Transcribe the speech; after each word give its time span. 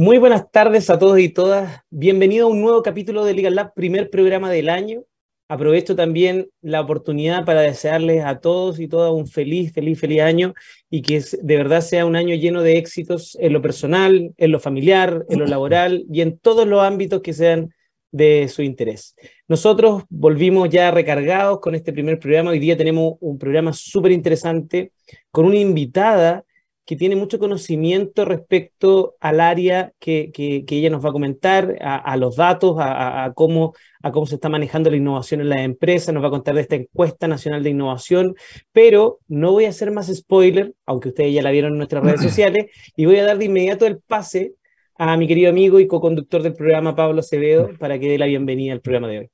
Muy 0.00 0.16
buenas 0.16 0.50
tardes 0.50 0.88
a 0.88 0.98
todos 0.98 1.18
y 1.18 1.28
todas. 1.28 1.82
Bienvenido 1.90 2.46
a 2.46 2.50
un 2.50 2.62
nuevo 2.62 2.82
capítulo 2.82 3.22
de 3.22 3.34
Legal 3.34 3.54
Lab, 3.54 3.74
primer 3.74 4.08
programa 4.08 4.50
del 4.50 4.70
año. 4.70 5.02
Aprovecho 5.46 5.94
también 5.94 6.48
la 6.62 6.80
oportunidad 6.80 7.44
para 7.44 7.60
desearles 7.60 8.24
a 8.24 8.40
todos 8.40 8.80
y 8.80 8.88
todas 8.88 9.12
un 9.12 9.26
feliz, 9.26 9.74
feliz, 9.74 10.00
feliz 10.00 10.22
año 10.22 10.54
y 10.88 11.02
que 11.02 11.22
de 11.42 11.56
verdad 11.58 11.82
sea 11.82 12.06
un 12.06 12.16
año 12.16 12.34
lleno 12.34 12.62
de 12.62 12.78
éxitos 12.78 13.36
en 13.42 13.52
lo 13.52 13.60
personal, 13.60 14.32
en 14.38 14.50
lo 14.50 14.58
familiar, 14.58 15.26
en 15.28 15.38
lo 15.38 15.44
laboral 15.44 16.06
y 16.10 16.22
en 16.22 16.38
todos 16.38 16.66
los 16.66 16.82
ámbitos 16.82 17.20
que 17.20 17.34
sean 17.34 17.68
de 18.10 18.48
su 18.48 18.62
interés. 18.62 19.14
Nosotros 19.48 20.04
volvimos 20.08 20.70
ya 20.70 20.90
recargados 20.90 21.60
con 21.60 21.74
este 21.74 21.92
primer 21.92 22.18
programa. 22.18 22.52
Hoy 22.52 22.58
día 22.58 22.74
tenemos 22.74 23.16
un 23.20 23.36
programa 23.36 23.74
súper 23.74 24.12
interesante 24.12 24.92
con 25.30 25.44
una 25.44 25.58
invitada 25.58 26.46
que 26.90 26.96
tiene 26.96 27.14
mucho 27.14 27.38
conocimiento 27.38 28.24
respecto 28.24 29.14
al 29.20 29.38
área 29.38 29.92
que, 30.00 30.32
que, 30.34 30.64
ella 30.70 30.90
nos 30.90 31.04
va 31.04 31.10
a 31.10 31.12
comentar, 31.12 31.76
a, 31.80 32.16
los 32.16 32.34
datos, 32.34 32.78
a, 32.80 33.30
cómo, 33.36 33.74
a 34.02 34.10
cómo 34.10 34.26
se 34.26 34.34
está 34.34 34.48
manejando 34.48 34.90
la 34.90 34.96
innovación 34.96 35.40
en 35.40 35.50
las 35.50 35.60
empresas, 35.60 36.12
nos 36.12 36.24
va 36.24 36.26
a 36.26 36.32
contar 36.32 36.56
de 36.56 36.62
esta 36.62 36.74
encuesta 36.74 37.28
nacional 37.28 37.62
de 37.62 37.70
innovación, 37.70 38.34
pero 38.72 39.20
no 39.28 39.52
voy 39.52 39.66
a 39.66 39.68
hacer 39.68 39.92
más 39.92 40.12
spoiler, 40.12 40.74
aunque 40.84 41.10
ustedes 41.10 41.32
ya 41.32 41.42
la 41.42 41.52
vieron 41.52 41.74
en 41.74 41.78
nuestras 41.78 42.02
redes 42.02 42.22
sociales, 42.28 42.66
y 42.96 43.06
voy 43.06 43.18
a 43.18 43.24
dar 43.24 43.38
de 43.38 43.44
inmediato 43.44 43.86
el 43.86 44.00
pase 44.00 44.54
a 44.98 45.16
mi 45.16 45.28
querido 45.28 45.48
amigo 45.48 45.78
y 45.78 45.86
co-conductor 45.86 46.42
del 46.42 46.54
programa, 46.54 46.96
Pablo 46.96 47.20
Acevedo, 47.20 47.70
para 47.78 48.00
que 48.00 48.08
dé 48.08 48.18
la 48.18 48.26
bienvenida 48.26 48.72
al 48.72 48.80
programa 48.80 49.06
de 49.06 49.18
hoy. 49.20 49.30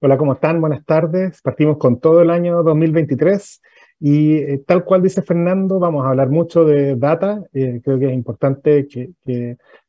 Hola, 0.00 0.16
¿cómo 0.16 0.32
están? 0.32 0.62
Buenas 0.62 0.82
tardes. 0.86 1.42
Partimos 1.42 1.76
con 1.76 2.00
todo 2.00 2.22
el 2.22 2.30
año 2.30 2.62
2023 2.62 3.60
y 3.98 4.36
eh, 4.36 4.62
tal 4.66 4.84
cual 4.84 5.02
dice 5.02 5.22
Fernando, 5.22 5.78
vamos 5.78 6.04
a 6.04 6.10
hablar 6.10 6.28
mucho 6.28 6.64
de 6.64 6.96
data. 6.96 7.42
Eh, 7.52 7.80
creo 7.82 7.98
que 7.98 8.06
es 8.06 8.12
importante 8.12 8.86
que, 8.86 9.10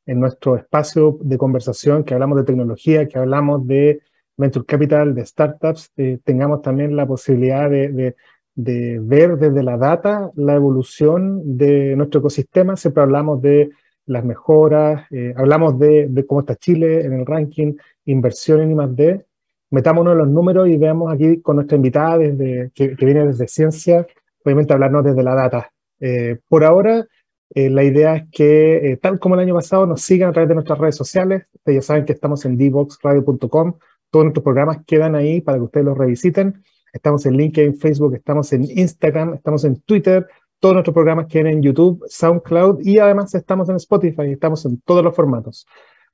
en 0.05 0.19
nuestro 0.19 0.55
espacio 0.55 1.17
de 1.21 1.37
conversación, 1.37 2.03
que 2.03 2.13
hablamos 2.13 2.37
de 2.37 2.45
tecnología, 2.45 3.07
que 3.07 3.19
hablamos 3.19 3.67
de 3.67 4.01
venture 4.37 4.65
capital, 4.65 5.13
de 5.13 5.25
startups, 5.25 5.91
eh, 5.97 6.19
tengamos 6.23 6.61
también 6.61 6.95
la 6.95 7.05
posibilidad 7.05 7.69
de, 7.69 8.15
ver 8.55 9.37
desde 9.37 9.61
la 9.61 9.77
data 9.77 10.31
la 10.35 10.55
evolución 10.55 11.57
de 11.57 11.95
nuestro 11.95 12.21
ecosistema. 12.21 12.77
Siempre 12.77 13.03
hablamos 13.03 13.41
de 13.41 13.71
las 14.05 14.23
mejoras, 14.23 15.05
hablamos 15.35 15.77
de, 15.77 16.07
de, 16.07 16.25
cómo 16.25 16.39
está 16.39 16.55
Chile 16.55 17.01
en 17.05 17.13
el 17.13 17.25
ranking, 17.25 17.73
inversión 18.05 18.61
en 18.61 18.71
I+.D., 18.71 19.25
metámonos 19.69 20.13
en 20.13 20.19
los 20.19 20.27
números 20.27 20.69
y 20.69 20.77
veamos 20.77 21.13
aquí 21.13 21.41
con 21.41 21.57
nuestra 21.57 21.75
invitada 21.75 22.17
desde, 22.17 22.71
que, 22.73 22.87
viene 22.87 23.25
desde 23.25 23.47
ciencia, 23.47 24.07
obviamente 24.43 24.73
hablarnos 24.73 25.03
desde 25.03 25.23
la 25.23 25.35
data. 25.35 25.71
Eh, 25.99 26.37
por 26.47 26.63
ahora, 26.63 27.05
eh, 27.53 27.69
la 27.69 27.83
idea 27.83 28.15
es 28.15 28.23
que, 28.31 28.91
eh, 28.91 28.97
tal 28.97 29.19
como 29.19 29.35
el 29.35 29.41
año 29.41 29.55
pasado, 29.55 29.85
nos 29.85 30.01
sigan 30.01 30.29
a 30.29 30.33
través 30.33 30.49
de 30.49 30.55
nuestras 30.55 30.77
redes 30.79 30.95
sociales. 30.95 31.43
Ustedes 31.53 31.77
ya 31.77 31.81
saben 31.81 32.05
que 32.05 32.13
estamos 32.13 32.45
en 32.45 32.57
dboxradio.com. 32.57 33.73
Todos 34.09 34.25
nuestros 34.25 34.43
programas 34.43 34.79
quedan 34.85 35.15
ahí 35.15 35.41
para 35.41 35.57
que 35.57 35.63
ustedes 35.63 35.85
los 35.85 35.97
revisiten. 35.97 36.63
Estamos 36.91 37.25
en 37.25 37.37
LinkedIn, 37.37 37.77
Facebook, 37.77 38.15
estamos 38.15 38.51
en 38.53 38.63
Instagram, 38.63 39.35
estamos 39.35 39.63
en 39.65 39.81
Twitter. 39.81 40.27
Todos 40.59 40.73
nuestros 40.73 40.93
programas 40.93 41.27
quedan 41.27 41.47
en 41.47 41.61
YouTube, 41.61 42.03
SoundCloud 42.07 42.79
y 42.81 42.97
además 42.97 43.33
estamos 43.35 43.69
en 43.69 43.75
Spotify. 43.75 44.31
Estamos 44.31 44.65
en 44.65 44.81
todos 44.81 45.03
los 45.03 45.15
formatos. 45.15 45.67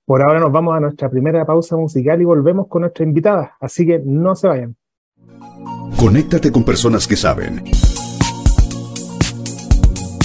Por 0.06 0.22
ahora 0.22 0.40
nos 0.40 0.52
vamos 0.52 0.76
a 0.76 0.82
nuestra 0.82 1.10
primera 1.10 1.46
pausa 1.46 1.78
musical 1.78 2.22
y 2.22 2.26
volvemos 2.26 2.68
con 2.68 2.82
nuestra 2.82 3.06
invitada, 3.06 3.56
así 3.62 3.86
que 3.86 4.02
no 4.04 4.36
se 4.36 4.48
vayan. 4.48 4.76
Conéctate 5.98 6.52
con 6.52 6.66
personas 6.66 7.08
que 7.08 7.16
saben. 7.16 7.64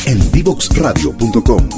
En 0.05 0.33
divoxradio.com. 0.33 1.69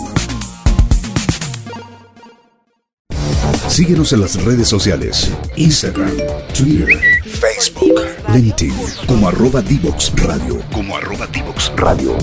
Síguenos 3.69 4.12
en 4.15 4.21
las 4.22 4.43
redes 4.47 4.69
sociales, 4.69 5.31
Instagram, 5.56 6.17
Twitter, 6.56 6.99
Facebook, 7.25 8.00
LinkedIn, 8.32 8.72
como 9.06 9.28
arroba 9.28 9.61
Divoxradio, 9.61 10.56
como 10.72 10.97
arroba 10.97 11.27
Divoxradio. 11.27 12.17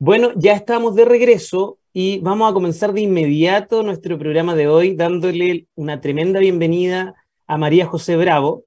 Bueno, 0.00 0.30
ya 0.36 0.54
estamos 0.54 0.94
de 0.94 1.04
regreso 1.04 1.77
y 2.00 2.20
vamos 2.20 2.48
a 2.48 2.54
comenzar 2.54 2.92
de 2.92 3.00
inmediato 3.00 3.82
nuestro 3.82 4.16
programa 4.20 4.54
de 4.54 4.68
hoy 4.68 4.94
dándole 4.94 5.66
una 5.74 6.00
tremenda 6.00 6.38
bienvenida 6.38 7.16
a 7.48 7.58
María 7.58 7.86
José 7.86 8.16
Bravo. 8.16 8.62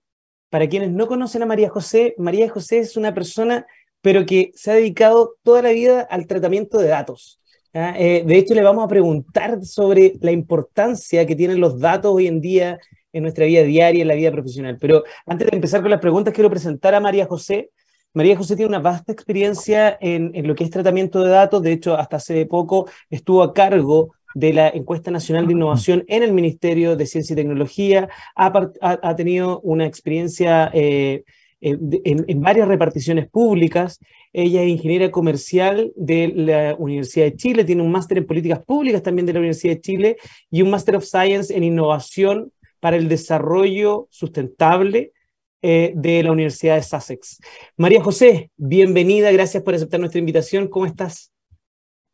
Para 0.50 0.68
quienes 0.68 0.92
no 0.92 1.08
conocen 1.08 1.42
a 1.42 1.46
María 1.46 1.70
José, 1.70 2.14
María 2.18 2.50
José 2.50 2.80
es 2.80 2.98
una 2.98 3.14
persona, 3.14 3.66
pero 4.02 4.26
que 4.26 4.52
se 4.54 4.72
ha 4.72 4.74
dedicado 4.74 5.36
toda 5.44 5.62
la 5.62 5.70
vida 5.70 6.02
al 6.02 6.28
tratamiento 6.28 6.78
de 6.78 6.90
datos. 6.90 7.40
Eh, 7.72 8.22
de 8.28 8.38
hecho, 8.38 8.54
le 8.54 8.64
vamos 8.64 8.84
a 8.84 8.90
preguntar 8.90 9.64
sobre 9.64 10.16
la 10.20 10.34
importancia 10.34 11.26
que 11.26 11.38
tienen 11.38 11.62
los 11.62 11.80
datos 11.80 12.14
hoy 12.14 12.28
en 12.28 12.42
día 12.42 12.80
en 13.14 13.24
nuestra 13.24 13.46
vida 13.46 13.64
diaria, 13.64 14.02
en 14.02 14.10
la 14.10 14.16
vida 14.16 14.34
profesional. 14.34 14.78
Pero 14.78 15.06
antes 15.26 15.50
de 15.50 15.56
empezar 15.56 15.80
con 15.82 15.90
las 15.90 16.02
preguntas, 16.02 16.34
quiero 16.34 16.50
presentar 16.50 16.94
a 16.96 17.00
María 17.00 17.28
José. 17.28 17.70
María 18.14 18.36
José 18.36 18.56
tiene 18.56 18.70
una 18.70 18.80
vasta 18.80 19.14
experiencia 19.14 19.98
en, 20.02 20.32
lo 20.46 20.54
que 20.56 20.66
es 20.66 20.70
tratamiento 20.70 21.24
de 21.24 21.30
datos. 21.30 21.62
De 21.64 21.72
hecho, 21.72 21.96
hasta 21.96 22.18
hace 22.18 22.46
poco 22.46 22.90
estuvo 23.10 23.42
a 23.42 23.54
cargo 23.54 24.14
de 24.36 24.54
la 24.54 24.70
encuesta 24.70 25.12
nacional 25.12 25.48
de 25.48 25.54
innovación 25.54 26.04
en 26.08 26.24
el 26.24 26.34
Ministerio 26.34 26.96
de 26.96 27.06
Ciencia 27.06 27.34
y 27.34 27.38
Tecnología. 27.38 28.10
Ha, 28.36 29.16
tenido 29.16 29.62
una 29.62 29.86
experiencia 29.86 30.70
eh, 30.74 31.24
eh, 31.62 31.78
en, 32.04 32.42
varias 32.42 32.68
reparticiones 32.68 33.30
públicas. 33.30 34.00
Ella 34.34 34.62
es 34.62 34.70
ingeniera 34.70 35.10
comercial 35.10 35.94
de 35.96 36.34
la 36.36 36.76
Universidad 36.78 37.26
de 37.26 37.36
Chile, 37.36 37.64
tiene 37.64 37.82
un 37.82 37.92
máster 37.92 38.18
en 38.18 38.26
políticas 38.26 38.64
públicas 38.64 39.04
también 39.04 39.26
de 39.26 39.34
la 39.34 39.40
Universidad 39.40 39.76
de 39.76 39.82
Chile 39.82 40.18
y 40.50 40.62
un 40.62 40.70
Master 40.70 40.98
of 40.98 41.06
Science 41.06 41.56
en 41.56 41.64
innovación 41.64 42.52
para 42.82 42.98
el 42.98 43.08
desarrollo 43.08 44.08
sustentable 44.10 45.14
eh, 45.62 45.94
de 45.96 46.24
la 46.24 46.32
Universidad 46.32 46.76
de 46.76 46.84
Sussex. 46.84 47.40
María 47.78 48.04
José, 48.04 48.50
bienvenida, 48.58 49.32
gracias 49.32 49.62
por 49.62 49.76
aceptar 49.76 50.00
nuestra 50.00 50.20
invitación. 50.20 50.68
¿Cómo 50.68 50.86
estás? 50.86 51.32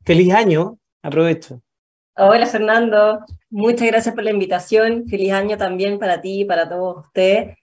Feliz 0.04 0.34
año, 0.34 0.78
aprovecho. 1.02 1.62
Hola 2.18 2.46
Fernando, 2.46 3.20
muchas 3.50 3.88
gracias 3.88 4.16
por 4.16 4.24
la 4.24 4.32
invitación. 4.32 5.08
Feliz 5.08 5.32
año 5.32 5.58
también 5.58 6.00
para 6.00 6.20
ti 6.20 6.42
y 6.42 6.46
para 6.46 6.68
todos 6.68 7.06
ustedes. 7.06 7.58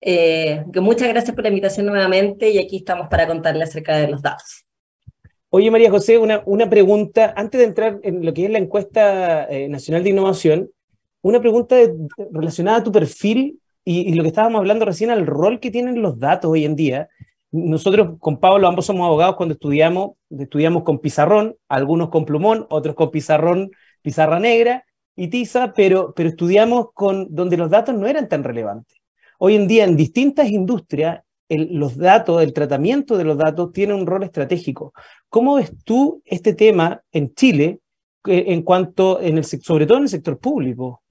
Eh, 0.00 0.64
muchas 0.74 1.08
gracias 1.08 1.34
por 1.34 1.44
la 1.44 1.50
invitación 1.50 1.86
nuevamente 1.86 2.50
y 2.50 2.58
aquí 2.58 2.78
estamos 2.78 3.08
para 3.08 3.26
contarles 3.26 3.68
acerca 3.68 3.96
de 3.96 4.08
los 4.08 4.20
datos. 4.20 4.64
Oye 5.48 5.70
María 5.70 5.90
José, 5.90 6.18
una, 6.18 6.42
una 6.46 6.68
pregunta, 6.68 7.32
antes 7.36 7.58
de 7.60 7.66
entrar 7.66 7.98
en 8.02 8.24
lo 8.24 8.34
que 8.34 8.44
es 8.44 8.50
la 8.50 8.58
encuesta 8.58 9.44
eh, 9.44 9.68
nacional 9.68 10.04
de 10.04 10.10
innovación, 10.10 10.70
una 11.22 11.40
pregunta 11.40 11.76
relacionada 12.32 12.78
a 12.78 12.84
tu 12.84 12.92
perfil 12.92 13.60
y, 13.84 14.14
lo 14.14 14.22
que 14.22 14.28
estábamos 14.28 14.58
hablando 14.58 14.84
recién, 14.84 15.10
al 15.10 15.26
rol 15.26 15.60
que 15.60 15.70
tienen 15.70 16.02
los 16.02 16.18
datos 16.18 16.50
hoy 16.50 16.64
en 16.64 16.76
día. 16.76 17.08
Nosotros 17.50 18.18
con 18.20 18.38
Pablo 18.38 18.68
ambos 18.68 18.86
somos 18.86 19.06
abogados 19.06 19.36
cuando 19.36 19.54
estudiamos, 19.54 20.12
estudiamos 20.30 20.84
con 20.84 21.00
pizarrón, 21.00 21.56
algunos 21.68 22.10
con 22.10 22.24
plumón, 22.24 22.66
otros 22.70 22.94
con 22.94 23.10
pizarrón, 23.10 23.70
pizarra 24.02 24.38
negra 24.38 24.84
y 25.16 25.28
tiza, 25.28 25.72
pero, 25.72 26.14
pero 26.14 26.28
estudiamos 26.28 26.88
con 26.94 27.34
donde 27.34 27.56
los 27.56 27.70
datos 27.70 27.94
no 27.94 28.06
eran 28.06 28.28
tan 28.28 28.44
relevantes. 28.44 28.98
Hoy 29.38 29.56
en 29.56 29.66
día 29.66 29.84
en 29.84 29.96
distintas 29.96 30.48
industrias 30.48 31.22
los 31.48 31.96
datos, 31.96 32.42
el 32.42 32.52
tratamiento 32.52 33.16
de 33.16 33.24
los 33.24 33.36
datos 33.36 33.72
tiene 33.72 33.94
un 33.94 34.06
rol 34.06 34.22
estratégico. 34.22 34.92
¿Cómo 35.28 35.56
ves 35.56 35.72
tú 35.84 36.22
este 36.24 36.54
tema 36.54 37.02
en 37.10 37.34
Chile 37.34 37.80
en 38.24 38.62
cuanto, 38.62 39.20
en 39.20 39.38
el, 39.38 39.44
sobre 39.44 39.86
todo 39.86 39.98
en 39.98 40.04
el 40.04 40.08
sector 40.08 40.38
público? 40.38 41.02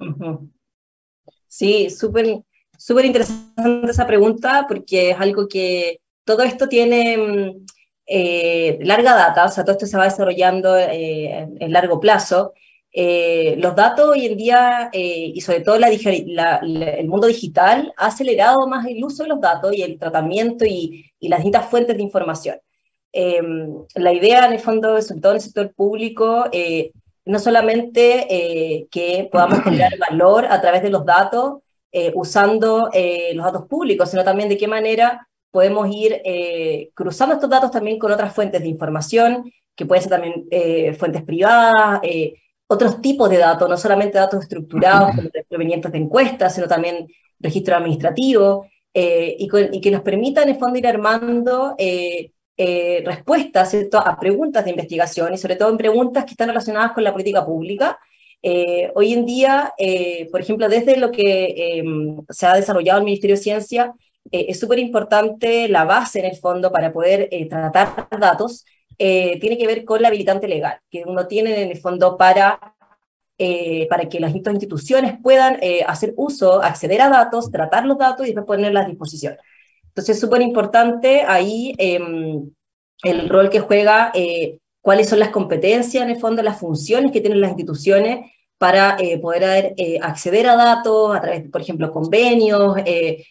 Sí, 1.48 1.90
súper 1.90 2.44
Súper 2.80 3.04
interesante 3.04 3.92
esa 3.92 4.08
pregunta 4.08 4.66
porque 4.66 5.12
es 5.12 5.20
algo 5.20 5.50
que 5.50 6.00
todo 6.24 6.44
esto 6.44 6.70
tiene 6.70 7.18
mm, 7.18 7.66
eh, 8.06 8.80
larga 8.84 9.16
data, 9.16 9.46
o 9.46 9.50
sea, 9.50 9.66
todo 9.66 9.74
esto 9.74 9.86
se 9.86 9.98
va 9.98 10.06
desarrollando 10.06 10.78
eh, 10.78 11.46
en 11.60 11.74
largo 11.74 12.00
plazo. 12.00 12.54
Eh, 12.94 13.56
los 13.58 13.76
datos 13.76 14.10
hoy 14.10 14.28
en 14.28 14.38
día, 14.38 14.90
y 14.94 15.42
sobre 15.42 15.60
todo 15.60 15.78
la, 15.78 15.90
el 15.90 17.08
mundo 17.10 17.28
digital, 17.28 17.94
ha 17.98 18.08
acelerado 18.08 18.66
más 18.66 18.86
el 18.86 19.04
uso 19.04 19.24
de 19.24 19.30
los 19.30 19.42
datos 19.42 19.76
y 19.76 19.82
el 19.82 20.00
tratamiento 20.00 20.66
y, 20.66 21.12
y 21.20 21.28
las 21.28 21.40
distintas 21.40 21.70
fuentes 21.70 21.98
de 21.98 22.04
información. 22.04 22.60
Em, 23.12 23.74
la 23.96 24.14
idea, 24.14 24.46
en 24.46 24.54
el 24.54 24.60
fondo, 24.60 25.02
sobre 25.02 25.20
todo 25.20 25.34
en 25.34 25.38
el 25.38 25.42
sector 25.42 25.74
público, 25.74 26.46
no 27.26 27.40
solamente 27.40 28.88
que 28.90 29.28
podamos 29.30 29.64
generar 29.64 29.98
valor 29.98 30.46
a 30.46 30.62
través 30.62 30.82
de 30.82 30.90
los 30.90 31.06
datos, 31.06 31.60
eh, 31.92 32.12
usando 32.14 32.92
eh, 32.94 33.32
los 33.34 33.44
datos 33.44 33.66
públicos, 33.66 34.12
sino 34.12 34.24
también 34.24 34.48
de 34.48 34.58
qué 34.58 34.68
manera 34.68 35.28
podemos 35.50 35.90
ir 35.92 36.22
eh, 36.24 36.92
cruzando 36.94 37.34
estos 37.34 37.50
datos 37.50 37.72
también 37.72 37.98
con 37.98 38.12
otras 38.12 38.32
fuentes 38.32 38.62
de 38.62 38.68
información, 38.68 39.52
que 39.76 39.88
pueden 39.88 40.04
ser 40.04 40.12
también 40.12 40.46
fuentes 40.98 41.24
privadas, 41.24 42.02
otros 42.68 43.02
tipos 43.02 43.30
de 43.30 43.38
datos, 43.38 43.70
no 43.70 43.78
solamente 43.78 44.18
datos 44.18 44.44
estructurados 44.44 45.16
como 45.16 45.30
provenientes 45.48 45.92
de 45.92 45.98
encuestas, 45.98 46.54
sino 46.54 46.68
también 46.68 47.08
registro 47.40 47.78
administrativo, 47.78 48.68
y, 48.94 49.50
y, 49.72 49.82
que 49.82 49.92
nos 49.92 50.02
permitan 50.02 50.44
en 50.44 50.50
el 50.50 50.60
fondo 50.60 50.78
ir 50.78 50.86
armando 50.86 51.78
respuestas 53.06 53.74
a 53.94 54.20
preguntas 54.20 54.66
de 54.66 54.72
investigación 54.72 55.34
y 55.34 55.38
sobre 55.38 55.56
todo 55.56 55.70
en 55.70 55.78
preguntas 55.78 56.26
que 56.26 56.32
están 56.32 56.50
relacionadas 56.50 56.92
con 56.92 57.06
la 57.06 57.14
política 57.14 57.46
pública. 57.46 57.98
Hoy 58.42 59.14
en 59.14 59.26
día, 59.26 59.74
por 60.32 60.42
ejemplo, 60.42 60.70
desde 60.70 60.98
lo 60.98 61.12
que 61.12 61.84
se 62.30 62.46
ha 62.46 62.56
desarrollado 62.56 63.00
el 63.00 63.06
Ministerio 63.06 63.36
de 63.36 63.42
Ciencia, 63.42 63.94
es 64.32 64.60
súper 64.60 64.80
importante 64.80 65.68
la 65.68 65.86
base 65.86 66.20
en 66.20 66.26
el 66.26 66.38
fondo 66.38 66.72
para 66.72 66.92
poder 66.92 67.30
tratar 67.50 68.08
datos, 68.20 68.66
tiene 68.98 69.58
que 69.58 69.68
ver 69.68 69.86
con 69.86 70.02
la 70.02 70.10
habilitante 70.10 70.48
legal, 70.48 70.80
que 70.90 71.04
uno 71.06 71.28
tiene 71.28 71.64
en 71.64 71.72
el 71.72 71.78
fondo 71.78 72.18
para 72.18 72.76
eh, 73.42 73.88
para 73.90 74.10
que 74.10 74.20
las 74.20 74.36
instituciones 74.36 75.18
puedan 75.24 75.60
eh, 75.62 75.82
hacer 75.88 76.14
uso, 76.18 76.62
acceder 76.62 77.02
a 77.02 77.08
datos, 77.08 77.50
tratar 77.50 77.86
los 77.86 77.98
datos 77.98 78.28
y 78.28 78.34
después 78.34 78.58
ponerlos 78.58 78.84
a 78.84 78.86
disposición. 78.86 79.38
Entonces 79.88 80.18
es 80.18 80.20
súper 80.20 80.42
importante 80.42 81.22
ahí 81.26 81.74
em, 81.78 82.52
el 83.02 83.30
rol 83.30 83.50
que 83.50 83.62
juega, 83.62 84.12
eh, 84.14 84.58
cuáles 84.90 85.08
son 85.08 85.20
las 85.20 85.30
competencias, 85.30 86.04
en 86.04 86.10
el 86.10 86.20
fondo, 86.20 86.42
las 86.42 86.60
funciones 86.60 87.12
que 87.12 87.22
tienen 87.22 87.42
las 87.42 87.52
instituciones 87.52 88.32
para 88.58 88.98
poder 89.22 89.76
acceder 90.02 90.48
a 90.48 90.56
datos 90.56 91.16
a 91.16 91.22
través, 91.22 91.48
por 91.48 91.62
ejemplo, 91.62 91.92
convenios 91.92 92.80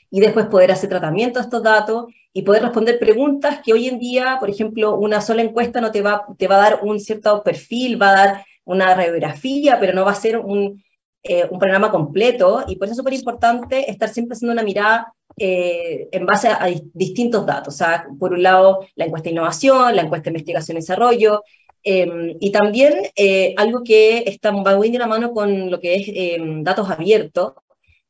y 0.08 0.20
después 0.20 0.46
poder 0.46 0.70
hacer 0.70 0.88
tratamiento 0.88 1.40
de 1.40 1.46
estos 1.46 1.60
datos 1.64 2.06
y 2.32 2.42
poder 2.42 2.62
responder 2.62 3.00
preguntas 3.00 3.58
que 3.64 3.72
hoy 3.72 3.88
en 3.88 3.98
día, 3.98 4.36
por 4.38 4.48
ejemplo, 4.48 4.94
una 4.94 5.20
sola 5.20 5.42
encuesta 5.42 5.80
no 5.80 5.90
te 5.90 6.00
va, 6.00 6.26
te 6.38 6.46
va 6.46 6.54
a 6.54 6.70
dar 6.70 6.80
un 6.84 7.00
cierto 7.00 7.42
perfil, 7.42 8.00
va 8.00 8.10
a 8.10 8.14
dar 8.26 8.44
una 8.64 8.94
radiografía, 8.94 9.80
pero 9.80 9.92
no 9.94 10.04
va 10.04 10.12
a 10.12 10.14
ser 10.14 10.38
un, 10.38 10.80
eh, 11.22 11.46
un 11.50 11.58
programa 11.58 11.90
completo, 11.90 12.64
y 12.68 12.76
por 12.76 12.86
eso 12.86 12.92
es 12.92 12.98
súper 12.98 13.14
importante 13.14 13.90
estar 13.90 14.08
siempre 14.08 14.34
haciendo 14.34 14.52
una 14.52 14.62
mirada 14.62 15.12
eh, 15.36 16.08
en 16.12 16.26
base 16.26 16.48
a, 16.48 16.68
distintos 16.94 17.44
datos. 17.46 17.74
O 17.74 17.76
sea, 17.76 18.06
por 18.18 18.32
un 18.32 18.42
lado, 18.42 18.86
la 18.94 19.04
encuesta 19.04 19.28
de 19.28 19.32
innovación, 19.34 19.94
la 19.96 20.02
encuesta 20.02 20.24
de 20.24 20.30
investigación 20.30 20.76
y 20.76 20.80
desarrollo, 20.80 21.42
em, 21.82 22.36
y 22.40 22.50
también 22.50 22.94
eh, 23.16 23.54
algo 23.56 23.82
que 23.84 24.24
está 24.26 24.52
muy 24.52 24.90
de 24.90 24.98
la 24.98 25.06
mano 25.06 25.32
con 25.32 25.70
lo 25.70 25.80
que 25.80 25.96
es 25.96 26.06
em, 26.08 26.62
datos 26.64 26.90
abiertos, 26.90 27.54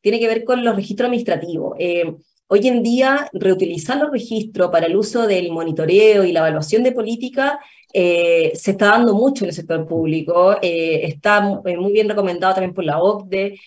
tiene 0.01 0.19
que 0.21 0.29
ver 0.29 0.45
con 0.45 0.65
los 0.65 0.77
registros 0.77 1.07
administrativos. 1.07 1.75
Em, 1.79 2.17
hoy 2.49 2.69
en 2.69 2.83
día, 2.83 3.29
reutilizar 3.33 3.99
los 3.99 4.11
registros 4.11 4.71
para 4.71 4.87
el 4.87 4.97
uso 4.97 5.27
del 5.27 5.51
monitoreo 5.53 6.25
y 6.25 6.33
la 6.33 6.41
evaluación 6.41 6.83
de 6.83 6.93
política 6.93 7.61
eh, 7.93 8.53
se 8.55 8.73
está 8.73 8.87
dando 8.87 9.15
mucho 9.15 9.45
en 9.45 9.51
el 9.51 9.55
sector 9.55 9.87
público, 9.87 10.57
eh, 10.61 11.01
está 11.05 11.61
eh, 11.65 11.77
muy 11.77 11.93
bien 11.93 12.09
recomendado 12.09 12.55
también 12.55 12.75
por 12.75 12.85
la 12.85 13.01
OCDE, 13.01 13.59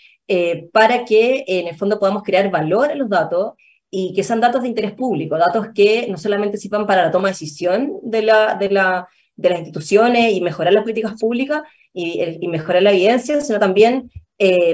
para 0.72 1.04
que 1.04 1.44
en 1.46 1.68
el 1.68 1.76
fondo 1.76 2.00
podamos 2.00 2.24
crear 2.24 2.50
valor 2.50 2.90
en 2.92 3.00
los 3.00 3.10
datos 3.10 3.54
y 3.90 4.14
que 4.14 4.24
sean 4.24 4.40
datos 4.40 4.62
de 4.62 4.70
interés 4.70 4.94
público, 4.94 5.38
datos 5.38 5.68
que 5.76 6.08
no 6.08 6.18
solamente 6.18 6.58
sirvan 6.58 6.88
para 6.88 7.04
la 7.04 7.12
toma 7.12 7.28
de 7.28 7.34
decisión 7.34 8.00
de, 8.02 8.22
la, 8.22 8.56
de, 8.56 8.70
la, 8.70 9.10
de 9.36 9.50
las 9.50 9.60
instituciones 9.60 10.32
y 10.34 10.40
mejorar 10.40 10.72
las 10.72 10.84
políticas 10.84 11.20
públicas 11.20 11.64
y, 11.94 12.22
y 12.40 12.48
mejorar 12.48 12.82
la 12.82 12.94
evidencia, 12.94 13.42
sino 13.42 13.60
también 13.60 14.10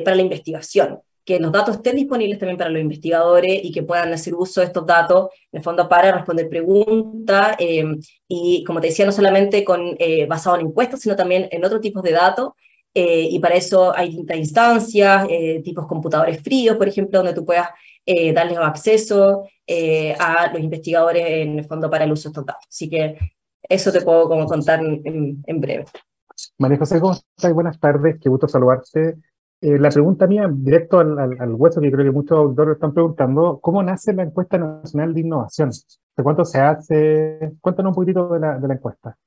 para 0.03 0.15
la 0.15 0.21
investigación 0.21 0.99
que 1.27 1.41
los 1.41 1.51
datos 1.51 1.75
estén 1.75 1.97
disponibles 1.97 2.39
también 2.39 2.57
para 2.57 2.69
los 2.69 2.81
investigadores 2.81 3.59
y 3.61 3.73
que 3.73 3.83
puedan 3.83 4.13
hacer 4.13 4.33
uso 4.33 4.61
de 4.61 4.67
estos 4.67 4.85
datos, 4.85 5.27
en 5.51 5.57
el 5.57 5.63
fondo, 5.63 5.89
para 5.89 6.13
responder 6.13 6.47
preguntas, 6.47 7.57
eh, 7.59 7.83
y 8.29 8.63
como 8.63 8.79
te 8.79 8.87
decía, 8.87 9.05
no 9.05 9.11
solamente 9.11 9.65
con, 9.65 9.97
eh, 9.99 10.25
basado 10.25 10.55
en 10.55 10.67
encuestas, 10.67 11.01
sino 11.01 11.17
también 11.17 11.49
en 11.51 11.65
otros 11.65 11.81
tipos 11.81 12.01
de 12.01 12.13
datos, 12.13 12.51
eh, 12.93 13.27
y 13.29 13.39
para 13.39 13.55
eso 13.55 13.93
hay 13.93 14.07
distintas 14.07 14.37
instancias, 14.37 15.27
tipos 15.65 15.85
computadores 15.85 16.41
fríos, 16.41 16.77
por 16.77 16.87
ejemplo, 16.87 17.19
donde 17.19 17.33
tú 17.33 17.43
puedas 17.45 17.67
darles 18.33 18.57
acceso 18.59 19.43
a 20.17 20.49
los 20.53 20.61
investigadores, 20.61 21.25
en 21.27 21.59
el 21.59 21.65
fondo, 21.65 21.89
para 21.89 22.05
el 22.05 22.11
uso 22.13 22.29
de 22.29 22.31
estos 22.31 22.45
datos. 22.45 22.65
Así 22.69 22.89
que 22.89 23.17
eso 23.67 23.91
te 23.91 23.99
puedo 23.99 24.29
como 24.29 24.45
contar 24.45 24.79
en, 24.79 25.43
en 25.45 25.61
breve. 25.61 25.85
María 26.57 26.77
José, 26.77 27.01
¿cómo 27.01 27.13
estás? 27.13 27.53
Buenas 27.53 27.77
tardes, 27.79 28.15
qué 28.21 28.29
gusto 28.29 28.47
saludarte. 28.47 29.17
Eh, 29.59 29.79
la 29.79 29.89
pregunta 29.89 30.27
mía, 30.27 30.47
directo 30.51 30.99
al, 30.99 31.17
al, 31.17 31.53
hueso, 31.53 31.81
que 31.81 31.91
creo 31.91 32.05
que 32.05 32.11
muchos 32.11 32.37
auditores 32.37 32.75
están 32.75 32.93
preguntando, 32.93 33.59
¿cómo 33.59 33.81
nace 33.81 34.13
la 34.13 34.21
encuesta 34.21 34.59
nacional 34.59 35.15
de 35.15 35.21
innovación? 35.21 35.71
¿De 36.15 36.23
cuánto 36.23 36.45
se 36.45 36.59
hace? 36.59 37.53
Cuéntanos 37.59 37.89
un 37.91 37.95
poquitito 37.95 38.29
de 38.29 38.39
la, 38.39 38.59
de 38.59 38.67
la 38.67 38.75
encuesta. 38.75 39.17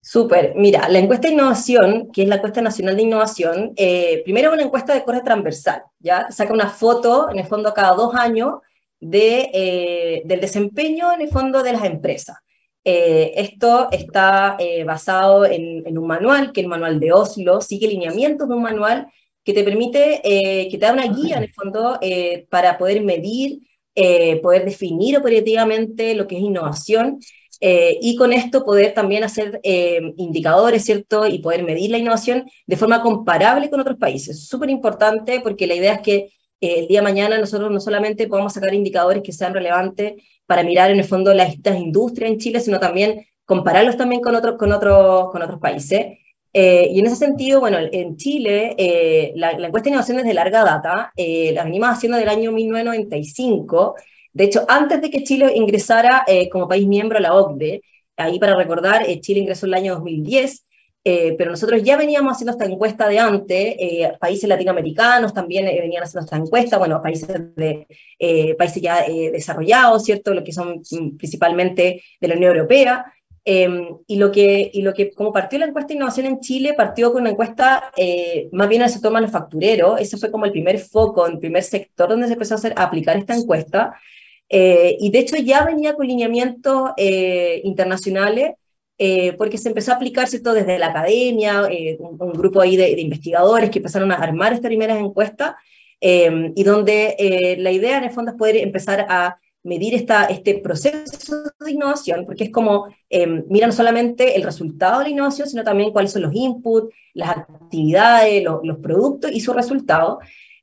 Súper. 0.00 0.54
Mira, 0.56 0.88
la 0.88 0.98
encuesta 0.98 1.28
de 1.28 1.34
innovación, 1.34 2.10
que 2.10 2.22
es 2.22 2.28
la 2.28 2.36
encuesta 2.36 2.62
nacional 2.62 2.96
de 2.96 3.02
innovación, 3.02 3.72
eh, 3.76 4.22
primero 4.24 4.48
es 4.48 4.54
una 4.54 4.62
encuesta 4.64 4.94
de 4.94 5.04
corte 5.04 5.20
transversal, 5.20 5.82
¿ya? 5.98 6.30
Saca 6.30 6.52
una 6.52 6.70
foto, 6.70 7.30
en 7.30 7.38
el 7.38 7.46
fondo, 7.46 7.74
cada 7.74 7.94
dos 7.94 8.14
años, 8.14 8.54
de, 9.00 9.50
eh, 9.52 10.22
del 10.24 10.40
desempeño, 10.40 11.12
en 11.12 11.20
el 11.20 11.28
fondo, 11.28 11.62
de 11.62 11.72
las 11.72 11.84
empresas. 11.84 12.38
esto 12.84 13.88
está 13.92 14.56
basado 14.84 15.44
en, 15.44 15.86
en, 15.86 15.98
un 15.98 16.06
manual, 16.06 16.52
que 16.52 16.62
es 16.62 16.64
el 16.64 16.70
manual 16.70 16.98
de 16.98 17.12
Oslo, 17.12 17.60
sigue 17.60 17.86
lineamientos 17.86 18.48
de 18.48 18.54
un 18.54 18.62
manual 18.62 19.06
que 19.44 19.52
te 19.52 19.64
permite, 19.64 20.20
eh, 20.24 20.68
que 20.70 20.78
te 20.78 20.86
da 20.86 20.92
una 20.92 21.06
guía 21.08 21.36
en 21.36 21.44
el 21.44 21.52
fondo 21.52 21.98
eh, 22.00 22.46
para 22.50 22.78
poder 22.78 23.02
medir, 23.02 23.60
eh, 23.94 24.40
poder 24.40 24.64
definir 24.64 25.18
operativamente 25.18 26.14
lo 26.14 26.26
que 26.26 26.36
es 26.36 26.42
innovación 26.42 27.20
y 27.64 28.16
con 28.16 28.32
esto 28.32 28.64
poder 28.64 28.92
también 28.92 29.22
hacer 29.22 29.60
indicadores, 30.16 30.84
¿cierto? 30.84 31.28
Y 31.28 31.38
poder 31.38 31.62
medir 31.62 31.92
la 31.92 31.98
innovación 31.98 32.44
de 32.66 32.76
forma 32.76 33.02
comparable 33.02 33.70
con 33.70 33.78
otros 33.78 33.98
países. 33.98 34.48
Súper 34.48 34.68
importante 34.68 35.38
porque 35.40 35.68
la 35.68 35.76
idea 35.76 35.94
es 35.94 36.00
que 36.00 36.32
el 36.60 36.88
día 36.88 36.98
de 36.98 37.04
mañana 37.04 37.38
nosotros 37.38 37.70
no 37.70 37.78
solamente 37.78 38.26
podamos 38.26 38.54
sacar 38.54 38.74
indicadores 38.74 39.22
que 39.22 39.30
sean 39.30 39.54
relevantes 39.54 40.14
para 40.44 40.64
mirar 40.64 40.90
en 40.90 40.98
el 40.98 41.04
fondo 41.04 41.32
las, 41.34 41.54
estas 41.54 41.78
industrias 41.78 42.32
en 42.32 42.38
Chile, 42.38 42.58
sino 42.58 42.80
también 42.80 43.26
compararlos 43.44 43.96
también 43.96 44.22
con 44.22 44.34
otros, 44.34 44.56
con 44.58 44.72
otros, 44.72 45.30
con 45.30 45.42
otros 45.42 45.60
países. 45.60 46.18
Eh, 46.54 46.88
y 46.92 47.00
en 47.00 47.06
ese 47.06 47.16
sentido, 47.16 47.60
bueno, 47.60 47.78
en 47.80 48.16
Chile, 48.16 48.74
eh, 48.76 49.32
la, 49.36 49.52
encuesta 49.52 49.84
de 49.84 49.90
innovación 49.90 50.18
es 50.18 50.26
de 50.26 50.34
larga 50.34 50.64
data, 50.64 51.12
eh, 51.16 51.52
la 51.54 51.64
venimos 51.64 51.88
haciendo 51.88 52.18
del 52.18 52.28
año 52.28 52.52
1995. 52.52 53.94
De 54.32 54.44
hecho, 54.44 54.64
antes 54.68 55.00
de 55.00 55.10
que 55.10 55.24
Chile 55.24 55.52
ingresara 55.54 56.24
como 56.50 56.68
país 56.68 56.86
miembro 56.86 57.18
a 57.18 57.20
la 57.20 57.34
OCDE, 57.34 57.82
ahí 58.16 58.38
para 58.38 58.56
recordar, 58.56 59.04
Chile 59.20 59.40
ingresó 59.40 59.66
en 59.66 59.70
el 59.72 59.78
año 59.78 59.94
2010, 59.94 60.64
pero 61.04 61.50
nosotros 61.50 61.82
ya 61.82 61.96
veníamos 61.96 62.32
haciendo 62.32 62.52
esta 62.52 62.64
encuesta 62.64 63.08
de 63.08 63.18
antes, 63.18 63.76
países 64.18 64.48
latinoamericanos 64.48 65.34
también 65.34 65.66
venían 65.66 66.04
haciendo 66.04 66.24
esta 66.24 66.36
encuesta, 66.36 66.78
bueno, 66.78 67.02
países, 67.02 67.28
de, 67.56 67.86
países 68.56 68.82
ya 68.82 69.04
desarrollados, 69.06 70.04
¿cierto? 70.04 70.32
Lo 70.32 70.44
que 70.44 70.52
son 70.52 70.80
mm, 70.90 71.16
principalmente 71.18 72.02
de 72.20 72.28
la 72.28 72.34
Unión 72.34 72.56
Europea. 72.56 73.04
Em, 73.44 73.98
y, 74.06 74.16
lo 74.16 74.30
que, 74.30 74.70
y 74.72 74.82
lo 74.82 74.94
que, 74.94 75.10
como 75.10 75.32
partió 75.32 75.58
la 75.58 75.66
encuesta 75.66 75.88
de 75.88 75.94
innovación 75.94 76.26
en 76.26 76.40
Chile, 76.40 76.74
partió 76.74 77.12
con 77.12 77.22
una 77.22 77.30
encuesta 77.30 77.90
eh, 77.96 78.48
más 78.52 78.68
bien 78.68 78.82
en 78.82 78.86
el 78.86 78.92
sector 78.92 79.12
manufacturero. 79.12 79.98
Ese 79.98 80.16
fue 80.16 80.30
como 80.30 80.44
el 80.44 80.52
primer 80.52 80.78
foco, 80.78 81.26
el 81.26 81.38
primer 81.38 81.64
sector 81.64 82.08
donde 82.08 82.28
se 82.28 82.34
empezó 82.34 82.54
a, 82.54 82.58
hacer, 82.58 82.72
a 82.76 82.84
aplicar 82.84 83.16
esta 83.16 83.34
encuesta. 83.34 83.94
Eh, 84.48 84.96
y 85.00 85.10
de 85.10 85.18
hecho 85.18 85.36
ya 85.36 85.64
venía 85.64 85.94
con 85.94 86.06
lineamientos 86.06 86.90
eh, 86.96 87.60
internacionales, 87.64 88.52
porque 89.36 89.58
se 89.58 89.68
empezó 89.68 89.90
a 89.90 89.96
aplicar 89.96 90.28
¿cierto? 90.28 90.52
desde 90.54 90.78
la 90.78 90.88
academia, 90.88 91.68
un, 91.98 92.32
grupo 92.34 92.60
ahí 92.60 92.76
de, 92.76 92.94
de, 92.94 93.00
investigadores 93.00 93.68
que 93.68 93.80
empezaron 93.80 94.12
a 94.12 94.14
armar 94.14 94.52
estas 94.52 94.68
primeras 94.68 94.96
encuestas, 94.98 95.54
em, 95.98 96.52
y 96.54 96.62
donde 96.62 97.56
la 97.58 97.72
idea 97.72 97.98
en 97.98 98.04
el 98.04 98.10
fondo 98.10 98.30
es 98.30 98.36
poder 98.36 98.58
empezar 98.58 99.04
a 99.08 99.40
medir 99.64 99.94
este 99.94 100.58
proceso 100.58 101.42
de 101.60 101.70
innovación, 101.70 102.26
porque 102.26 102.44
es 102.44 102.50
como, 102.50 102.88
eh, 103.08 103.26
mira 103.48 103.66
no 103.66 103.72
solamente 103.72 104.36
el 104.36 104.42
resultado 104.42 104.98
de 104.98 105.04
la 105.04 105.10
innovación, 105.10 105.48
sino 105.48 105.62
también 105.62 105.92
cuáles 105.92 106.12
son 106.12 106.22
los 106.22 106.34
inputs, 106.34 106.94
las 107.14 107.30
actividades, 107.30 108.42
los 108.44 108.78
productos 108.78 109.30
y 109.32 109.40
su 109.40 109.52
resultado. 109.52 110.18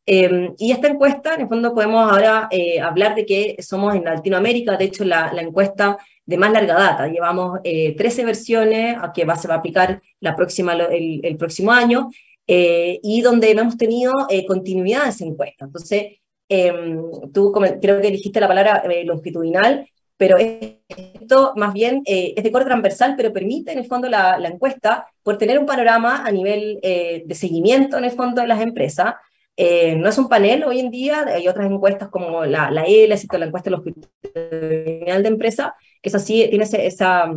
Em, 0.05 0.53
y 0.57 0.71
esta 0.71 0.87
encuesta, 0.87 1.35
en 1.35 1.41
el 1.41 1.47
fondo, 1.47 1.73
podemos 1.73 2.11
ahora 2.11 2.47
eh, 2.51 2.79
hablar 2.81 3.15
de 3.15 3.25
que 3.25 3.55
somos 3.61 3.95
en 3.95 4.03
Latinoamérica, 4.03 4.75
de 4.75 4.85
hecho, 4.85 5.05
la, 5.05 5.31
encuesta 5.39 5.97
de 6.25 6.37
más 6.37 6.51
larga 6.51 6.73
data. 6.73 7.07
Llevamos 7.07 7.59
13 7.63 8.21
eh, 8.21 8.25
versiones 8.25 8.97
a 9.01 9.13
que 9.13 9.25
va, 9.25 9.35
se 9.35 9.47
va 9.47 9.55
a 9.55 9.57
aplicar 9.59 10.01
la 10.19 10.35
próxima, 10.35 10.73
el, 10.73 11.21
el 11.23 11.37
próximo 11.37 11.71
año, 11.71 12.09
y 12.47 13.21
donde 13.21 13.51
hemos 13.51 13.77
tenido 13.77 14.13
continuidad 14.47 15.03
de 15.03 15.09
esa 15.11 15.23
encuesta. 15.23 15.65
Entonces, 15.65 16.19
Em, 16.49 16.99
tú 17.31 17.51
creo 17.51 18.01
que 18.01 18.11
dijiste 18.11 18.39
la 18.39 18.47
palabra 18.47 18.81
eh, 18.89 19.05
longitudinal, 19.05 19.87
pero 20.17 20.35
esto 20.37 21.53
más 21.55 21.73
bien 21.73 22.01
eh, 22.05 22.33
es 22.35 22.43
de 22.43 22.51
corte 22.51 22.65
transversal, 22.65 23.13
pero 23.15 23.31
permite 23.31 23.71
en 23.71 23.77
el 23.77 23.85
fondo 23.85 24.09
la, 24.09 24.35
encuesta 24.43 25.05
por 25.23 25.37
tener 25.37 25.59
un 25.59 25.67
panorama 25.67 26.25
a 26.25 26.31
nivel 26.31 26.79
eh, 26.81 27.23
de 27.25 27.35
seguimiento 27.35 27.97
en 27.97 28.05
el 28.05 28.11
fondo 28.11 28.41
de 28.41 28.47
las 28.47 28.61
empresas. 28.61 29.13
no 29.57 30.09
es 30.09 30.17
un 30.17 30.29
panel 30.29 30.63
hoy 30.63 30.79
en 30.79 30.89
día, 30.89 31.25
hay 31.27 31.47
otras 31.47 31.69
encuestas 31.69 32.09
como 32.09 32.45
la, 32.45 32.71
la 32.71 32.83
ELA, 32.85 33.15
la 33.33 33.45
encuesta 33.45 33.69
longitudinal 33.69 35.23
de 35.23 35.29
empresa, 35.29 35.75
que 36.01 36.09
es 36.09 36.15
así, 36.15 36.47
tiene 36.49 36.65
esa, 36.65 37.31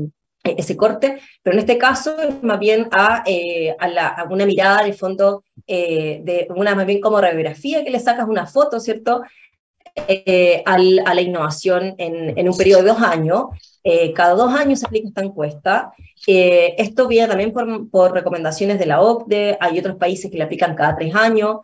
ese 0.45 0.76
corte, 0.76 1.21
pero 1.42 1.54
en 1.54 1.61
este 1.61 1.78
caso 1.78 2.16
es 2.21 2.42
más 2.42 2.59
bien 2.59 2.88
a, 2.92 3.25
a, 3.78 3.88
la, 3.88 4.26
una 4.31 4.47
mirada 4.47 4.81
en 4.83 4.87
el 4.87 4.95
fondo, 4.95 5.45
eh, 5.66 6.21
de 6.25 6.49
una 6.54 6.75
más 6.75 6.87
bien 6.87 7.00
como 7.00 7.21
radiografía, 7.21 7.85
que 7.85 7.90
le 7.90 8.00
sacas 8.00 8.28
una 8.28 8.47
foto, 8.47 8.81
¿cierto? 8.81 9.23
Eh, 9.95 10.62
a 10.64 10.78
la 11.14 11.21
innovación 11.21 11.95
en, 11.99 12.49
un 12.49 12.57
periodo 12.57 12.83
de 12.83 12.88
dos 12.88 13.02
años. 13.02 13.45
cada 14.14 14.35
dos 14.35 14.52
años 14.54 14.81
se 14.81 14.87
aplica 14.87 15.09
esta 15.09 15.23
encuesta. 15.23 15.92
esto 16.26 17.09
viene 17.09 17.28
también 17.28 17.52
por, 17.52 17.90
por, 17.90 18.12
recomendaciones 18.12 18.78
de 18.78 18.87
la 18.87 19.02
OCDE, 19.02 19.59
hay 19.61 19.78
otros 19.78 19.97
países 19.97 20.31
que 20.31 20.38
la 20.38 20.45
aplican 20.45 20.75
cada 20.75 20.97
tres 20.97 21.14
años, 21.14 21.59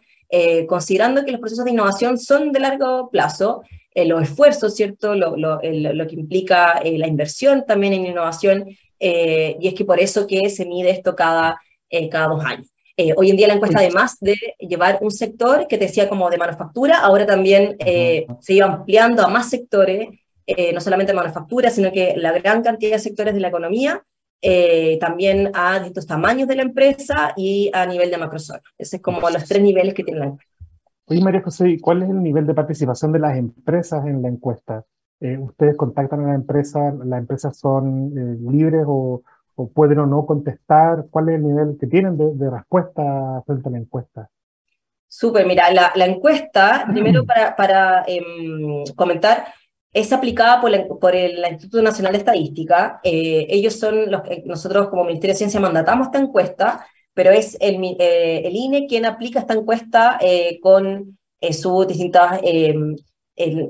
considerando 0.69 1.25
que 1.25 1.33
los 1.33 1.41
procesos 1.41 1.65
de 1.65 1.71
innovación 1.71 2.19
son 2.19 2.53
de 2.53 2.61
largo 2.61 3.09
plazo, 3.11 3.63
los 3.95 4.23
esfuerzos, 4.23 4.75
¿cierto? 4.75 5.15
Lo, 5.15 5.37
lo, 5.37 5.61
lo 5.63 6.07
que 6.07 6.15
implica 6.15 6.81
la 6.85 7.07
inversión 7.07 7.65
también 7.67 7.95
en 7.95 8.07
innovación, 8.07 8.67
y 8.99 9.69
es 9.69 9.75
que 9.75 9.87
por 9.87 10.01
eso 10.01 10.27
que 10.27 10.51
se 10.51 10.67
mide 10.67 10.91
esto 10.91 11.17
cada, 11.17 11.59
cada 12.11 12.29
dos 12.29 12.45
años. 12.45 12.69
Eh, 13.01 13.15
hoy 13.17 13.31
en 13.31 13.37
día 13.37 13.47
la 13.47 13.55
encuesta, 13.55 13.79
además 13.79 14.19
de 14.21 14.35
llevar 14.59 14.99
un 15.03 15.13
sector 15.13 15.69
que 15.69 15.79
te 15.79 15.85
decía 15.85 16.09
como 16.09 16.29
de 16.31 16.37
manufactura, 16.37 16.99
ahora 16.99 17.27
también 17.27 17.77
eh, 17.79 18.27
se 18.41 18.55
iba 18.55 18.67
ampliando 18.67 19.23
a 19.23 19.29
más 19.29 19.49
sectores, 19.49 20.09
eh, 20.45 20.73
no 20.73 20.81
solamente 20.81 21.15
manufactura, 21.15 21.71
sino 21.71 21.93
que 21.93 22.15
la 22.17 22.33
gran 22.33 22.61
cantidad 22.61 22.95
de 22.95 22.99
sectores 22.99 23.35
de 23.35 23.41
la 23.41 23.49
economía, 23.49 24.03
también 24.99 25.53
a 25.55 25.75
distintos 25.79 26.09
tamaños 26.09 26.49
de 26.49 26.57
la 26.57 26.63
empresa 26.63 27.35
y 27.37 27.71
a 27.73 27.87
nivel 27.87 28.11
de 28.11 28.19
macrozona. 28.19 28.63
Ese 28.77 28.97
es 28.97 29.03
como 29.03 29.31
los 29.31 29.45
tres 29.45 29.63
niveles 29.63 29.95
que 29.95 30.03
tiene 30.03 30.19
la 30.19 30.27
encuesta. 30.27 30.53
Oye, 31.07 31.21
María 31.21 31.43
José, 31.43 31.79
¿cuál 31.81 32.03
es 32.03 32.11
el 32.11 32.21
nivel 32.21 32.47
de 32.49 32.55
participación 32.55 33.13
de 33.13 33.21
las 33.21 33.37
empresas 33.37 34.05
en 34.07 34.23
la 34.23 34.29
encuesta? 34.29 34.85
¿Ustedes 35.21 35.77
contactan 35.77 36.25
a 36.25 36.29
la 36.29 36.35
empresa? 36.35 36.93
¿Las 37.05 37.21
empresas 37.21 37.57
son 37.59 38.13
libres 38.51 38.85
o, 38.89 39.23
o 39.59 39.69
pueden 39.69 39.99
o 39.99 40.07
no 40.07 40.25
contestar? 40.25 41.07
¿Cuál 41.11 41.31
es 41.31 41.35
el 41.35 41.43
nivel 41.43 41.77
que 41.81 41.89
tienen 41.89 42.17
de, 42.17 42.49
respuesta 42.49 43.43
frente 43.45 43.69
a 43.69 43.73
la 43.73 43.79
encuesta? 43.79 44.31
Súper, 45.09 45.47
mira, 45.47 45.65
la, 45.73 46.07
encuesta, 46.07 46.87
primero 46.93 47.27
para, 47.27 47.57
para 47.57 48.05
em, 48.07 48.85
comentar, 48.95 49.47
es 49.93 50.13
aplicada 50.13 50.61
por, 50.61 50.99
por 51.01 51.17
el 51.17 51.45
Instituto 51.51 51.83
Nacional 51.83 52.13
de 52.13 52.19
Estadística. 52.19 53.01
Eh, 53.03 53.47
ellos 53.51 53.75
son 53.75 54.11
los 54.13 54.23
que 54.23 54.45
nosotros 54.47 54.91
como 54.91 55.05
Ministerio 55.05 55.35
de 55.35 55.39
Ciencia 55.39 55.59
mandatamos 55.59 56.07
esta 56.07 56.21
encuesta, 56.21 56.87
pero 57.13 57.31
es 57.31 57.57
el, 57.61 57.83
eh, 57.99 58.43
el 58.45 58.55
INE 58.55 58.87
quien 58.87 59.07
aplica 59.07 59.41
esta 59.41 59.55
encuesta 59.55 60.19
eh, 60.21 60.61
con 60.63 61.19
sus 61.51 61.89
distintas, 61.89 62.39
em, 62.45 62.95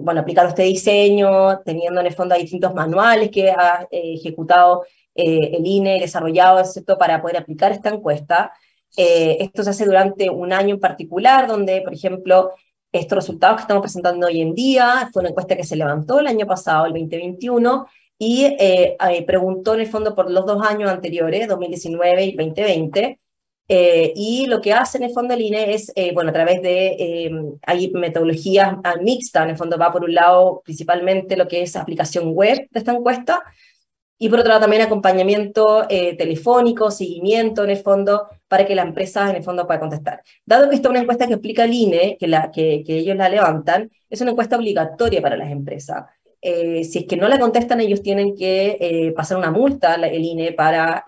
bueno, 0.01 0.21
aplicando 0.21 0.51
este 0.51 0.65
diseño, 0.65 1.61
teniendo 1.61 2.01
en 2.01 2.07
el 2.09 2.15
fondo 2.15 2.35
distintos 2.35 2.75
manuales 2.75 3.31
que 3.31 3.51
ha 3.51 3.87
ejecutado 3.91 4.85
eh, 5.19 5.57
el 5.57 5.67
INE 5.67 5.99
desarrollado 5.99 6.65
¿cierto? 6.65 6.97
para 6.97 7.21
poder 7.21 7.39
aplicar 7.39 7.73
esta 7.73 7.89
encuesta. 7.89 8.53
Eh, 8.97 9.39
esto 9.41 9.65
se 9.65 9.71
hace 9.71 9.85
durante 9.85 10.31
un 10.31 10.53
año 10.53 10.77
en 10.77 10.81
particular, 10.81 11.49
donde, 11.49 11.81
por 11.81 11.93
ejemplo, 11.93 12.53
estos 12.93 13.17
resultados 13.17 13.57
que 13.57 13.63
estamos 13.63 13.83
presentando 13.83 14.29
hoy 14.29 14.41
en 14.41 14.55
día, 14.55 15.11
fue 15.13 15.21
una 15.21 15.31
encuesta 15.31 15.57
que 15.57 15.65
se 15.65 15.75
levantó 15.75 16.21
el 16.21 16.29
año 16.29 16.47
pasado, 16.47 16.87
el 16.87 16.93
2021, 16.93 17.87
y 18.17 18.45
eh, 18.61 18.97
preguntó 19.27 19.75
en 19.75 19.81
el 19.81 19.89
fondo 19.89 20.15
por 20.15 20.31
los 20.31 20.47
dos 20.47 20.65
años 20.65 20.89
anteriores, 20.89 21.49
2019 21.49 22.25
y 22.25 22.37
2020, 22.37 23.19
y 24.15 24.47
lo 24.47 24.61
que 24.61 24.73
hace 24.73 24.99
en 24.99 25.05
el 25.05 25.11
fondo 25.11 25.35
el 25.35 25.41
INE 25.41 25.75
es, 25.75 25.93
bueno, 26.15 26.31
a 26.31 26.33
través 26.33 26.63
de, 26.63 27.59
hay 27.67 27.91
metodologías 27.91 28.77
mixtas, 29.03 29.45
en 29.45 29.51
el 29.51 29.57
fondo 29.57 29.77
va 29.79 29.91
por 29.91 30.05
un 30.05 30.15
lado 30.15 30.63
principalmente 30.65 31.37
lo 31.37 31.49
que 31.49 31.63
es 31.63 31.75
aplicación 31.75 32.33
web 32.35 32.69
de 32.71 32.79
esta 32.79 32.93
encuesta, 32.93 33.43
y 34.19 34.29
por 34.29 34.41
otro 34.41 34.49
lado 34.49 34.63
también 34.63 34.83
acompañamiento 34.83 35.87
eh, 35.89 36.17
telefónico, 36.17 36.91
seguimiento 36.91 37.63
en 37.63 37.71
el 37.71 37.77
fondo, 37.77 38.27
para 38.49 38.67
que 38.67 38.75
la 38.75 38.83
empresa 38.83 39.31
en 39.31 39.37
el 39.37 39.45
fondo 39.45 39.67
pueda 39.67 39.79
contestar. 39.79 40.23
Dado 40.45 40.69
que 40.69 40.75
esta 40.75 40.89
es 40.89 40.91
una 40.91 41.01
encuesta 41.01 41.27
que 41.27 41.35
explica 41.35 41.65
el 41.65 41.73
INE, 41.73 42.17
que, 42.19 42.27
la, 42.27 42.51
que, 42.51 42.83
que 42.85 42.99
ellos 42.99 43.17
la 43.17 43.29
levantan, 43.29 43.91
es 44.11 44.21
una 44.21 44.33
encuesta 44.33 44.57
obligatoria 44.57 45.23
para 45.23 45.37
las 45.37 45.51
empresas. 45.53 46.05
Eh, 46.41 46.83
si 46.85 47.01
es 47.01 47.07
que 47.07 47.17
no 47.17 47.29
la 47.29 47.39
contestan, 47.39 47.81
ellos 47.81 48.03
tienen 48.03 48.35
que 48.35 48.77
eh, 48.81 49.13
pasar 49.13 49.39
una 49.39 49.51
multa 49.53 49.95
al 49.95 50.25
INE 50.25 50.53
para, 50.53 51.05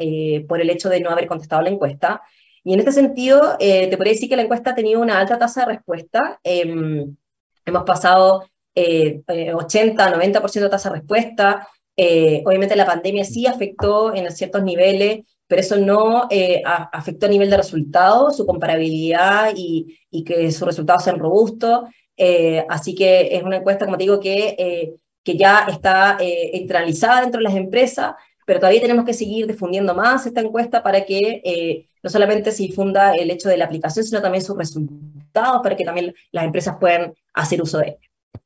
por 0.48 0.60
el 0.60 0.70
hecho 0.70 0.88
de 0.88 1.00
no 1.00 1.10
haber 1.10 1.26
contestado 1.26 1.62
la 1.62 1.70
encuesta. 1.70 2.22
Y 2.62 2.74
en 2.74 2.80
este 2.80 2.92
sentido, 2.92 3.56
te 3.58 3.96
podría 3.96 4.12
decir 4.12 4.28
que 4.28 4.36
la 4.36 4.42
encuesta 4.42 4.70
ha 4.70 4.74
tenido 4.74 5.00
una 5.00 5.18
alta 5.18 5.38
tasa 5.38 5.60
de 5.62 5.74
respuesta. 5.74 6.38
Em, 6.44 7.16
hemos 7.64 7.84
pasado 7.84 8.44
80, 8.74 10.10
90% 10.14 10.60
de 10.60 10.68
tasa 10.68 10.90
de 10.90 10.96
respuesta. 10.96 11.66
Eh, 12.02 12.42
obviamente 12.46 12.76
la 12.76 12.86
pandemia 12.86 13.26
sí 13.26 13.46
afectó 13.46 14.14
en 14.14 14.32
ciertos 14.32 14.62
niveles, 14.62 15.26
pero 15.46 15.60
eso 15.60 15.76
no 15.76 16.28
eh, 16.30 16.62
afectó 16.64 17.26
a 17.26 17.28
nivel 17.28 17.50
de 17.50 17.58
resultados, 17.58 18.38
su 18.38 18.46
comparabilidad 18.46 19.52
y, 19.54 19.98
que 20.24 20.50
sus 20.50 20.62
resultados 20.62 21.04
sean 21.04 21.18
robustos. 21.18 21.90
Eh, 22.16 22.64
así 22.70 22.94
que 22.94 23.36
es 23.36 23.42
una 23.42 23.58
encuesta, 23.58 23.84
como 23.84 23.98
te 23.98 24.04
digo, 24.04 24.18
que, 24.18 24.96
que 25.22 25.36
ya 25.36 25.66
está 25.68 26.16
centralizada 26.18 27.20
dentro 27.20 27.38
de 27.38 27.44
las 27.44 27.54
empresas, 27.54 28.14
pero 28.46 28.60
todavía 28.60 28.80
tenemos 28.80 29.04
que 29.04 29.12
seguir 29.12 29.46
difundiendo 29.46 29.94
más 29.94 30.24
esta 30.24 30.40
encuesta 30.40 30.82
para 30.82 31.04
que 31.04 31.86
no 32.02 32.08
solamente 32.08 32.50
se 32.50 32.62
difunda 32.62 33.12
el 33.12 33.30
hecho 33.30 33.50
de 33.50 33.58
la 33.58 33.66
aplicación, 33.66 34.06
sino 34.06 34.22
también 34.22 34.42
sus 34.42 34.56
resultados 34.56 35.60
para 35.62 35.76
que 35.76 35.84
también 35.84 36.14
las 36.32 36.46
empresas 36.46 36.78
puedan 36.80 37.12
hacer 37.34 37.60
uso 37.60 37.76
de 37.76 37.88
ella. 37.88 38.42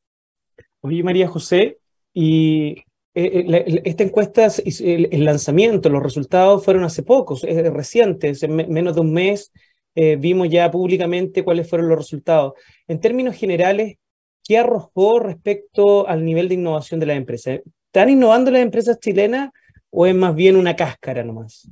Oye, 0.81 1.05
María 1.05 1.29
José, 1.29 1.79
y 2.13 2.84
eh, 3.15 3.45
eh, 3.49 3.83
esta 3.85 4.03
encuesta, 4.03 4.49
el, 4.65 5.25
lanzamiento, 5.25 5.89
los 5.89 6.03
resultados 6.03 6.65
fueron 6.65 6.85
hace 6.85 7.03
pocos, 7.03 7.45
es 7.45 7.73
recientes, 7.73 8.43
en 8.43 8.57
menos 8.57 8.95
de 8.95 9.01
un 9.01 9.13
mes 9.13 9.53
eh, 9.95 10.17
vimos 10.17 10.49
ya 10.51 10.71
públicamente 10.71 11.45
cuáles 11.45 11.69
fueron 11.69 11.89
los 11.89 11.99
resultados. 11.99 12.55
En 12.89 13.01
términos 13.01 13.37
generales, 13.37 13.97
¿qué 14.43 14.59
arrojó 14.59 15.21
respecto 15.21 16.09
al 16.09 16.25
nivel 16.25 16.49
de 16.49 16.55
innovación 16.55 16.99
de 16.99 17.07
las 17.07 17.17
empresas? 17.17 17.61
¿Están 17.87 18.11
innovando 18.11 18.51
las 18.51 18.63
empresas 18.63 18.99
chilenas 18.99 19.51
o 19.91 20.07
es 20.07 20.15
más 20.15 20.35
bien 20.35 20.57
una 20.57 20.75
cáscara 20.75 21.23
nomás? 21.23 21.71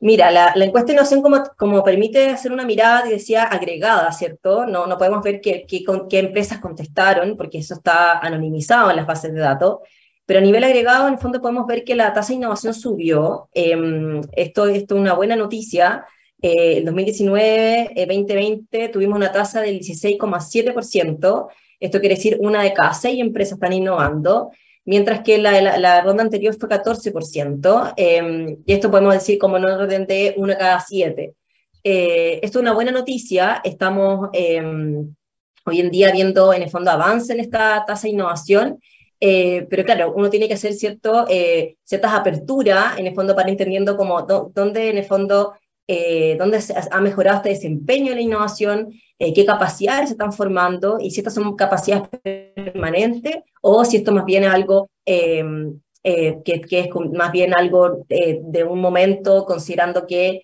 Mira, 0.00 0.30
la, 0.30 0.52
encuesta 0.56 0.88
de 0.88 0.92
innovación 0.92 1.22
como, 1.22 1.42
como, 1.56 1.82
permite 1.82 2.28
hacer 2.28 2.52
una 2.52 2.66
mirada, 2.66 3.04
decía, 3.06 3.44
agregada, 3.44 4.12
¿cierto? 4.12 4.66
No, 4.66 4.86
no 4.86 4.98
podemos 4.98 5.22
ver 5.22 5.40
qué, 5.40 5.64
qué, 5.66 5.82
qué, 6.10 6.18
empresas 6.18 6.58
contestaron, 6.58 7.36
porque 7.36 7.58
eso 7.58 7.74
está 7.74 8.18
anonimizado 8.18 8.90
en 8.90 8.96
las 8.96 9.06
bases 9.06 9.32
de 9.32 9.40
datos, 9.40 9.78
pero 10.26 10.40
a 10.40 10.42
nivel 10.42 10.64
agregado, 10.64 11.06
en 11.08 11.14
el 11.14 11.20
fondo 11.20 11.40
podemos 11.40 11.66
ver 11.66 11.84
que 11.84 11.94
la 11.94 12.12
tasa 12.12 12.28
de 12.28 12.34
innovación 12.34 12.74
subió. 12.74 13.48
Em, 13.54 14.20
esto, 14.32 14.66
esto 14.66 14.96
es 14.96 15.00
una 15.00 15.14
buena 15.14 15.36
noticia. 15.36 16.04
Eh, 16.42 16.78
el 16.78 16.84
2019-2020 16.86 18.66
eh, 18.72 18.88
tuvimos 18.88 19.16
una 19.16 19.32
tasa 19.32 19.60
del 19.62 19.80
16,7%. 19.80 21.48
Esto 21.80 22.00
quiere 22.00 22.16
decir 22.16 22.38
una 22.40 22.62
de 22.62 22.72
cada 22.74 22.92
seis 22.92 23.20
empresas 23.20 23.54
están 23.54 23.72
innovando 23.72 24.50
mientras 24.86 25.20
que 25.20 25.38
la, 25.38 25.60
la, 25.78 26.00
ronda 26.00 26.22
anterior 26.22 26.56
fue 26.58 26.68
14%, 26.68 27.94
em, 27.96 28.56
y 28.64 28.72
esto 28.72 28.90
podemos 28.90 29.12
decir 29.14 29.38
como 29.38 29.58
en 29.58 29.66
orden 29.66 30.06
de 30.06 30.34
1 30.36 30.54
cada 30.58 30.80
7. 30.80 31.34
Eh, 31.84 32.40
esto 32.42 32.58
es 32.58 32.62
una 32.62 32.72
buena 32.72 32.92
noticia, 32.92 33.60
estamos 33.64 34.30
em, 34.32 35.14
hoy 35.66 35.80
en 35.80 35.90
día 35.90 36.10
viendo 36.12 36.52
en 36.54 36.62
el 36.62 36.70
fondo 36.70 36.90
avance 36.90 37.32
en 37.32 37.40
esta 37.40 37.84
tasa 37.86 38.06
de 38.06 38.14
innovación, 38.14 38.80
eh, 39.20 39.66
pero 39.70 39.84
claro, 39.84 40.12
uno 40.14 40.30
tiene 40.30 40.48
que 40.48 40.54
hacer 40.54 40.74
cierto, 40.74 41.26
eh, 41.28 41.76
ciertas 41.84 42.12
aperturas 42.12 42.98
en 42.98 43.06
el 43.06 43.14
fondo 43.14 43.34
para 43.34 43.50
entendiendo 43.50 43.96
como 43.96 44.22
dónde 44.22 44.90
en 44.90 44.98
el 44.98 45.04
fondo 45.04 45.54
eh, 45.88 46.36
dónde 46.36 46.58
ha 46.90 47.00
mejorado 47.00 47.36
este 47.38 47.50
desempeño 47.50 48.10
en 48.10 48.18
la 48.18 48.22
innovación, 48.22 48.92
eh, 49.18 49.32
qué 49.32 49.44
capacidades 49.44 50.08
se 50.08 50.12
están 50.12 50.32
formando 50.32 50.98
y 51.00 51.10
si 51.10 51.20
estas 51.20 51.34
son 51.34 51.56
capacidades 51.56 52.08
permanentes 52.22 53.36
o 53.62 53.84
si 53.84 53.98
esto 53.98 54.12
más 54.12 54.24
bien 54.24 54.44
es 54.44 54.50
algo 54.50 54.90
em, 55.04 55.80
eh, 56.02 56.38
que, 56.44 56.62
es 56.70 56.88
más 57.12 57.32
bien 57.32 57.54
algo 57.54 58.04
de 58.08 58.64
un 58.64 58.80
momento, 58.80 59.44
considerando 59.44 60.06
que 60.06 60.42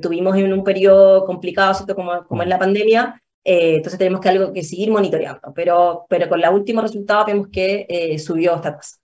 tuvimos 0.00 0.36
en 0.36 0.52
un 0.54 0.64
periodo 0.64 1.26
complicado, 1.26 1.74
¿cierto? 1.74 1.94
Como, 1.94 2.24
como 2.26 2.42
es 2.42 2.48
la 2.48 2.58
pandemia, 2.58 3.22
entonces 3.44 3.98
tenemos 3.98 4.20
que 4.20 4.30
algo 4.30 4.52
que 4.52 4.64
seguir 4.64 4.90
monitoreando, 4.90 5.52
pero, 5.54 6.06
pero 6.08 6.28
con 6.28 6.40
los 6.40 6.50
últimos 6.52 6.82
resultados 6.82 7.26
vemos 7.26 7.48
que 7.48 8.16
subió 8.18 8.56
esta 8.56 8.76
tasa. 8.76 8.96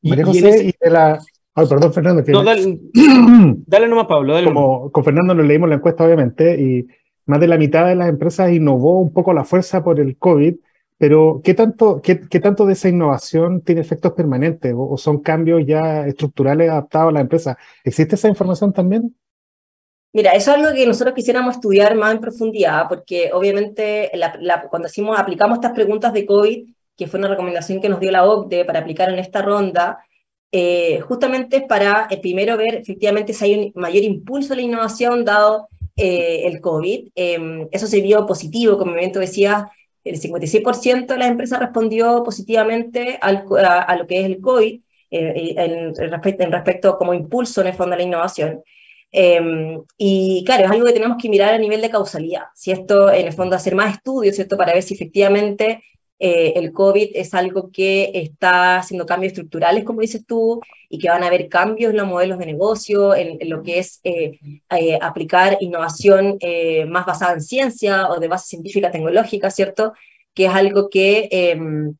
María 0.00 0.24
José, 0.24 0.66
y 0.66 0.74
de 0.80 0.90
la, 0.90 1.18
Ay, 1.58 1.66
perdón, 1.66 1.90
Fernando. 1.90 2.22
no, 2.28 2.44
dale, 2.44 2.80
dale, 3.66 3.88
nomás, 3.88 4.06
Pablo. 4.06 4.34
Como 4.44 4.92
con 4.92 5.02
Fernando 5.02 5.34
nos 5.34 5.46
leímos 5.46 5.70
la 5.70 5.76
encuesta, 5.76 6.04
obviamente, 6.04 6.60
y 6.60 6.86
más 7.26 7.40
de 7.40 7.48
la 7.48 7.58
mitad 7.58 7.86
de 7.86 7.96
las 7.96 8.08
empresas 8.08 8.52
innovó 8.52 9.00
un 9.00 9.12
poco 9.12 9.32
la 9.32 9.44
fuerza 9.44 9.82
por 9.84 10.00
el 10.00 10.16
COVID, 10.16 10.54
pero 10.98 11.40
¿qué 11.44 11.52
tanto, 11.54 12.00
qué, 12.00 12.20
qué 12.20 12.40
tanto 12.40 12.64
de 12.64 12.72
esa 12.72 12.88
innovación 12.88 13.60
tiene 13.60 13.82
efectos 13.82 14.12
permanentes 14.12 14.72
o, 14.76 14.96
son 14.96 15.20
cambios 15.20 15.62
ya 15.66 16.06
estructurales 16.06 16.70
adaptados 16.70 17.10
a 17.10 17.12
la 17.12 17.20
empresa? 17.20 17.58
¿Existe 17.84 18.14
esa 18.14 18.28
información 18.28 18.72
también? 18.72 19.14
Mira, 20.12 20.30
eso 20.30 20.52
es 20.52 20.56
algo 20.56 20.74
que 20.74 20.86
nosotros 20.86 21.14
quisiéramos 21.14 21.56
estudiar 21.56 21.94
más 21.94 22.14
en 22.14 22.20
profundidad, 22.20 22.88
porque 22.88 23.30
obviamente 23.34 24.10
cuando 24.70 24.88
hicimos, 24.88 25.18
aplicamos 25.18 25.58
estas 25.58 25.72
preguntas 25.72 26.14
de 26.14 26.24
COVID, 26.24 26.66
que 26.96 27.06
fue 27.06 27.18
una 27.18 27.28
recomendación 27.28 27.82
que 27.82 27.90
nos 27.90 28.00
dio 28.00 28.10
la 28.10 28.24
OCDE 28.24 28.64
para 28.64 28.78
aplicar 28.78 29.10
en 29.10 29.18
esta 29.18 29.42
ronda, 29.42 29.98
eh, 30.52 31.00
justamente 31.00 31.60
para 31.60 32.06
eh, 32.08 32.18
primero 32.18 32.56
ver 32.56 32.76
efectivamente 32.76 33.34
si 33.34 33.44
hay 33.44 33.72
un 33.74 33.82
mayor 33.82 34.04
impulso 34.04 34.54
a 34.54 34.56
la 34.56 34.62
innovación 34.62 35.24
dado 35.24 35.68
eh, 35.96 36.42
el 36.46 36.60
COVID. 36.60 37.10
Em, 37.14 37.68
eso 37.72 37.86
se 37.86 38.00
vio 38.00 38.26
positivo, 38.26 38.78
como 38.78 38.92
el 38.92 38.98
evento 38.98 39.20
decía, 39.20 39.70
el 40.04 40.20
56% 40.20 41.14
de 41.14 41.18
las 41.18 41.28
empresas 41.28 41.58
respondió 41.58 42.22
positivamente 42.22 43.18
a, 43.20 43.32
lo 43.96 44.06
que 44.06 44.20
es 44.20 44.26
el 44.26 44.40
COVID 44.40 44.80
eh, 45.10 45.54
en, 45.56 45.94
respecto, 45.94 46.44
en 46.44 46.52
respecto 46.52 46.98
como 46.98 47.14
impulso 47.14 47.60
en 47.60 47.68
el 47.68 47.74
fondo 47.74 47.92
de 47.92 48.02
la 48.02 48.08
innovación. 48.08 48.62
Em, 49.10 49.82
y 49.96 50.44
claro, 50.44 50.64
es 50.64 50.70
algo 50.70 50.84
que 50.86 50.92
tenemos 50.92 51.16
que 51.20 51.28
mirar 51.28 51.54
a 51.54 51.58
nivel 51.58 51.80
de 51.80 51.90
causalidad. 51.90 52.44
Si 52.54 52.70
en 52.70 52.86
el 53.26 53.32
fondo, 53.32 53.56
hacer 53.56 53.74
más 53.74 53.94
estudios, 53.96 54.36
¿cierto? 54.36 54.56
Para 54.56 54.74
ver 54.74 54.82
si 54.82 54.94
efectivamente 54.94 55.82
eh, 56.18 56.54
el 56.56 56.72
COVID 56.72 57.10
es 57.14 57.34
algo 57.34 57.70
que 57.70 58.10
está 58.14 58.78
haciendo 58.78 59.06
cambios 59.06 59.32
estructurales, 59.32 59.84
como 59.84 60.00
dices 60.00 60.24
tú, 60.26 60.60
y 60.88 60.98
que 60.98 61.08
van 61.08 61.22
a 61.22 61.26
haber 61.26 61.48
cambios 61.48 61.90
en 61.90 61.98
los 61.98 62.06
modelos 62.06 62.38
de 62.38 62.46
negocio, 62.46 63.14
en, 63.14 63.38
lo 63.48 63.62
que 63.62 63.78
es 63.78 64.00
eh, 64.04 64.38
eh, 64.70 64.98
aplicar 65.00 65.58
innovación 65.60 66.38
más 66.88 67.06
basada 67.06 67.34
en 67.34 67.42
ciencia 67.42 68.08
o 68.08 68.18
de 68.20 68.28
base 68.28 68.48
científica 68.48 68.90
tecnológica, 68.90 69.50
¿cierto? 69.50 69.92
Que 70.34 70.46
es 70.46 70.52
algo 70.52 70.88
que 70.88 71.28
em, 71.30 71.94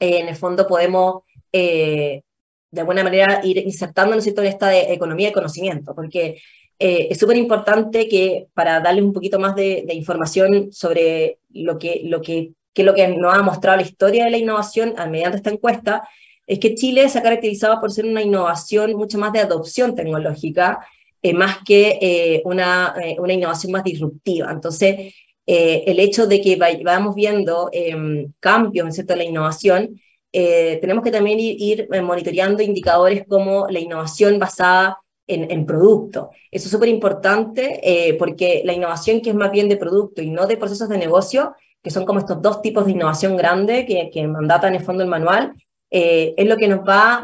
en 0.00 0.28
el 0.28 0.36
fondo 0.36 0.66
podemos 0.66 1.22
de 1.52 2.80
alguna 2.80 3.04
manera 3.04 3.40
ir 3.44 3.58
insertándonos 3.58 4.26
en 4.26 4.44
esta 4.46 4.76
economía 4.76 5.28
de 5.28 5.32
conocimiento, 5.32 5.94
porque 5.94 6.38
eh, 6.78 7.08
es 7.10 7.18
súper 7.18 7.36
importante 7.36 8.08
que 8.08 8.48
para 8.52 8.80
darle 8.80 9.02
un 9.02 9.12
poquito 9.12 9.38
más 9.38 9.54
de, 9.54 9.86
información 9.92 10.72
sobre 10.72 11.38
lo 11.50 11.78
que, 11.78 12.02
lo 12.04 12.20
que, 12.20 12.52
lo 12.82 12.94
que 12.94 13.06
nos 13.08 13.34
ha 13.34 13.42
mostrado 13.42 13.76
la 13.76 13.82
historia 13.82 14.24
de 14.24 14.30
la 14.30 14.38
innovación 14.38 14.94
mediante 15.10 15.36
esta 15.36 15.50
encuesta, 15.50 16.08
es 16.46 16.58
que 16.58 16.74
Chile 16.74 17.08
se 17.08 17.18
ha 17.18 17.22
caracterizado 17.22 17.80
por 17.80 17.92
ser 17.92 18.04
una 18.04 18.22
innovación 18.22 18.94
mucho 18.94 19.18
más 19.18 19.32
de 19.32 19.40
adopción 19.40 19.94
tecnológica, 19.94 20.80
eh, 21.22 21.32
más 21.32 21.58
que 21.64 21.98
eh, 22.00 22.42
una, 22.44 22.94
una 23.18 23.32
innovación 23.32 23.72
más 23.72 23.84
disruptiva. 23.84 24.50
Entonces, 24.50 25.14
el 25.46 26.00
hecho 26.00 26.26
de 26.26 26.40
que 26.40 26.56
vayamos 26.56 27.14
viendo 27.14 27.68
em, 27.72 28.32
cambios 28.40 28.98
en 28.98 29.18
la 29.18 29.24
innovación 29.24 30.00
eh, 30.36 30.78
tenemos 30.80 31.04
que 31.04 31.12
también 31.12 31.38
ir, 31.38 31.86
eh, 31.92 32.02
monitoreando 32.02 32.60
indicadores 32.60 33.24
como 33.28 33.68
la 33.68 33.78
innovación 33.78 34.40
basada 34.40 34.98
en, 35.28 35.48
en 35.48 35.64
producto. 35.64 36.30
Eso 36.50 36.66
es 36.66 36.72
súper 36.72 36.88
importante 36.88 37.78
eh, 37.84 38.14
porque 38.14 38.62
la 38.64 38.72
innovación 38.72 39.20
que 39.20 39.30
es 39.30 39.36
más 39.36 39.52
bien 39.52 39.68
de 39.68 39.76
producto 39.76 40.22
y 40.22 40.30
no 40.30 40.48
de 40.48 40.56
procesos 40.56 40.88
de 40.88 40.98
negocio, 40.98 41.54
que 41.84 41.90
son 41.90 42.04
como 42.04 42.18
estos 42.18 42.42
dos 42.42 42.62
tipos 42.62 42.86
de 42.86 42.92
innovación 42.92 43.36
grande 43.36 43.86
que, 43.86 44.10
que 44.10 44.26
mandata 44.26 44.66
en 44.66 44.74
el 44.74 44.82
fondo 44.82 45.04
el 45.04 45.08
manual, 45.08 45.52
es 45.90 46.48
lo 46.48 46.56
que 46.56 46.66
nos 46.66 46.80
va 46.80 47.22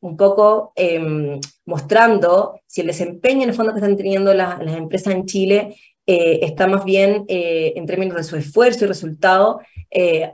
un 0.00 0.16
poco 0.16 0.72
em, 0.74 1.38
mostrando 1.66 2.58
si 2.66 2.80
el 2.80 2.88
desempeño 2.88 3.44
en 3.44 3.50
el 3.50 3.54
fondo 3.54 3.72
que 3.72 3.78
están 3.78 3.96
teniendo 3.96 4.34
las, 4.34 4.58
las 4.58 4.76
empresas 4.76 5.14
en 5.14 5.24
Chile 5.24 5.76
está 6.04 6.66
más 6.66 6.84
bien 6.84 7.24
en 7.28 7.86
términos 7.86 8.16
de 8.16 8.24
su 8.24 8.34
esfuerzo 8.34 8.84
y 8.84 8.88
resultado 8.88 9.60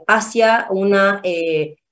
hacia 0.07 0.65
una 0.71 1.21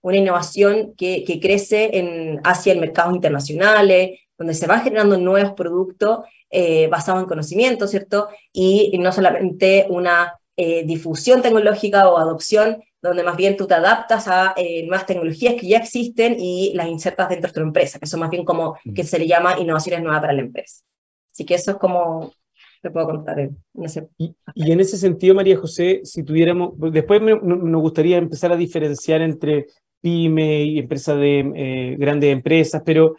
una 0.08 0.18
innovación 0.18 0.94
que, 0.96 1.26
que 1.26 1.40
crece 1.40 1.98
en, 1.98 2.40
hacia 2.46 2.72
el 2.72 2.80
mercado 2.80 3.14
internacionales, 3.14 4.20
donde 4.38 4.54
se 4.54 4.66
van 4.66 4.82
generando 4.82 5.18
nuevos 5.18 5.52
productos 5.52 6.20
eh, 6.50 6.88
basados 6.88 7.22
en 7.22 7.28
conocimiento, 7.28 7.88
¿cierto? 7.88 8.30
Y, 8.54 8.98
no 9.00 9.12
solamente 9.12 9.86
una 9.90 10.40
eh, 10.58 10.84
difusión 10.86 11.42
tecnológica 11.42 12.10
o 12.10 12.18
adopción, 12.18 12.84
donde 13.02 13.24
más 13.24 13.38
bien 13.38 13.56
tú 13.56 13.68
te 13.68 13.76
adaptas 13.76 14.28
a 14.28 14.54
eh, 14.58 14.86
nuevas 14.88 15.06
tecnologías 15.06 15.54
que 15.54 15.68
ya 15.68 15.78
existen 15.78 16.36
y 16.40 16.74
las 16.74 16.88
insertas 16.88 17.30
dentro 17.30 17.50
de 17.50 17.54
tu 17.54 17.62
empresa, 17.62 18.00
que 18.00 18.06
eso 18.06 18.18
más 18.18 18.30
bien 18.30 18.44
como 18.44 18.76
mm. 18.84 18.94
que 18.94 19.04
se 19.04 19.20
le 19.20 19.28
llama 19.28 19.60
innovaciones 19.60 20.02
nuevas 20.02 20.20
para 20.22 20.34
la 20.34 20.42
empresa. 20.42 20.84
Así 21.32 21.46
que 21.46 21.56
eso 21.56 21.72
es 21.72 21.78
como 21.78 22.34
te 22.82 22.92
puedo 22.92 23.08
contar. 23.08 23.40
En 23.40 23.58
ese 23.82 24.08
y, 24.18 24.36
y, 24.56 24.72
en 24.72 24.80
ese 24.80 24.98
sentido, 24.98 25.36
María 25.36 25.58
José, 25.58 26.02
si 26.04 26.24
tuviéramos, 26.24 26.74
después 26.92 27.22
me, 27.22 27.36
nos 27.36 27.82
gustaría 27.82 28.18
empezar 28.18 28.52
a 28.52 28.58
diferenciar 28.58 29.22
entre 29.22 29.68
pyme 30.02 30.64
y 30.64 30.80
empresas 30.80 31.18
de 31.18 31.40
eh, 31.56 31.96
grandes 31.98 32.32
empresas, 32.32 32.82
pero 32.86 33.16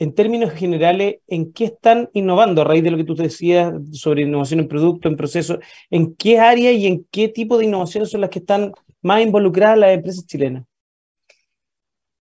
en 0.00 0.14
términos 0.14 0.52
generales, 0.52 1.16
¿en 1.28 1.52
qué 1.52 1.66
están 1.66 2.08
innovando 2.14 2.62
a 2.62 2.64
raíz 2.64 2.82
de 2.82 2.90
lo 2.90 2.96
que 2.96 3.04
tú 3.04 3.14
decías 3.14 3.70
sobre 3.92 4.22
innovación 4.22 4.60
en 4.60 4.68
producto, 4.68 5.10
en 5.10 5.16
proceso? 5.16 5.58
¿En 5.90 6.16
qué 6.16 6.38
área 6.38 6.72
y 6.72 6.86
en 6.86 7.06
qué 7.10 7.28
tipo 7.28 7.58
de 7.58 7.66
innovaciones 7.66 8.10
son 8.10 8.22
las 8.22 8.30
que 8.30 8.38
están 8.38 8.72
más 9.02 9.20
involucradas 9.20 9.76
las 9.76 9.92
empresas 9.92 10.26
chilenas? 10.26 10.64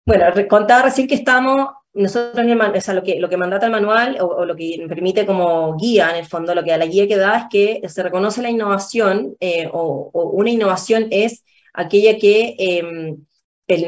Bueno, 0.04 0.24
contaba 0.48 0.82
recién 0.82 1.06
que 1.06 1.14
estamos, 1.14 1.68
nosotros, 1.92 2.44
o 2.44 2.80
sea, 2.80 2.92
lo 2.92 3.04
que, 3.04 3.20
lo 3.20 3.28
que 3.28 3.36
mandata 3.36 3.66
el 3.66 3.72
manual 3.72 4.18
o, 4.20 4.44
lo 4.44 4.56
que 4.56 4.84
permite 4.88 5.24
como 5.24 5.76
guía, 5.76 6.10
en 6.10 6.16
el 6.16 6.26
fondo, 6.26 6.56
lo 6.56 6.64
que 6.64 6.72
a 6.72 6.78
la 6.78 6.86
guía 6.86 7.06
que 7.06 7.16
da 7.16 7.38
es 7.38 7.44
que 7.52 7.88
se 7.88 8.02
reconoce 8.02 8.42
la 8.42 8.50
innovación 8.50 9.36
eh, 9.38 9.68
o, 9.72 10.10
una 10.12 10.50
innovación 10.50 11.06
es 11.12 11.44
aquella 11.72 12.18
que 12.18 12.56
em, 12.58 13.24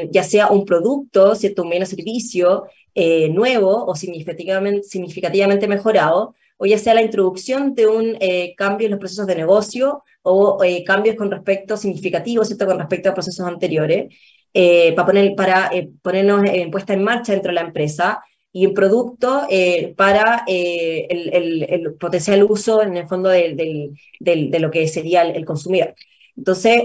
ya 0.09 0.23
sea 0.23 0.47
un 0.47 0.63
producto, 0.63 1.35
¿cierto? 1.35 1.63
un 1.63 1.69
bien 1.69 1.83
o 1.83 1.85
servicio 1.85 2.63
eh, 2.95 3.29
nuevo 3.29 3.85
o 3.85 3.95
significativamente, 3.95 4.83
significativamente 4.83 5.67
mejorado, 5.67 6.35
o 6.57 6.65
ya 6.65 6.77
sea 6.77 6.93
la 6.93 7.01
introducción 7.01 7.73
de 7.73 7.87
un 7.87 8.17
eh, 8.19 8.53
cambio 8.55 8.85
en 8.85 8.91
los 8.91 8.99
procesos 8.99 9.25
de 9.25 9.35
negocio 9.35 10.03
o 10.21 10.63
eh, 10.63 10.83
cambios 10.83 11.15
con 11.15 11.31
respecto 11.31 11.75
significativos, 11.75 12.47
¿cierto? 12.47 12.67
con 12.67 12.77
respecto 12.77 13.09
a 13.09 13.13
procesos 13.13 13.47
anteriores, 13.47 14.13
para, 14.95 15.05
poner, 15.07 15.35
para 15.35 15.71
ponernos 16.03 16.43
en 16.45 16.69
puesta 16.69 16.93
en 16.93 17.03
marcha 17.03 17.33
dentro 17.33 17.49
de 17.49 17.55
la 17.55 17.61
empresa 17.61 18.23
y 18.51 18.67
un 18.67 18.75
producto 18.75 19.47
para 19.97 20.43
el, 20.45 21.67
el, 21.67 21.93
potencial 21.95 22.43
uso 22.43 22.83
en 22.83 22.95
el 22.95 23.07
fondo 23.07 23.29
de, 23.29 23.95
de 24.19 24.59
lo 24.59 24.69
que 24.69 24.87
sería 24.87 25.23
el, 25.23 25.43
consumidor. 25.43 25.95
Entonces, 26.37 26.83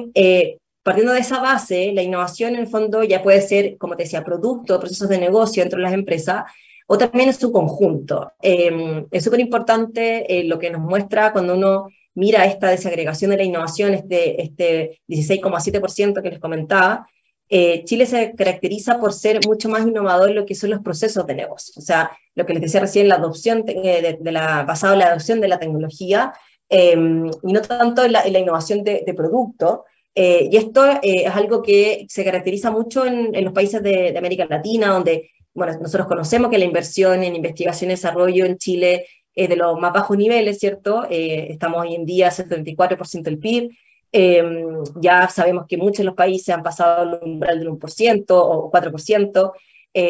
Partiendo 0.89 1.13
de 1.13 1.21
esa 1.21 1.43
base, 1.43 1.93
la 1.93 2.03
innovación 2.03 2.55
en 2.55 2.61
el 2.61 2.67
fondo 2.67 3.05
ya 3.05 3.23
puede 3.23 3.43
ser, 3.43 3.77
como 3.77 3.95
te 3.95 4.05
decía, 4.05 4.25
producto, 4.25 4.81
procesos 4.81 5.07
de 5.11 5.19
negocio 5.19 5.63
dentro 5.63 5.77
de 5.77 5.83
las 5.83 5.93
empresas, 5.93 6.45
o 6.87 6.97
también 6.97 7.29
en 7.29 7.35
su 7.35 7.53
conjunto. 7.53 8.33
Em, 8.41 9.07
es 9.11 9.23
súper 9.23 9.41
importante 9.41 10.41
eh, 10.41 10.45
lo 10.45 10.59
que 10.59 10.71
nos 10.71 10.81
muestra 10.81 11.31
cuando 11.35 11.57
uno 11.57 11.89
mira 12.15 12.47
esta 12.47 12.71
desagregación 12.71 13.33
de 13.33 13.37
la 13.37 13.43
innovación, 13.43 13.93
este, 13.93 14.41
este 14.43 15.03
16,7% 15.09 16.23
que 16.23 16.31
les 16.31 16.39
comentaba, 16.39 17.07
eh, 17.51 17.85
Chile 17.85 18.07
se 18.07 18.33
caracteriza 18.35 18.99
por 18.99 19.13
ser 19.13 19.41
mucho 19.47 19.69
más 19.69 19.87
innovador 19.87 20.31
en 20.31 20.37
lo 20.37 20.47
que 20.47 20.55
son 20.55 20.71
los 20.71 20.81
procesos 20.81 21.27
de 21.27 21.35
negocio. 21.35 21.75
O 21.77 21.83
sea, 21.83 22.13
lo 22.35 22.47
que 22.47 22.55
les 22.55 22.63
decía 22.63 22.81
recién, 22.81 23.09
la 23.09 23.17
adopción 23.17 23.63
eh, 23.67 24.17
de, 24.19 24.33
la, 24.33 24.63
basado 24.63 24.95
en 24.95 25.01
la 25.01 25.09
adopción 25.09 25.43
de 25.43 25.49
la 25.49 25.59
tecnología, 25.59 26.33
em, 26.71 27.27
y 27.43 27.53
no 27.53 27.61
tanto 27.61 28.05
en 28.07 28.13
la, 28.13 28.27
innovación 28.27 28.83
de, 28.83 29.03
de 29.07 29.13
producto, 29.13 29.85
eh, 30.21 30.49
y 30.51 30.57
esto 30.57 30.85
eh, 30.85 31.27
es 31.27 31.37
algo 31.37 31.63
que 31.63 32.05
se 32.09 32.25
caracteriza 32.25 32.73
mucho 32.73 33.07
en, 33.07 33.45
los 33.45 33.53
países 33.53 33.81
de, 33.85 34.19
América 34.19 34.49
Latina, 34.51 34.89
donde 34.89 35.31
bueno, 35.55 35.79
nosotros 35.81 36.09
conocemos 36.09 36.51
que 36.51 36.59
la 36.59 36.65
inversión 36.65 37.23
en 37.23 37.37
investigación 37.37 37.91
y 37.91 37.95
desarrollo 37.95 38.45
en 38.45 38.59
Chile 38.59 39.07
es 39.33 39.49
de 39.49 39.55
los 39.55 39.79
más 39.79 39.93
bajos 39.93 40.17
niveles, 40.17 40.59
¿cierto? 40.59 41.07
Eh, 41.09 41.47
estamos 41.51 41.83
hoy 41.83 41.95
en 41.95 42.05
día 42.05 42.27
a 42.27 42.31
74% 42.33 43.23
del 43.23 43.39
PIB. 43.39 43.71
Em, 44.11 44.83
ya 45.01 45.29
sabemos 45.29 45.67
que 45.69 45.77
muchos 45.77 45.99
de 45.99 46.05
los 46.05 46.15
países 46.17 46.53
han 46.53 46.65
pasado 46.65 47.03
al 47.03 47.21
umbral 47.23 47.61
del 47.61 47.69
1% 47.69 48.25
o 48.31 48.73
4%. 48.73 49.53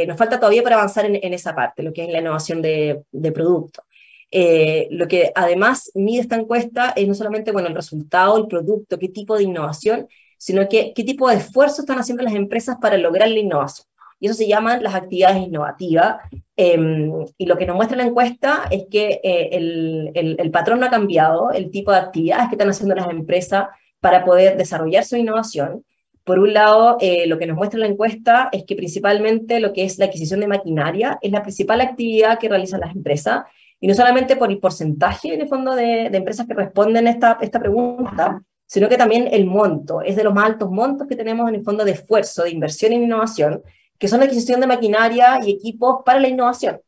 nos 0.07 0.17
falta 0.17 0.39
todavía 0.41 0.63
para 0.63 0.77
avanzar 0.77 1.05
en, 1.05 1.35
esa 1.35 1.55
parte, 1.55 1.83
lo 1.83 1.93
que 1.93 2.05
es 2.05 2.11
la 2.11 2.21
innovación 2.21 2.63
de, 2.63 3.03
de 3.13 3.33
producto. 3.33 3.83
Eh, 4.31 4.89
lo 4.91 5.09
que 5.09 5.33
además 5.35 5.91
mide 5.95 6.21
esta 6.21 6.37
encuesta 6.37 6.93
es 6.97 7.09
no 7.09 7.15
solamente 7.15 7.53
bueno, 7.53 7.69
el 7.69 7.75
resultado, 7.75 8.37
el 8.37 8.47
producto, 8.47 8.99
qué 8.99 9.09
tipo 9.09 9.37
de 9.37 9.45
innovación, 9.45 10.07
sino 10.37 10.69
que 10.69 10.93
qué 10.95 11.05
tipo 11.05 11.29
de 11.29 11.37
esfuerzo 11.37 11.83
están 11.83 11.99
haciendo 11.99 12.23
las 12.23 12.35
empresas 12.35 12.77
para 12.81 12.97
lograr 12.99 13.29
la 13.29 13.39
innovación. 13.39 13.87
Y 14.21 14.27
eso 14.27 14.35
se 14.35 14.49
llaman 14.49 14.83
las 14.83 14.95
actividades 14.95 15.43
innovativas. 15.43 16.17
Em, 16.57 17.13
y 17.37 17.47
lo 17.47 17.57
que 17.57 17.67
nos 17.67 17.77
muestra 17.77 17.97
la 17.97 18.05
encuesta 18.05 18.65
es 18.71 18.87
que 18.91 19.21
eh, 19.23 19.51
el, 19.53 20.11
el, 20.15 20.51
patrón 20.51 20.81
no 20.81 20.87
ha 20.87 20.91
cambiado, 20.91 21.53
el 21.53 21.71
tipo 21.71 21.93
de 21.93 21.99
actividades 21.99 22.49
que 22.49 22.55
están 22.57 22.69
haciendo 22.69 22.97
las 22.97 23.09
empresas 23.09 23.69
para 24.01 24.25
poder 24.25 24.57
desarrollar 24.57 25.05
su 25.05 25.17
innovación. 25.17 25.85
Por 26.25 26.41
un 26.41 26.53
lado, 26.53 26.99
eh, 27.01 27.27
lo 27.27 27.39
que 27.39 27.47
nos 27.47 27.57
muestra 27.57 27.81
la 27.81 27.87
encuesta 27.87 28.49
es 28.53 28.65
que 28.65 28.77
principalmente 28.77 29.61
lo 29.61 29.73
que 29.73 29.85
es 29.85 29.99
la 29.99 30.07
adquisición 30.07 30.41
de 30.41 30.49
maquinaria 30.49 31.19
es 31.23 31.33
la 31.33 31.43
principal 31.43 31.81
actividad 31.81 32.39
que 32.39 32.49
realizan 32.49 32.81
las 32.81 32.95
empresas 32.95 33.45
y 33.81 33.87
no 33.87 33.95
solamente 33.95 34.37
por 34.37 34.51
el 34.51 34.59
porcentaje 34.59 35.35
en 35.35 35.43
el 35.43 35.49
fondo 35.49 35.75
de, 35.75 36.07
empresas 36.07 36.47
que 36.47 36.55
responden 36.55 37.07
esta, 37.07 37.39
esta 37.41 37.61
pregunta, 37.61 38.43
sino 38.67 38.89
que 38.89 38.97
también 38.97 39.29
el 39.31 39.47
monto, 39.47 40.03
es 40.03 40.17
de 40.17 40.25
los 40.25 40.35
más 40.35 40.47
altos 40.47 40.71
montos 40.71 41.07
que 41.07 41.17
tenemos 41.17 41.49
en 41.49 41.57
el 41.57 41.65
fondo 41.65 41.85
de 41.85 41.93
esfuerzo, 41.93 42.43
de 42.43 42.51
inversión 42.51 42.93
en 42.93 43.05
innovación, 43.05 43.63
que 43.99 44.09
son 44.09 44.21
la 44.21 44.27
adquisición 44.27 44.61
de 44.61 44.67
maquinaria 44.67 45.39
y 45.45 45.53
equipos 45.53 46.03
para 46.05 46.21
la 46.21 46.29
innovación. 46.29 46.81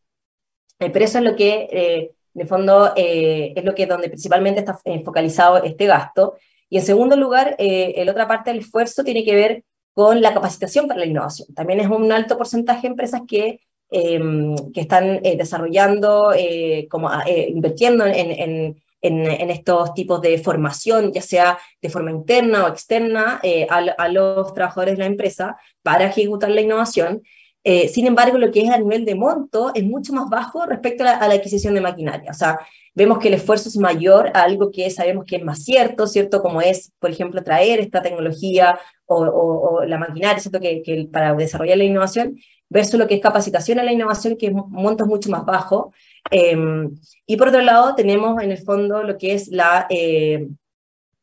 Eh, 0.78 0.90
pero 0.90 1.04
eso 1.04 1.18
es 1.18 1.24
lo 1.24 1.36
que, 1.36 1.68
eh, 1.70 2.12
en 2.34 2.40
el 2.40 2.48
fondo, 2.48 2.92
eh, 2.96 3.52
es 3.56 3.64
lo 3.64 3.74
que 3.74 3.86
donde 3.86 4.08
principalmente 4.08 4.60
está 4.60 4.78
focalizado 5.04 5.62
este 5.62 5.86
gasto. 5.86 6.34
Y 6.68 6.78
en 6.78 6.84
segundo 6.84 7.16
lugar, 7.16 7.56
la 7.58 8.12
otra 8.12 8.28
parte 8.28 8.50
del 8.50 8.60
esfuerzo 8.60 9.02
tiene 9.02 9.24
que 9.24 9.34
ver 9.34 9.64
con 9.92 10.20
la 10.20 10.32
capacitación 10.32 10.86
para 10.86 11.00
la 11.00 11.06
innovación. 11.06 11.52
También 11.54 11.80
es 11.80 11.88
un 11.88 12.12
alto 12.12 12.38
porcentaje 12.38 12.82
de 12.82 12.88
empresas 12.88 13.22
que 13.26 13.60
Em, 13.92 14.54
que 14.72 14.82
están 14.82 15.20
eh, 15.24 15.36
desarrollando, 15.36 16.32
eh, 16.32 16.86
como, 16.88 17.08
ah, 17.08 17.24
eh, 17.26 17.48
invirtiendo 17.50 18.06
en, 18.06 18.76
en, 19.02 19.50
estos 19.50 19.94
tipos 19.94 20.20
de 20.20 20.38
formación, 20.38 21.12
ya 21.12 21.22
sea 21.22 21.58
de 21.82 21.88
forma 21.88 22.10
interna 22.10 22.64
o 22.64 22.68
externa, 22.68 23.40
eh, 23.42 23.66
a, 23.68 24.08
los 24.08 24.54
trabajadores 24.54 24.94
de 24.94 25.00
la 25.00 25.06
empresa 25.06 25.56
para 25.82 26.06
ejecutar 26.06 26.50
la 26.50 26.60
innovación. 26.60 27.22
Eh, 27.64 27.88
sin 27.88 28.06
embargo, 28.06 28.38
lo 28.38 28.50
que 28.50 28.62
es 28.62 28.70
a 28.70 28.78
nivel 28.78 29.04
de 29.04 29.14
monto 29.14 29.72
es 29.74 29.84
mucho 29.84 30.12
más 30.12 30.28
bajo 30.30 30.66
respecto 30.66 31.02
a 31.02 31.06
la, 31.06 31.16
a 31.16 31.28
la, 31.28 31.34
adquisición 31.34 31.74
de 31.74 31.80
maquinaria. 31.80 32.30
O 32.30 32.34
sea, 32.34 32.58
vemos 32.94 33.18
que 33.18 33.28
el 33.28 33.34
esfuerzo 33.34 33.68
es 33.68 33.76
mayor 33.76 34.30
a 34.34 34.42
algo 34.42 34.70
que 34.70 34.88
sabemos 34.90 35.24
que 35.26 35.36
es 35.36 35.44
más 35.44 35.64
cierto, 35.64 36.06
¿cierto? 36.06 36.42
Como 36.42 36.60
es, 36.62 36.92
por 36.98 37.10
ejemplo, 37.10 37.42
traer 37.42 37.80
esta 37.80 38.02
tecnología 38.02 38.78
o, 39.06 39.82
la 39.84 39.98
maquinaria, 39.98 40.38
¿cierto? 40.38 40.60
Que, 40.60 40.82
que, 40.82 41.08
para 41.12 41.34
desarrollar 41.34 41.78
la 41.78 41.84
innovación, 41.84 42.36
versus 42.70 42.98
lo 42.98 43.06
que 43.06 43.16
es 43.16 43.20
capacitación 43.20 43.78
a 43.78 43.82
la 43.82 43.92
innovación, 43.92 44.36
que 44.36 44.46
es 44.46 44.52
montos 44.52 45.06
mucho 45.06 45.28
más 45.28 45.44
bajo. 45.44 45.92
Em, 46.30 46.94
y 47.26 47.36
por 47.36 47.48
otro 47.48 47.60
lado, 47.60 47.94
tenemos 47.94 48.42
en 48.42 48.52
el 48.52 48.58
fondo 48.58 49.02
lo 49.02 49.18
que 49.18 49.34
es 49.34 49.48
la, 49.48 49.86
eh, 49.90 50.48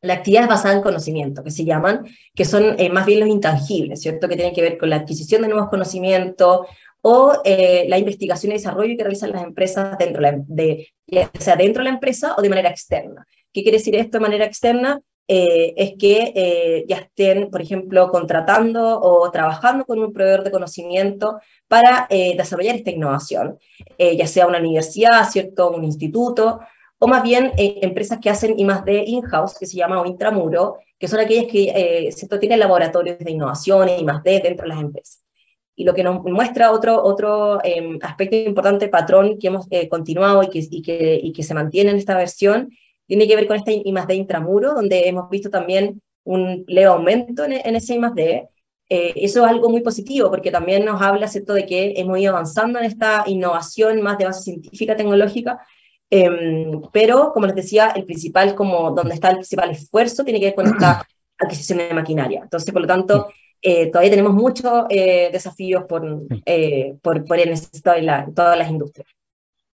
la 0.00 0.14
actividad 0.14 0.48
basada 0.48 0.74
en 0.74 0.82
conocimiento, 0.82 1.42
que 1.42 1.50
se 1.50 1.64
llaman, 1.64 2.06
que 2.34 2.44
son 2.44 2.78
eh, 2.78 2.90
más 2.90 3.06
bien 3.06 3.20
los 3.20 3.28
intangibles, 3.28 4.00
¿cierto? 4.00 4.28
Que 4.28 4.36
tienen 4.36 4.54
que 4.54 4.62
ver 4.62 4.78
con 4.78 4.90
la 4.90 4.96
adquisición 4.96 5.42
de 5.42 5.48
nuevos 5.48 5.68
conocimientos 5.70 6.66
o 7.00 7.32
eh, 7.44 7.86
la 7.88 7.98
investigación 7.98 8.52
y 8.52 8.56
desarrollo 8.56 8.96
que 8.96 9.04
realizan 9.04 9.32
las 9.32 9.42
empresas 9.42 9.96
dentro 9.98 10.22
de, 10.46 10.88
sea 11.38 11.56
dentro 11.56 11.80
de 11.80 11.88
la 11.88 11.94
empresa 11.94 12.34
o 12.36 12.42
de 12.42 12.48
manera 12.48 12.68
externa. 12.68 13.26
¿Qué 13.52 13.62
quiere 13.62 13.78
decir 13.78 13.96
esto 13.96 14.18
de 14.18 14.22
manera 14.22 14.44
externa? 14.44 15.00
Eh, 15.30 15.74
es 15.76 15.92
que 15.98 16.32
eh, 16.34 16.84
ya 16.88 16.96
estén, 16.96 17.50
por 17.50 17.60
ejemplo, 17.60 18.10
contratando 18.10 18.98
o 18.98 19.30
trabajando 19.30 19.84
con 19.84 19.98
un 19.98 20.12
proveedor 20.12 20.42
de 20.42 20.50
conocimiento 20.50 21.38
para 21.68 22.08
desarrollar 22.08 22.76
esta 22.76 22.90
innovación, 22.90 23.58
ya 23.98 24.26
sea 24.26 24.46
una 24.46 24.58
universidad, 24.58 25.28
¿cierto? 25.28 25.70
un 25.70 25.84
instituto, 25.84 26.60
o 26.98 27.06
más 27.06 27.22
bien 27.22 27.52
empresas 27.56 28.18
que 28.20 28.30
hacen 28.30 28.58
I 28.58 28.66
D 28.86 29.04
in-house, 29.06 29.58
que 29.58 29.66
se 29.66 29.76
llama 29.76 30.00
o 30.00 30.06
intramuro, 30.06 30.78
que 30.98 31.08
son 31.08 31.20
aquellas 31.20 31.44
que 31.52 32.10
¿cierto? 32.10 32.38
tienen 32.38 32.58
laboratorios 32.58 33.18
de 33.18 33.30
innovación 33.30 33.90
y 33.90 34.02
más 34.02 34.22
D 34.22 34.40
dentro 34.42 34.64
de 34.64 34.68
las 34.70 34.80
empresas. 34.80 35.22
Y 35.76 35.84
lo 35.84 35.94
que 35.94 36.02
nos 36.02 36.24
muestra 36.24 36.72
otro, 36.72 37.00
otro 37.04 37.60
em, 37.62 38.00
aspecto 38.02 38.34
importante, 38.34 38.88
patrón 38.88 39.38
que 39.38 39.46
hemos 39.46 39.66
eh, 39.70 39.88
continuado 39.88 40.42
y, 40.42 40.82
que, 40.82 41.20
y 41.22 41.32
que 41.32 41.42
se 41.44 41.54
mantiene 41.54 41.90
en 41.90 41.98
esta 41.98 42.16
versión, 42.16 42.70
tiene 43.08 43.26
que 43.26 43.34
ver 43.34 43.48
con 43.48 43.56
este 43.56 43.82
I 43.84 43.90
más 43.92 44.06
D 44.06 44.14
intramuro, 44.14 44.74
donde 44.74 45.08
hemos 45.08 45.28
visto 45.30 45.50
también 45.50 46.00
un 46.24 46.64
leve 46.68 46.86
aumento 46.86 47.44
en, 47.44 47.54
en 47.54 47.74
ese 47.74 47.94
I 47.94 47.98
más 47.98 48.14
D. 48.14 48.48
Eh, 48.90 49.12
eso 49.16 49.44
es 49.44 49.50
algo 49.50 49.68
muy 49.68 49.80
positivo 49.80 50.30
porque 50.30 50.50
también 50.50 50.84
nos 50.84 51.02
habla 51.02 51.26
¿cierto? 51.26 51.54
de 51.54 51.66
que 51.66 51.94
hemos 51.96 52.18
ido 52.18 52.32
avanzando 52.32 52.78
en 52.78 52.84
esta 52.86 53.24
innovación 53.26 54.00
más 54.00 54.16
de 54.18 54.26
base 54.26 54.42
científica, 54.42 54.96
tecnológica, 54.96 55.58
em, 56.10 56.80
pero 56.92 57.32
como 57.32 57.46
les 57.46 57.56
decía, 57.56 57.88
el 57.96 58.04
principal, 58.04 58.54
como 58.54 58.92
donde 58.92 59.14
está 59.14 59.30
el 59.30 59.36
principal 59.36 59.70
esfuerzo, 59.70 60.24
tiene 60.24 60.40
que 60.40 60.46
ver 60.46 60.54
con 60.54 60.66
esta 60.66 61.06
adquisición 61.38 61.78
de 61.78 61.92
maquinaria. 61.94 62.40
Entonces, 62.44 62.72
por 62.72 62.82
lo 62.82 62.88
tanto, 62.88 63.28
eh, 63.60 63.88
todavía 63.90 64.10
tenemos 64.10 64.34
muchos 64.34 64.84
eh, 64.88 65.30
desafíos 65.32 65.84
por, 65.84 66.22
eh, 66.46 66.96
por, 67.02 67.24
por 67.24 67.38
en, 67.38 67.54
todas 68.34 68.58
las 68.58 68.70
industrias. 68.70 69.08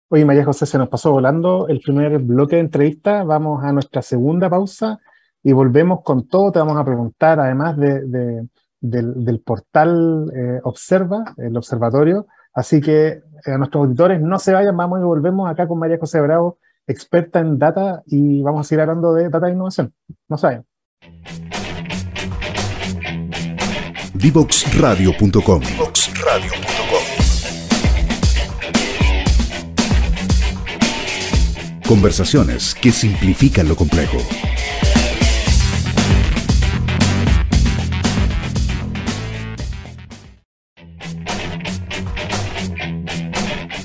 Oye, 0.08 0.24
María 0.24 0.44
José, 0.44 0.66
se 0.66 0.78
nos 0.78 0.88
pasó 0.88 1.10
volando 1.10 1.66
el 1.68 1.80
primer 1.80 2.18
bloque 2.18 2.56
de 2.56 2.62
entrevista. 2.62 3.24
Vamos 3.24 3.64
a 3.64 3.72
nuestra 3.72 4.02
segunda 4.02 4.48
pausa 4.48 5.00
y 5.42 5.52
volvemos 5.52 6.02
con 6.02 6.28
todo. 6.28 6.52
Te 6.52 6.58
vamos 6.58 6.76
a 6.76 6.84
preguntar, 6.84 7.40
además 7.40 7.76
de, 7.76 8.02
del, 8.80 9.24
del, 9.24 9.40
portal 9.40 10.30
Observa, 10.62 11.34
el 11.38 11.56
observatorio. 11.56 12.26
Así 12.54 12.80
que 12.80 13.20
a 13.52 13.58
nuestros 13.58 13.84
auditores 13.84 14.20
no 14.20 14.38
se 14.38 14.52
vayan, 14.52 14.76
vamos 14.76 15.00
y 15.00 15.02
volvemos 15.02 15.50
acá 15.50 15.66
con 15.66 15.78
María 15.78 15.98
José 15.98 16.20
Bravo, 16.20 16.58
experta 16.86 17.40
en 17.40 17.58
data, 17.58 18.02
y 18.06 18.42
vamos 18.42 18.60
a 18.60 18.64
seguir 18.64 18.82
hablando 18.82 19.12
de 19.12 19.28
data 19.28 19.48
e 19.48 19.52
innovación. 19.52 19.92
No 20.28 20.38
se 20.38 20.46
vayan. 20.46 20.64
Divoxradio.com. 24.14 25.62
Conversaciones 31.86 32.74
que 32.74 32.90
simplifican 32.90 33.68
lo 33.68 33.76
complejo. 33.76 34.16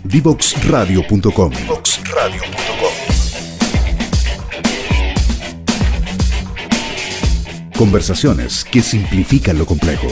Divoxradio.com. 0.06 1.52
Conversaciones 7.78 8.64
que 8.64 8.82
simplifican 8.82 9.58
lo 9.58 9.66
complejo. 9.66 10.08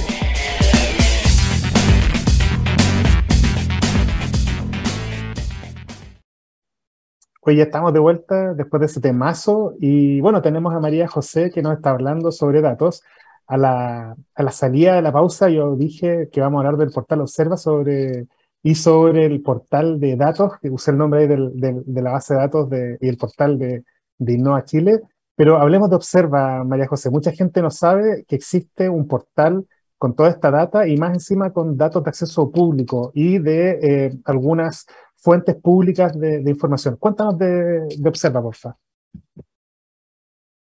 Hoy 7.50 7.56
ya 7.56 7.64
estamos 7.64 7.94
de 7.94 8.00
vuelta 8.00 8.54
después 8.54 8.82
de 8.82 8.88
ese 8.88 9.00
temazo 9.00 9.74
y 9.80 10.20
bueno, 10.20 10.42
tenemos 10.42 10.74
a 10.74 10.82
María 10.82 11.08
José 11.08 11.50
que 11.50 11.62
nos 11.62 11.78
está 11.78 11.92
hablando 11.92 12.30
sobre 12.34 12.60
datos. 12.60 13.04
A 13.46 13.56
la, 13.56 14.18
a 14.36 14.44
la 14.44 14.52
salida 14.52 14.96
de 14.96 15.02
la 15.02 15.14
pausa 15.14 15.48
yo 15.48 15.78
dije 15.78 16.28
que 16.30 16.42
vamos 16.42 16.58
a 16.58 16.68
hablar 16.68 16.78
del 16.78 16.92
portal 16.92 17.22
Observa 17.22 17.56
sobre, 17.56 18.28
y 18.64 18.76
sobre 18.76 19.26
el 19.28 19.42
portal 19.42 19.98
de 19.98 20.18
datos, 20.18 20.60
que 20.62 20.70
usé 20.70 20.92
el 20.92 20.98
nombre 20.98 21.22
ahí 21.22 21.28
de 21.28 22.02
la 22.02 22.12
base 22.12 22.34
de 22.34 22.40
datos 22.42 22.70
de, 22.70 22.98
y 23.00 23.08
el 23.08 23.16
portal 23.16 23.58
de, 23.58 23.86
de 24.18 24.34
Innova 24.34 24.66
Chile, 24.66 25.00
pero 25.34 25.56
hablemos 25.58 25.90
de 25.90 25.96
Observa, 25.96 26.66
María 26.66 26.88
José. 26.88 27.10
Mucha 27.10 27.32
gente 27.32 27.62
no 27.62 27.72
sabe 27.72 28.26
que 28.28 28.36
existe 28.36 28.90
un 28.90 29.08
portal 29.08 29.66
con 29.98 30.16
toda 30.16 30.30
esta 30.30 30.52
data 30.52 30.88
y 30.88 30.98
más 30.98 31.14
encima 31.14 31.52
con 31.52 31.78
datos 31.78 32.04
de 32.04 32.10
acceso 32.10 32.52
público 32.52 33.12
y 33.16 33.40
de 33.40 33.80
eh, 33.82 34.12
algunas 34.26 34.86
fuentes 35.16 35.56
públicas 35.56 36.18
de, 36.20 36.44
información. 36.48 36.98
Cuéntanos 36.98 37.38
de, 37.38 37.88
Observa, 38.06 38.42
por 38.42 38.56
favor. 38.56 38.78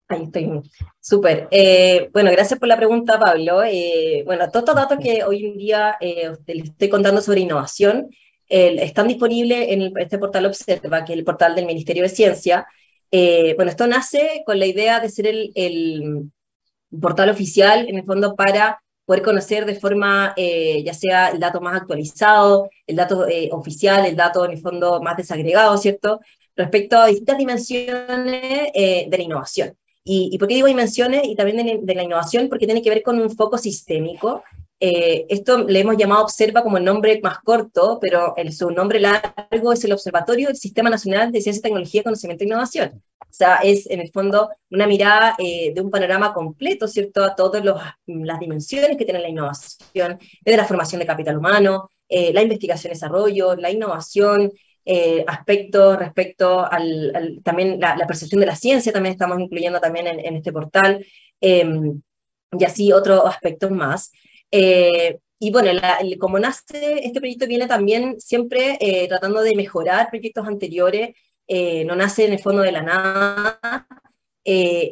Ahí 0.07 0.23
estoy. 0.23 0.61
Súper. 0.99 1.47
Eh, 1.51 2.09
bueno, 2.11 2.31
gracias 2.31 2.59
por 2.59 2.67
la 2.67 2.75
pregunta, 2.75 3.17
Pablo. 3.17 3.63
Eh, 3.63 4.23
bueno, 4.25 4.49
todos 4.49 4.63
estos 4.63 4.75
datos 4.75 4.97
que 4.99 5.23
hoy 5.23 5.45
en 5.45 5.57
día 5.57 5.95
les 6.01 6.65
estoy 6.65 6.89
contando 6.89 7.21
sobre 7.21 7.41
innovación 7.41 8.09
están 8.49 9.07
disponibles 9.07 9.69
en 9.69 9.93
este 9.97 10.17
portal 10.17 10.45
Observa, 10.47 11.05
que 11.05 11.13
es 11.13 11.19
el 11.19 11.23
portal 11.23 11.55
del 11.55 11.65
Ministerio 11.65 12.03
de 12.03 12.09
Ciencia. 12.09 12.67
Eh, 13.11 13.53
bueno, 13.55 13.69
esto 13.69 13.87
nace 13.87 14.43
con 14.45 14.57
la 14.57 14.65
idea 14.65 15.01
de 15.01 15.09
ser 15.09 15.27
el, 15.27 16.31
portal 16.99 17.29
oficial, 17.29 17.87
en 17.87 17.97
el 17.97 18.05
fondo, 18.05 18.35
para 18.35 18.81
poder 19.11 19.23
conocer 19.23 19.65
de 19.65 19.75
forma, 19.75 20.33
eh, 20.37 20.83
ya 20.83 20.93
sea 20.93 21.29
el 21.29 21.39
dato 21.39 21.61
más 21.61 21.75
actualizado, 21.81 22.69
el 22.87 22.95
dato 22.95 23.27
eh, 23.27 23.49
oficial, 23.51 24.05
el 24.05 24.15
dato 24.15 24.45
en 24.45 24.51
el 24.51 24.59
fondo 24.59 25.01
más 25.01 25.17
desagregado, 25.17 25.77
¿cierto? 25.77 26.19
Respecto 26.55 26.97
a 26.97 27.07
distintas 27.07 27.37
dimensiones 27.37 28.71
de 28.73 29.15
la 29.17 29.23
innovación. 29.23 29.75
¿Y, 30.03 30.37
por 30.37 30.47
qué 30.47 30.55
digo 30.55 30.67
dimensiones 30.67 31.21
y 31.25 31.35
también 31.35 31.57
de, 31.57 31.79
de, 31.81 31.95
la 31.95 32.03
innovación? 32.03 32.49
Porque 32.49 32.65
tiene 32.65 32.81
que 32.81 32.89
ver 32.89 33.03
con 33.03 33.19
un 33.19 33.29
foco 33.29 33.57
sistémico 33.57 34.43
eh, 34.83 35.27
esto 35.29 35.59
le 35.59 35.79
hemos 35.79 35.95
llamado 35.95 36.23
Observa 36.23 36.63
como 36.63 36.77
el 36.77 36.83
nombre 36.83 37.19
más 37.21 37.37
corto, 37.39 37.99
pero 38.01 38.35
el, 38.35 38.51
su 38.51 38.71
nombre 38.71 38.99
largo 38.99 39.71
es 39.71 39.83
el 39.85 39.93
Observatorio 39.93 40.47
del 40.47 40.57
Sistema 40.57 40.89
Nacional 40.89 41.31
de 41.31 41.39
Ciencia, 41.39 41.61
Tecnología, 41.61 42.01
Conocimiento 42.01 42.43
e 42.43 42.47
Innovación. 42.47 43.03
O 43.31 43.33
sea, 43.33 43.55
es 43.63 43.89
en 43.89 44.01
el 44.01 44.11
fondo 44.11 44.49
una 44.69 44.87
mirada 44.87 45.35
eh, 45.39 45.73
de 45.73 45.81
un 45.81 45.89
panorama 45.89 46.33
completo, 46.33 46.87
¿cierto?, 46.87 47.23
a 47.23 47.35
todas 47.35 47.63
las 47.63 48.39
dimensiones 48.39 48.97
que 48.97 49.05
tiene 49.05 49.21
la 49.21 49.29
innovación, 49.29 50.19
desde 50.41 50.57
la 50.57 50.65
formación 50.65 50.99
de 50.99 51.05
capital 51.07 51.37
humano, 51.37 51.89
eh, 52.09 52.33
la 52.33 52.41
investigación 52.41 52.91
y 52.91 52.95
desarrollo, 52.95 53.55
la 53.55 53.71
innovación, 53.71 54.51
aspectos 55.27 55.97
respecto 55.99 56.65
al, 56.69 57.39
también 57.43 57.79
la, 57.79 57.95
percepción 58.07 58.41
de 58.41 58.47
la 58.47 58.55
ciencia, 58.55 58.91
también 58.91 59.13
estamos 59.13 59.39
incluyendo 59.39 59.79
también 59.79 60.07
en, 60.07 60.19
en 60.19 60.35
este 60.35 60.51
portal, 60.51 61.05
em, 61.39 62.01
y 62.59 62.63
así 62.65 62.91
otros 62.91 63.23
aspectos 63.25 63.71
más. 63.71 64.11
Eh, 64.51 65.19
y 65.39 65.51
bueno, 65.51 65.71
como 66.19 66.37
nace 66.37 67.05
este 67.05 67.19
proyecto 67.19 67.47
viene 67.47 67.67
también 67.67 68.19
siempre 68.19 68.77
eh, 68.79 69.07
tratando 69.07 69.41
de 69.41 69.55
mejorar 69.55 70.09
proyectos 70.09 70.47
anteriores, 70.47 71.15
eh, 71.47 71.83
no 71.85 71.95
nace 71.95 72.25
en 72.25 72.33
el 72.33 72.39
fondo 72.39 72.61
de 72.61 72.71
la 72.71 72.81
nada. 72.81 73.59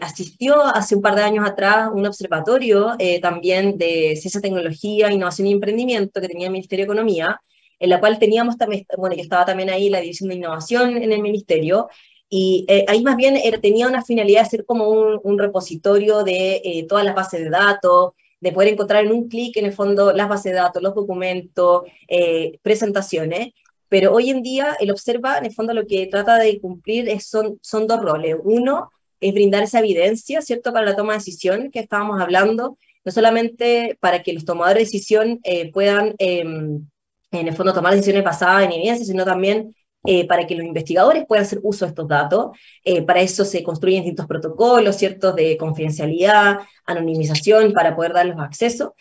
asistió 0.02 0.62
hace 0.64 0.96
un 0.96 1.02
par 1.02 1.16
de 1.16 1.24
años 1.24 1.48
atrás 1.48 1.90
un 1.94 2.06
observatorio 2.06 2.96
también 3.22 3.78
de 3.78 4.16
ciencia, 4.16 4.42
tecnología, 4.42 5.12
innovación 5.12 5.48
y 5.48 5.54
emprendimiento 5.54 6.22
que 6.22 6.28
tenía 6.28 6.48
el 6.48 6.54
Ministerio 6.54 6.86
de 6.86 6.92
Economía, 6.92 7.40
en 7.80 7.90
la 7.90 8.00
cual 8.00 8.20
teníamos 8.20 8.58
también, 8.58 8.86
bueno, 8.98 9.16
que 9.16 9.22
estaba 9.22 9.46
también 9.46 9.70
ahí 9.70 9.90
la 9.90 10.02
División 10.02 10.30
de 10.30 10.36
Innovación 10.36 10.98
en 10.98 11.12
el 11.12 11.22
Ministerio, 11.22 11.88
y 12.30 12.68
ahí 12.88 13.02
más 13.04 13.16
bien 13.16 13.40
tenía 13.62 13.88
una 13.88 14.04
finalidad 14.04 14.44
de 14.44 14.50
ser 14.50 14.66
como 14.66 14.90
un, 14.90 15.20
un 15.24 15.40
repositorio 15.40 16.24
de 16.24 16.86
todas 16.88 17.04
las 17.06 17.16
bases 17.16 17.42
de 17.42 17.50
datos, 17.50 18.14
de 18.42 18.52
poder 18.52 18.74
encontrar 18.74 19.06
en 19.06 19.12
un 19.12 19.28
clic, 19.28 19.58
en 19.58 19.66
el 19.66 19.74
fondo, 19.74 20.14
las 20.14 20.30
bases 20.30 20.52
de 20.52 20.60
datos, 20.60 20.82
los 20.82 20.96
documentos, 20.96 21.84
eh, 22.08 22.60
presentaciones. 22.62 23.54
Pero 23.90 24.14
hoy 24.14 24.30
en 24.30 24.42
día 24.44 24.78
el 24.80 24.92
Observa, 24.92 25.38
en 25.38 25.46
el 25.46 25.54
fondo, 25.54 25.74
lo 25.74 25.86
que 25.86 26.08
trata 26.08 26.38
de 26.38 26.60
cumplir 26.62 27.10
es, 27.10 27.26
son, 27.28 27.60
son 27.62 27.88
dos 27.88 28.02
roles. 28.02 28.36
Uno 28.44 28.90
es 29.20 29.34
brindar 29.34 29.64
esa 29.64 29.80
evidencia, 29.80 30.42
¿cierto?, 30.42 30.72
para 30.72 30.86
la 30.86 30.96
toma 30.96 31.14
de 31.14 31.20
decisión 31.20 31.72
que 31.72 31.80
estábamos 31.80 32.22
hablando, 32.22 32.78
no 33.04 33.12
solamente 33.12 33.98
para 34.00 34.24
que 34.24 34.34
los 34.34 34.46
tomadores 34.46 34.78
de 34.78 34.86
decisión 34.86 35.40
eh, 35.44 35.72
puedan, 35.72 36.16
em, 36.20 36.88
en 37.32 37.48
el 37.48 37.56
fondo, 37.56 37.74
tomar 37.74 37.94
decisiones 37.94 38.24
basadas 38.24 38.64
en 38.64 38.72
evidencia, 38.74 39.06
sino 39.06 39.26
también 39.26 39.76
eh, 40.06 40.26
para 40.28 40.48
que 40.48 40.56
los 40.56 40.66
investigadores 40.66 41.26
puedan 41.28 41.44
hacer 41.44 41.60
uso 41.62 41.86
de 41.86 41.90
estos 41.90 42.08
datos. 42.08 42.58
Eh, 42.86 43.02
para 43.02 43.22
eso 43.22 43.44
se 43.44 43.64
construyen 43.64 44.04
distintos 44.04 44.28
protocolos, 44.28 44.96
¿cierto?, 44.96 45.34
de 45.34 45.58
confidencialidad, 45.58 46.60
anonimización, 46.86 47.74
para 47.74 47.96
poder 47.96 48.14
darles 48.14 48.38
acceso. 48.40 48.96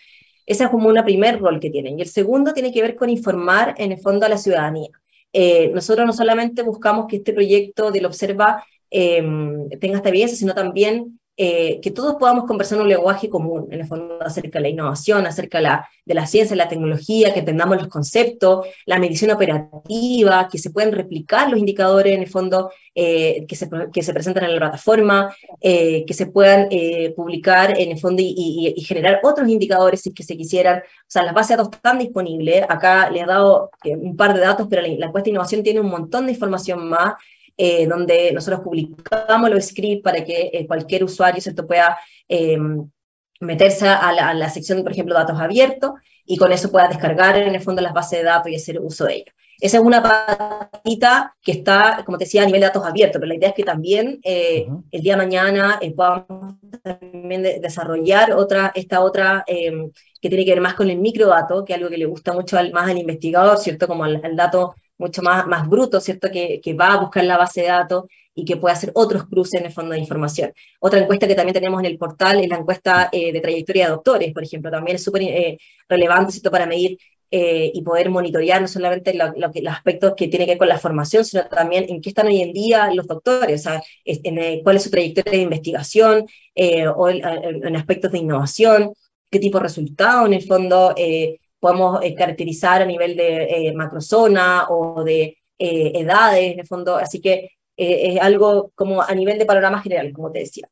Ese 0.49 0.65
es 0.65 0.71
como 0.71 0.89
un 0.89 1.05
primer 1.05 1.39
rol 1.39 1.61
que 1.61 1.71
tienen. 1.71 1.99
Y 1.99 2.03
el 2.03 2.09
segundo 2.09 2.55
tiene 2.55 2.73
que 2.73 2.83
ver 2.83 2.97
con 2.97 3.11
informar, 3.11 3.75
en 3.79 3.93
el 3.93 3.99
fondo, 3.99 4.27
a 4.27 4.29
la 4.29 4.39
ciudadanía. 4.39 4.89
nosotros 5.75 6.07
no 6.07 6.13
solamente 6.13 6.63
buscamos 6.63 7.07
que 7.07 7.17
este 7.17 7.33
proyecto 7.33 7.91
del 7.91 8.07
Observa 8.07 8.65
tenga 8.91 9.97
esta 9.99 10.09
evidencia, 10.09 10.39
sino 10.39 10.55
también 10.55 11.18
eh, 11.41 11.79
que 11.81 11.93
todos 11.93 12.17
podamos 12.17 12.47
conversar 12.47 12.79
en 12.79 12.83
un 12.83 12.89
lenguaje 12.89 13.29
común, 13.29 13.69
en 13.71 13.79
el 13.81 13.87
fondo, 13.87 14.21
acerca 14.21 14.59
de 14.59 14.63
la 14.65 14.69
innovación, 14.71 15.25
acerca 15.25 15.59
de 15.59 15.63
la, 15.63 15.89
de 16.05 16.15
la 16.15 16.27
ciencia, 16.27 16.57
la 16.57 16.69
tecnología, 16.69 17.33
que 17.33 17.39
entendamos 17.39 17.77
los 17.77 17.87
conceptos, 17.87 18.67
la 18.87 18.99
medición 18.99 19.31
operativa, 19.31 20.49
que 20.51 20.59
se 20.59 20.71
pueden 20.71 20.91
replicar 20.91 21.49
los 21.49 21.61
indicadores, 21.61 22.13
en 22.13 22.23
el 22.23 22.29
fondo, 22.29 22.73
eh, 22.93 23.47
que, 23.47 23.55
se, 23.55 23.71
que 23.93 24.03
se 24.03 24.13
presentan 24.13 24.45
en 24.47 24.55
la 24.55 24.59
plataforma, 24.59 25.33
eh, 25.61 26.05
que 26.09 26.13
se 26.13 26.27
puedan 26.27 26.69
publicar, 27.15 27.79
en 27.79 27.93
el 27.93 28.01
fondo, 28.01 28.21
y, 28.21 28.75
generar 28.85 29.21
otros 29.23 29.49
indicadores 29.49 30.01
si 30.01 30.13
que 30.13 30.25
se 30.25 30.37
quisieran. 30.37 30.79
O 30.81 31.07
sea, 31.07 31.23
las 31.23 31.35
bases 31.35 31.51
de 31.51 31.57
datos 31.63 31.77
están 31.77 32.01
disponibles. 32.01 32.65
Acá 32.69 33.11
les 33.11 33.23
he 33.23 33.27
dado 33.27 33.71
un 33.85 34.17
par 34.17 34.35
de 34.35 34.41
datos, 34.41 34.67
pero 34.69 34.83
la, 34.83 34.89
la 34.89 35.07
encuesta 35.07 35.27
de 35.27 35.31
innovación 35.31 35.63
tiene 35.63 35.79
un 35.79 35.89
montón 35.89 36.27
de 36.27 36.33
información 36.33 36.89
más 36.89 37.15
eh, 37.61 37.89
donde 37.89 38.31
nosotros 38.33 38.61
publicamos 38.61 39.51
los 39.51 39.65
scripts 39.65 40.05
para 40.05 40.25
que 40.25 40.49
eh, 40.53 40.65
cualquier 40.65 41.03
usuario 41.03 41.43
¿cierto? 41.43 41.67
pueda 41.67 41.99
em, 42.29 42.89
meterse 43.41 43.89
a 43.89 44.13
la, 44.33 44.49
sección, 44.49 44.85
por 44.85 44.93
ejemplo, 44.93 45.13
datos 45.13 45.41
abiertos, 45.41 45.91
y 46.25 46.37
con 46.37 46.53
eso 46.53 46.71
pueda 46.71 46.87
descargar 46.87 47.37
en 47.37 47.53
el 47.53 47.61
fondo 47.61 47.83
las 47.83 47.93
bases 47.93 48.21
de 48.21 48.27
datos 48.27 48.53
y 48.53 48.55
hacer 48.55 48.79
uso 48.81 49.07
de 49.07 49.15
ellos. 49.17 49.35
Esa 49.61 49.79
es 49.79 49.83
una 49.83 50.01
patita 50.01 51.35
que 51.43 51.51
está, 51.51 52.03
como 52.05 52.17
te 52.17 52.27
decía, 52.27 52.43
a 52.43 52.47
nivel 52.47 52.61
de 52.61 52.69
datos 52.69 52.87
abiertos, 52.87 53.19
pero 53.19 53.27
la 53.27 53.35
idea 53.35 53.49
es 53.49 53.55
que 53.57 53.65
también 53.65 54.21
eh, 54.23 54.69
el 54.93 55.03
día 55.03 55.15
de 55.15 55.25
mañana 55.25 55.81
podamos 55.97 56.55
también 56.81 57.43
desarrollar 57.43 58.35
otra, 58.35 58.71
esta 58.73 59.01
otra 59.01 59.43
em, 59.49 59.91
que 60.21 60.29
tiene 60.29 60.45
que 60.45 60.53
ver 60.53 60.61
más 60.61 60.75
con 60.75 60.91
el 60.91 60.99
microdato, 60.99 61.65
que 61.65 61.73
es 61.73 61.77
algo 61.79 61.91
que 61.91 61.99
le 61.99 62.07
gusta 62.07 62.33
mucho 62.33 62.57
más 62.73 62.89
al 62.89 62.99
investigador, 62.99 63.59
¿cierto? 63.59 63.89
Como 63.89 64.07
el 64.07 64.37
dato 64.37 64.77
mucho 64.99 65.23
más, 65.23 65.47
más 65.47 65.69
bruto, 65.69 66.01
¿cierto? 66.01 66.31
Que, 66.31 66.61
que, 66.61 66.75
va 66.75 66.95
a 66.95 67.01
buscar 67.01 67.25
la 67.25 67.39
base 67.39 67.63
de 67.63 67.69
datos 67.69 68.05
y 68.39 68.45
que 68.45 68.57
puede 68.57 68.73
hacer 68.73 68.93
otros 68.95 69.27
cruces 69.27 69.61
en 69.61 69.67
el 69.67 69.73
fondo 69.73 69.93
de 69.93 69.99
información. 69.99 70.53
Otra 70.79 71.01
encuesta 71.01 71.27
que 71.27 71.35
también 71.35 71.55
tenemos 71.55 71.81
en 71.81 71.87
el 71.87 71.99
portal 71.99 72.39
es 72.41 72.49
la 72.49 72.57
encuesta 72.57 73.09
eh, 73.11 73.33
de 73.33 73.41
trayectoria 73.41 73.87
de 73.87 73.91
doctores, 73.91 74.33
por 74.33 74.45
ejemplo, 74.45 74.71
también 74.71 74.95
es 74.95 75.03
súper 75.03 75.23
eh, 75.23 75.59
relevante, 75.89 76.33
¿cierto? 76.33 76.53
Para 76.53 76.65
medir 76.65 76.99
eh, 77.33 77.73
y 77.75 77.83
poder 77.83 78.11
monitorear 78.11 78.61
no 78.61 78.69
solamente 78.69 79.13
los 79.13 79.67
aspectos 79.67 80.15
que 80.17 80.29
tienen 80.29 80.47
que 80.47 80.53
ver 80.53 80.59
con 80.59 80.69
la 80.69 80.79
formación, 80.79 81.25
sino 81.25 81.47
también 81.49 81.87
en 81.89 82.01
qué 82.01 82.11
están 82.11 82.29
hoy 82.29 82.41
en 82.41 82.53
día 82.53 82.95
los 82.95 83.09
doctores, 83.09 83.61
o 83.61 83.63
sea, 83.71 83.83
en, 84.05 84.63
cuál 84.63 84.77
es 84.77 84.85
su 84.85 84.91
trayectoria 84.91 85.33
de 85.33 85.43
investigación 85.43 86.27
o 86.97 87.09
en, 87.09 87.77
aspectos 87.77 88.13
de 88.13 88.19
innovación, 88.19 88.93
qué 89.31 89.41
tipo 89.41 89.59
de 89.59 89.65
resultados 89.65 90.27
en 90.27 90.35
el 90.35 90.43
fondo 90.43 90.95
podemos 91.61 92.03
eh, 92.03 92.15
caracterizar 92.15 92.83
a 92.83 92.87
nivel 92.87 93.17
de 93.17 93.69
eh, 93.69 93.75
macrozona 93.75 94.67
o 94.69 95.05
de 95.05 95.39
eh, 95.59 95.93
edades, 95.95 96.53
en 96.53 96.61
el 96.61 96.67
fondo, 96.67 96.97
así 96.97 97.21
que 97.21 97.51
es 97.77 98.21
algo 98.21 98.73
como 98.75 99.03
a 99.03 99.15
nivel 99.15 99.39
de 99.39 99.47
panorama 99.47 99.81
general, 99.81 100.13
como 100.13 100.33
te 100.33 100.41
decía. 100.41 100.69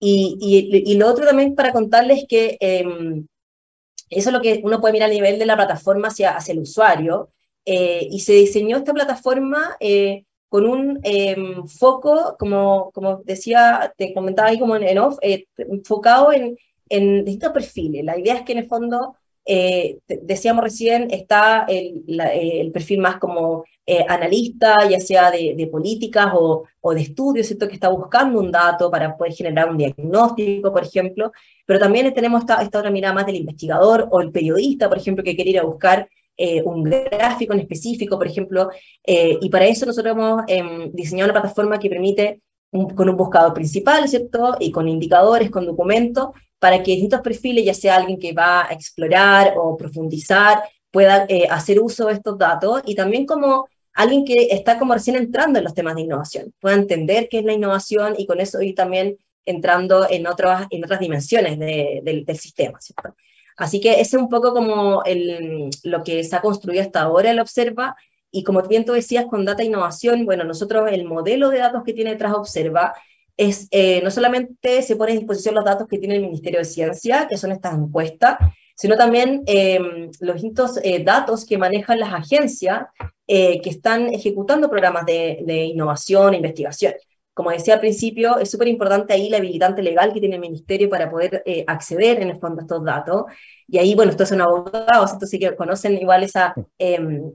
Y, 0.00 0.38
y, 0.86 0.94
lo 0.96 1.06
otro 1.08 1.26
también 1.26 1.54
para 1.54 1.70
contarles 1.70 2.24
que 2.26 2.56
em, 2.60 3.26
eso 4.08 4.30
es 4.30 4.32
lo 4.32 4.40
que 4.40 4.60
uno 4.64 4.80
puede 4.80 4.92
mirar 4.94 5.10
a 5.10 5.12
nivel 5.12 5.38
de 5.38 5.44
la 5.44 5.56
plataforma 5.56 6.08
hacia, 6.08 6.34
hacia 6.34 6.52
el 6.52 6.60
usuario, 6.60 7.28
y 7.64 8.20
se 8.20 8.32
diseñó 8.34 8.78
esta 8.78 8.94
plataforma 8.94 9.76
con 10.48 10.66
un 10.66 10.98
em, 11.02 11.66
foco, 11.66 12.36
como, 12.38 12.90
como 12.92 13.22
decía, 13.24 13.92
te 13.98 14.14
comentaba 14.14 14.48
ahí 14.48 14.58
como 14.58 14.76
en, 14.76 14.98
off, 14.98 15.18
enfocado 15.20 16.32
en, 16.32 16.56
en 16.88 17.24
distintos 17.24 17.52
perfiles. 17.52 18.04
La 18.04 18.18
idea 18.18 18.36
es 18.36 18.42
que 18.42 18.52
en 18.52 18.58
el 18.58 18.68
fondo 18.68 19.14
eh, 19.46 19.98
decíamos 20.08 20.64
recién, 20.64 21.08
está 21.12 21.66
el, 21.68 22.04
el 22.08 22.72
perfil 22.72 22.98
más 22.98 23.18
como 23.18 23.64
eh, 23.86 24.04
analista, 24.08 24.88
ya 24.90 24.98
sea 24.98 25.30
de, 25.30 25.68
políticas 25.70 26.32
o, 26.34 26.64
o, 26.80 26.94
de 26.94 27.02
estudios, 27.02 27.46
¿cierto? 27.46 27.68
que 27.68 27.74
está 27.74 27.88
buscando 27.88 28.40
un 28.40 28.50
dato 28.50 28.90
para 28.90 29.16
poder 29.16 29.32
generar 29.32 29.70
un 29.70 29.76
diagnóstico, 29.76 30.72
por 30.72 30.82
ejemplo, 30.82 31.30
pero 31.64 31.78
también 31.78 32.12
tenemos 32.12 32.40
esta, 32.40 32.60
esta 32.60 32.80
otra 32.80 32.90
mirada 32.90 33.14
más 33.14 33.26
del 33.26 33.36
investigador 33.36 34.08
o 34.10 34.20
el 34.20 34.32
periodista, 34.32 34.88
por 34.88 34.98
ejemplo, 34.98 35.22
que 35.22 35.36
quiere 35.36 35.50
ir 35.50 35.60
a 35.60 35.64
buscar 35.64 36.08
eh, 36.36 36.62
un 36.62 36.82
gráfico 36.82 37.52
en 37.54 37.60
específico, 37.60 38.18
por 38.18 38.26
ejemplo, 38.26 38.70
y 39.04 39.48
para 39.48 39.66
eso 39.66 39.86
nosotros 39.86 40.12
hemos 40.12 40.42
em, 40.48 40.90
diseñado 40.92 41.30
una 41.30 41.40
plataforma 41.40 41.78
que 41.78 41.88
permite 41.88 42.42
con 42.70 43.08
un 43.08 43.16
buscador 43.16 43.54
principal, 43.54 44.08
¿cierto? 44.08 44.56
Y 44.58 44.70
con 44.70 44.88
indicadores, 44.88 45.50
con 45.50 45.64
documentos, 45.64 46.30
para 46.58 46.82
que 46.82 46.92
distintos 46.92 47.20
perfiles, 47.20 47.64
ya 47.64 47.74
sea 47.74 47.96
alguien 47.96 48.18
que 48.18 48.32
va 48.32 48.66
a 48.66 48.72
explorar 48.72 49.54
o 49.56 49.76
profundizar, 49.76 50.62
pueda 50.90 51.26
eh, 51.28 51.46
hacer 51.50 51.80
uso 51.80 52.06
de 52.06 52.14
estos 52.14 52.38
datos 52.38 52.82
y 52.86 52.94
también 52.94 53.26
como 53.26 53.68
alguien 53.92 54.24
que 54.24 54.48
está 54.50 54.78
como 54.78 54.94
recién 54.94 55.16
entrando 55.16 55.58
en 55.58 55.64
los 55.64 55.74
temas 55.74 55.94
de 55.94 56.02
innovación, 56.02 56.54
pueda 56.60 56.76
entender 56.76 57.28
qué 57.30 57.38
es 57.38 57.44
la 57.44 57.52
innovación 57.52 58.14
y 58.18 58.26
con 58.26 58.40
eso 58.40 58.60
ir 58.62 58.74
también 58.74 59.16
entrando 59.44 60.06
en 60.08 60.26
otras, 60.26 60.66
en 60.70 60.84
otras 60.84 61.00
dimensiones 61.00 61.58
del 61.58 62.38
sistema, 62.38 62.80
¿cierto? 62.80 63.14
Así 63.56 63.80
que 63.80 63.92
ese 63.92 64.16
es 64.16 64.22
un 64.22 64.28
poco 64.28 64.52
como 64.52 65.02
el, 65.04 65.70
lo 65.82 66.02
que 66.02 66.22
se 66.24 66.36
ha 66.36 66.42
construido 66.42 66.82
hasta 66.82 67.02
ahora 67.02 67.30
el 67.30 67.40
Observa, 67.40 67.96
y 68.30 68.44
como 68.44 68.60
bien 68.62 68.84
tú 68.84 68.92
decías 68.92 69.24
con 69.26 69.46
Data 69.46 69.64
Innovación, 69.64 70.26
bueno, 70.26 70.44
nosotros 70.44 70.90
el 70.92 71.04
modelo 71.06 71.48
de 71.48 71.58
datos 71.58 71.82
que 71.84 71.94
tiene 71.94 72.10
detrás 72.10 72.34
Observa 72.34 72.92
es, 73.36 73.68
eh, 73.70 74.00
no 74.02 74.10
solamente 74.10 74.82
se 74.82 74.96
pone 74.96 75.12
a 75.12 75.16
disposición 75.16 75.54
los 75.54 75.64
datos 75.64 75.86
que 75.86 75.98
tiene 75.98 76.16
el 76.16 76.22
Ministerio 76.22 76.60
de 76.60 76.64
Ciencia, 76.64 77.26
que 77.28 77.36
son 77.36 77.52
estas 77.52 77.74
encuestas, 77.74 78.38
sino 78.74 78.96
también 78.96 79.42
em, 79.46 80.10
los 80.20 80.34
distintos 80.34 80.78
eh, 80.82 81.02
datos 81.02 81.44
que 81.44 81.58
manejan 81.58 81.98
las 81.98 82.12
agencias 82.12 82.86
eh, 83.26 83.60
que 83.60 83.70
están 83.70 84.12
ejecutando 84.12 84.70
programas 84.70 85.06
de, 85.06 85.42
de 85.44 85.64
innovación 85.64 86.34
e 86.34 86.36
investigación. 86.36 86.94
Como 87.34 87.50
decía 87.50 87.74
al 87.74 87.80
principio, 87.80 88.38
es 88.38 88.50
súper 88.50 88.68
importante 88.68 89.12
ahí 89.12 89.28
la 89.28 89.36
habilitante 89.38 89.82
legal 89.82 90.12
que 90.12 90.20
tiene 90.20 90.36
el 90.36 90.40
ministerio 90.40 90.88
para 90.88 91.10
poder 91.10 91.42
acceder 91.66 92.22
en 92.22 92.30
el 92.30 92.38
fondo 92.38 92.60
a 92.60 92.62
estos 92.62 92.82
datos. 92.82 93.24
Y 93.68 93.76
ahí, 93.78 93.94
bueno, 93.94 94.10
estos 94.10 94.30
son 94.30 94.40
abogados, 94.40 95.12
entonces 95.12 95.30
sí 95.30 95.38
que 95.38 95.54
conocen 95.54 95.98
igual 95.98 96.22
esa, 96.22 96.54
em, 96.78 97.32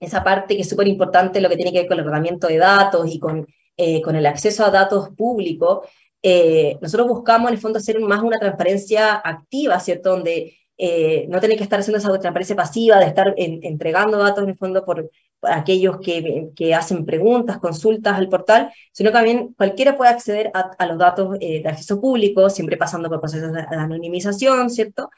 esa 0.00 0.24
parte 0.24 0.56
que 0.56 0.62
es 0.62 0.68
súper 0.68 0.88
importante, 0.88 1.40
lo 1.40 1.50
que 1.50 1.56
tiene 1.56 1.72
que 1.72 1.80
ver 1.80 1.88
con 1.88 1.98
el 1.98 2.04
tratamiento 2.04 2.46
de 2.46 2.58
datos 2.58 3.06
y 3.08 3.18
con 3.18 3.46
eh, 3.76 4.02
con 4.02 4.16
el 4.16 4.26
acceso 4.26 4.64
a 4.64 4.70
datos 4.70 5.10
públicos, 5.10 5.88
eh, 6.22 6.78
nosotros 6.80 7.08
buscamos 7.08 7.48
en 7.48 7.54
el 7.54 7.60
fondo 7.60 7.78
hacer 7.78 7.98
más 8.00 8.22
una 8.22 8.38
transparencia 8.38 9.14
activa, 9.14 9.80
¿cierto? 9.80 10.10
Donde 10.10 10.56
eh, 10.78 11.26
no 11.28 11.40
tener 11.40 11.56
que 11.56 11.64
estar 11.64 11.80
haciendo 11.80 11.98
esa 11.98 12.10
transparencia 12.18 12.56
pasiva, 12.56 12.98
de 12.98 13.06
estar 13.06 13.34
entregando 13.36 14.18
datos 14.18 14.44
en 14.44 14.50
el 14.50 14.56
fondo 14.56 14.84
por, 14.84 15.10
aquellos 15.42 15.98
que, 15.98 16.50
que, 16.54 16.74
hacen 16.74 17.04
preguntas, 17.04 17.58
consultas 17.58 18.16
al 18.16 18.28
portal, 18.28 18.72
sino 18.92 19.10
que 19.10 19.14
también 19.14 19.54
cualquiera 19.54 19.96
puede 19.96 20.12
acceder 20.12 20.52
a, 20.54 20.86
los 20.86 20.98
datos 20.98 21.38
de 21.38 21.62
acceso 21.66 22.00
público, 22.00 22.48
siempre 22.48 22.76
pasando 22.76 23.08
por 23.08 23.20
procesos 23.20 23.52
de 23.52 23.60
anonimización, 23.70 24.70
¿cierto? 24.70 25.10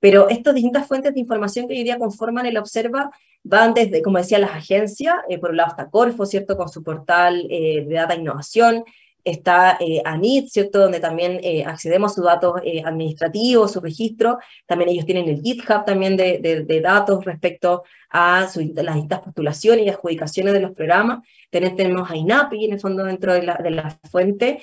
Pero 0.00 0.28
estas 0.28 0.54
distintas 0.54 0.86
fuentes 0.86 1.14
de 1.14 1.20
información 1.20 1.68
que 1.68 1.74
hoy 1.74 1.84
día 1.84 1.98
conforman 1.98 2.46
el 2.46 2.56
Observa 2.58 3.10
van 3.42 3.74
desde, 3.74 4.02
como 4.02 4.18
decía, 4.18 4.38
las 4.38 4.50
agencias, 4.50 5.14
eh, 5.28 5.38
por 5.38 5.50
un 5.50 5.58
lado 5.58 5.70
está 5.70 5.88
Corfo, 5.88 6.26
¿cierto?, 6.26 6.56
con 6.56 6.68
su 6.68 6.82
portal 6.82 7.46
eh, 7.50 7.84
de 7.86 7.94
data 7.94 8.14
innovación, 8.14 8.84
está 9.24 9.76
eh, 9.80 10.02
ANIT, 10.04 10.48
¿cierto?, 10.48 10.78
donde 10.78 11.00
también 11.00 11.40
eh, 11.42 11.64
accedemos 11.64 12.12
a 12.12 12.14
sus 12.14 12.24
datos 12.24 12.60
administrativos, 12.84 13.72
su 13.72 13.80
registro, 13.80 14.38
también 14.66 14.90
ellos 14.90 15.06
tienen 15.06 15.28
el 15.28 15.40
GitHub 15.40 15.84
también 15.84 16.16
de, 16.16 16.38
de, 16.38 16.80
datos 16.80 17.24
respecto 17.24 17.84
a 18.10 18.40
las 18.40 18.94
distintas 18.94 19.20
postulaciones 19.20 19.86
y 19.86 19.88
adjudicaciones 19.88 20.52
de 20.54 20.60
los 20.60 20.72
programas, 20.72 21.26
también 21.50 21.76
tenemos 21.76 22.10
a 22.10 22.16
INAPI 22.16 22.64
en 22.64 22.72
el 22.72 22.80
fondo 22.80 23.04
dentro 23.04 23.32
de 23.32 23.42
la, 23.42 23.56
de 23.56 23.70
la 23.70 23.98
fuente, 24.10 24.62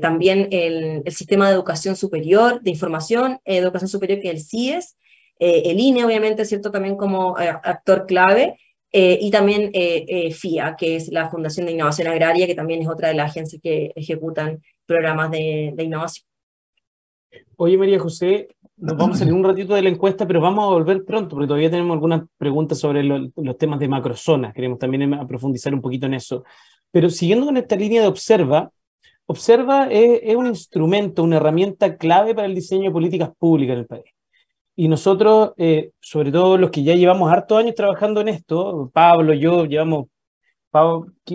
también 0.00 0.48
el, 0.50 1.02
el, 1.04 1.12
Sistema 1.12 1.48
de 1.48 1.54
Educación 1.54 1.96
Superior, 1.96 2.60
de 2.62 2.70
Información, 2.70 3.40
Educación 3.44 3.88
Superior, 3.88 4.20
que 4.20 4.28
es 4.28 4.34
el 4.34 4.40
CIES, 4.40 4.96
eh, 5.44 5.72
el 5.72 5.80
INE, 5.80 6.04
obviamente, 6.04 6.44
¿cierto? 6.44 6.70
También 6.70 6.94
como 6.96 7.36
eh, 7.36 7.48
actor 7.48 8.06
clave, 8.06 8.60
eh, 8.92 9.18
y 9.20 9.30
también 9.30 9.72
FIA, 9.72 10.76
que 10.76 10.96
es 10.96 11.08
la 11.08 11.30
Fundación 11.30 11.66
de 11.66 11.72
Innovación 11.72 12.08
Agraria, 12.08 12.46
que 12.46 12.54
también 12.54 12.82
es 12.82 12.88
otra 12.88 13.08
de 13.08 13.14
las 13.14 13.30
agencias 13.30 13.60
que 13.62 13.92
ejecutan 13.96 14.62
programas 14.86 15.30
de, 15.30 15.74
innovación. 15.78 16.26
Oye, 17.56 17.78
María 17.78 17.98
José, 17.98 18.48
nos 18.76 18.96
vamos 18.96 19.16
a 19.16 19.18
salir 19.20 19.32
un 19.32 19.44
ratito 19.44 19.74
de 19.74 19.82
la 19.82 19.88
encuesta, 19.88 20.26
pero 20.26 20.40
vamos 20.40 20.64
a 20.64 20.74
volver 20.74 21.04
pronto, 21.04 21.30
porque 21.30 21.46
todavía 21.46 21.70
tenemos 21.70 21.94
algunas 21.94 22.22
preguntas 22.36 22.78
sobre 22.78 23.02
los 23.02 23.58
temas 23.58 23.78
de 23.78 23.88
macrozonas. 23.88 24.52
Queremos 24.52 24.78
también 24.78 25.26
profundizar 25.26 25.72
un 25.72 25.80
poquito 25.80 26.06
en 26.06 26.14
eso. 26.14 26.44
Pero 26.90 27.08
siguiendo 27.08 27.46
con 27.46 27.56
esta 27.56 27.76
línea 27.76 28.02
de 28.02 28.08
Observa, 28.08 28.70
Observa 29.26 29.86
es, 29.90 30.36
un 30.36 30.46
instrumento, 30.46 31.22
una 31.22 31.36
herramienta 31.36 31.96
clave 31.96 32.34
para 32.34 32.46
el 32.46 32.54
diseño 32.54 32.84
de 32.84 32.90
políticas 32.90 33.30
públicas 33.38 33.74
en 33.74 33.78
el 33.80 33.86
país. 33.86 34.04
Y 34.74 34.88
nosotros, 34.88 35.52
eh, 35.58 35.90
sobre 36.00 36.32
todo 36.32 36.56
los 36.56 36.70
que 36.70 36.82
ya 36.82 36.94
llevamos 36.94 37.30
hartos 37.30 37.58
años 37.58 37.74
trabajando 37.74 38.20
en 38.20 38.28
esto, 38.28 38.90
Pablo, 38.92 39.34
yo, 39.34 39.66
llevamos 39.66 40.06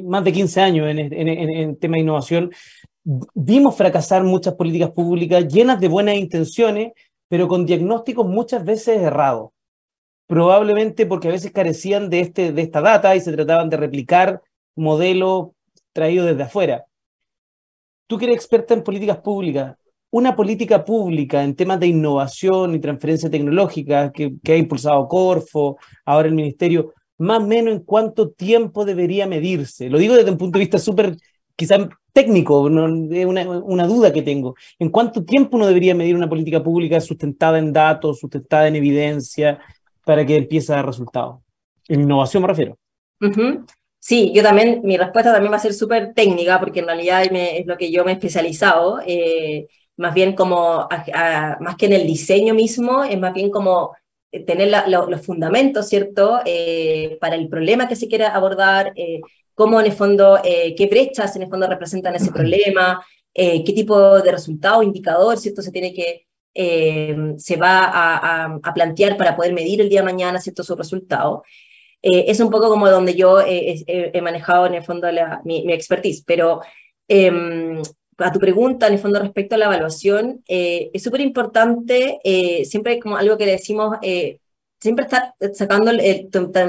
más 0.04 0.23
de 0.23 0.34
15 0.34 0.62
años 0.62 0.88
en, 0.89 1.78
tema 1.78 1.95
de 1.95 2.02
innovación, 2.02 2.52
vimos 3.04 3.76
fracasar 3.78 4.23
muchas 4.23 4.56
políticas 4.56 4.91
públicas 4.91 5.47
llenas 5.47 5.80
de 5.80 5.88
buenas 5.88 6.15
intenciones, 6.15 6.93
pero 7.28 7.47
con 7.47 7.65
diagnósticos 7.65 8.28
muchas 8.28 8.65
veces 8.65 9.02
errados. 9.02 9.52
Probablemente 10.26 11.06
porque 11.06 11.30
a 11.30 11.32
veces 11.32 11.52
carecían 11.52 12.10
de, 12.10 12.21
este, 12.21 12.52
de 12.52 12.62
esta 12.62 12.82
data 12.82 13.15
y 13.15 13.21
se 13.21 13.32
trataban 13.32 13.69
de 13.69 13.78
replicar 13.78 14.41
modelos 14.76 15.50
traídos 15.93 16.28
desde 16.28 16.43
afuera. 16.43 16.86
Tú 18.08 18.17
que 18.17 18.26
eres 18.26 18.38
experta 18.38 18.73
en 18.73 18.84
políticas 18.84 19.19
públicas, 19.19 19.76
una 20.10 20.36
política 20.36 20.86
pública 20.86 21.43
en 21.43 21.56
temas 21.56 21.80
de 21.80 21.88
innovación 21.88 22.76
y 22.76 22.80
transferencia 22.80 23.30
tecnológica 23.30 24.12
que, 24.12 24.34
que 24.43 24.54
ha 24.54 24.58
impulsado 24.58 25.08
Corfo, 25.08 25.78
ahora 26.06 26.28
el 26.28 26.34
Ministerio, 26.34 26.93
más 27.17 27.39
o 27.39 27.48
menos 27.48 27.74
en 27.74 27.80
cuánto 27.82 28.30
tiempo 28.30 28.86
debería 28.86 29.28
medirse. 29.28 29.89
Lo 29.89 29.98
digo 29.98 30.15
desde 30.15 30.32
un 30.32 30.38
punto 30.38 30.58
de 30.58 30.65
vista 30.65 30.80
súper 30.80 31.17
quizá 31.56 31.89
técnico, 32.13 32.67
es 32.67 33.26
una, 33.26 33.88
duda 33.88 34.13
que 34.13 34.22
tengo. 34.22 34.56
¿En 34.80 34.89
cuánto 34.89 35.24
tiempo 35.26 35.58
uno 35.58 35.67
debería 35.67 35.96
medir 35.96 36.15
una 36.15 36.30
política 36.30 36.63
pública 36.63 37.02
sustentada 37.02 37.60
en 37.60 37.74
datos, 37.74 38.20
sustentada 38.20 38.67
en 38.67 38.76
evidencia, 38.76 39.60
para 40.06 40.26
que 40.26 40.38
empiece 40.38 40.72
a 40.72 40.78
dar 40.78 40.86
resultados? 40.86 41.41
En 41.88 42.02
innovación 42.02 42.43
me 42.43 42.50
refiero. 42.50 42.78
Sí, 44.00 44.32
yo 44.34 44.41
también, 44.41 44.82
mi 44.84 44.98
respuesta 44.98 45.34
también 45.34 45.52
va 45.52 45.58
a 45.58 45.60
ser 45.60 45.74
súper 45.74 46.13
técnica, 46.13 46.60
porque 46.60 46.80
en 46.80 46.86
realidad 46.86 47.24
es 47.24 47.65
lo 47.65 47.78
que 47.78 47.91
yo 47.91 48.06
me 48.06 48.12
he 48.12 48.13
especializado, 48.15 49.00
eh, 49.06 49.67
más 49.98 50.14
bien 50.14 50.34
como, 50.34 50.88
más 51.60 51.76
que 51.78 51.88
en 51.88 51.94
el 51.94 52.08
diseño 52.08 52.54
mismo, 52.54 53.04
es 53.04 53.20
más 53.20 53.34
bien 53.34 53.50
como 53.50 53.96
tener 54.46 54.84
los 54.88 55.26
fundamentos, 55.26 55.88
¿cierto?, 55.90 56.40
eh, 56.46 57.18
para 57.20 57.36
el 57.36 57.50
problema 57.50 57.88
que 57.88 57.96
se 57.96 58.08
quiera 58.08 58.30
abordar, 58.30 58.94
eh, 58.96 59.22
cómo 59.58 59.80
en 59.80 59.88
el 59.88 59.94
fondo, 59.94 60.40
eh, 60.44 60.76
qué 60.76 60.86
brechas 60.86 61.36
en 61.36 61.42
el 61.42 61.50
fondo 61.50 61.66
representan 61.66 62.14
ese 62.14 62.32
problema, 62.40 63.04
eh, 63.34 63.64
qué 63.64 63.74
tipo 63.74 64.22
de 64.22 64.32
resultado, 64.32 64.84
indicador, 64.84 65.36
¿cierto? 65.40 65.64
Se 65.64 65.72
tiene 65.72 65.94
que, 65.96 66.28
eh, 66.54 67.34
se 67.38 67.56
va 67.56 67.90
a, 68.54 68.74
plantear 68.76 69.18
para 69.18 69.36
poder 69.36 69.54
medir 69.54 69.82
el 69.82 69.90
día 69.90 70.02
de 70.02 70.06
mañana, 70.06 70.40
¿cierto? 70.40 70.64
Su 70.64 70.76
resultado. 70.76 71.44
es 72.02 72.40
un 72.40 72.52
poco 72.52 72.70
como 72.70 72.88
donde 72.90 73.16
yo 73.16 73.42
he 73.42 74.22
manejado 74.22 74.68
en 74.68 74.76
el 74.76 74.84
fondo 74.84 75.08
mi, 75.44 75.74
expertise, 75.74 76.24
pero 76.26 76.62
em, 77.08 77.82
a 78.18 78.32
tu 78.32 78.40
pregunta, 78.40 78.88
en 78.88 78.94
el 78.94 79.00
fondo, 79.00 79.20
respecto 79.20 79.56
a 79.56 79.58
la 79.58 79.66
evaluación, 79.66 80.44
es 80.48 81.04
súper 81.04 81.22
importante, 81.22 82.20
siempre 82.66 83.00
como 83.00 83.18
algo 83.18 83.38
que 83.38 83.46
le 83.46 83.52
decimos, 83.54 83.98
siempre 84.80 85.06
estar 85.06 85.34
sacando, 85.54 85.92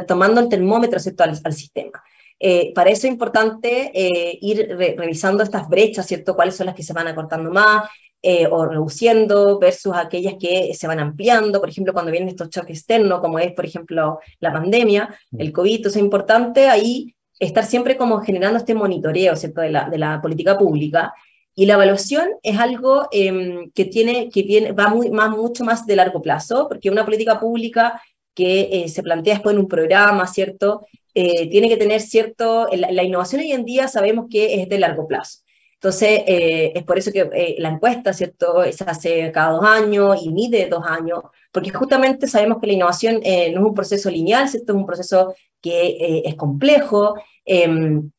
tomando 0.06 0.40
el 0.40 0.48
termómetro, 0.48 0.98
¿cierto? 0.98 1.24
al 1.24 1.52
sistema. 1.54 2.02
Eh, 2.40 2.72
para 2.74 2.90
eso 2.90 3.06
es 3.06 3.12
importante 3.12 3.90
eh, 3.94 4.38
ir 4.40 4.68
revisando 4.76 5.42
estas 5.42 5.68
brechas, 5.68 6.06
¿cierto? 6.06 6.36
¿Cuáles 6.36 6.56
son 6.56 6.66
las 6.66 6.74
que 6.74 6.82
se 6.84 6.92
van 6.92 7.08
acortando 7.08 7.50
más 7.50 7.88
eh, 8.22 8.46
o 8.46 8.64
reduciendo 8.64 9.58
versus 9.58 9.94
aquellas 9.96 10.34
que 10.38 10.72
se 10.74 10.86
van 10.86 11.00
ampliando? 11.00 11.60
Por 11.60 11.68
ejemplo, 11.68 11.92
cuando 11.92 12.12
vienen 12.12 12.28
estos 12.28 12.50
choques 12.50 12.78
externos, 12.78 13.20
como 13.20 13.38
es, 13.38 13.52
por 13.52 13.64
ejemplo, 13.64 14.20
la 14.38 14.52
pandemia, 14.52 15.08
mm. 15.32 15.40
el 15.40 15.52
COVID, 15.52 15.86
es 15.86 15.96
importante 15.96 16.68
ahí 16.68 17.14
estar 17.40 17.64
siempre 17.64 17.96
como 17.96 18.20
generando 18.20 18.58
este 18.58 18.74
monitoreo, 18.74 19.34
¿cierto? 19.36 19.60
De 19.60 19.70
la, 19.70 19.88
de 19.88 19.98
la 19.98 20.20
política 20.20 20.56
pública. 20.56 21.14
Y 21.58 21.66
la 21.66 21.74
evaluación 21.74 22.28
es 22.44 22.56
algo 22.56 23.08
em, 23.10 23.72
que, 23.72 23.84
tiene, 23.84 24.28
que 24.30 24.44
viene, 24.44 24.70
va 24.70 24.86
muy, 24.86 25.10
más, 25.10 25.30
mucho 25.30 25.64
más 25.64 25.86
de 25.86 25.96
largo 25.96 26.22
plazo, 26.22 26.68
porque 26.68 26.88
una 26.88 27.04
política 27.04 27.40
pública 27.40 28.00
que 28.32 28.84
se 28.86 29.02
plantea 29.02 29.34
después 29.34 29.54
en 29.54 29.62
un 29.62 29.66
programa, 29.66 30.24
¿cierto? 30.28 30.86
Eh, 31.14 31.50
tiene 31.50 31.68
que 31.68 31.76
tener 31.76 32.00
cierto, 32.00 32.68
la, 32.72 33.02
innovación 33.02 33.40
hoy 33.40 33.50
en 33.50 33.64
día 33.64 33.88
sabemos 33.88 34.26
que 34.30 34.62
es 34.62 34.68
de 34.68 34.78
largo 34.78 35.08
plazo. 35.08 35.40
Entonces, 35.74 36.22
eh, 36.28 36.70
es 36.76 36.84
por 36.84 36.96
eso 36.96 37.10
que 37.10 37.28
eh, 37.32 37.56
la 37.58 37.70
encuesta, 37.70 38.12
¿cierto?, 38.12 38.62
se 38.70 38.84
hace 38.84 39.32
cada 39.32 39.50
dos 39.50 39.64
años 39.64 40.22
y 40.22 40.30
mide 40.30 40.68
dos 40.68 40.84
años, 40.86 41.22
porque 41.50 41.70
justamente 41.70 42.28
sabemos 42.28 42.58
que 42.60 42.68
la 42.68 42.74
innovación 42.74 43.14
no 43.14 43.20
es 43.20 43.56
un 43.56 43.74
proceso 43.74 44.08
lineal, 44.10 44.48
¿cierto?, 44.48 44.74
es 44.74 44.78
un 44.78 44.86
proceso 44.86 45.34
que 45.60 46.22
es 46.24 46.36
complejo, 46.36 47.16
em, 47.44 48.12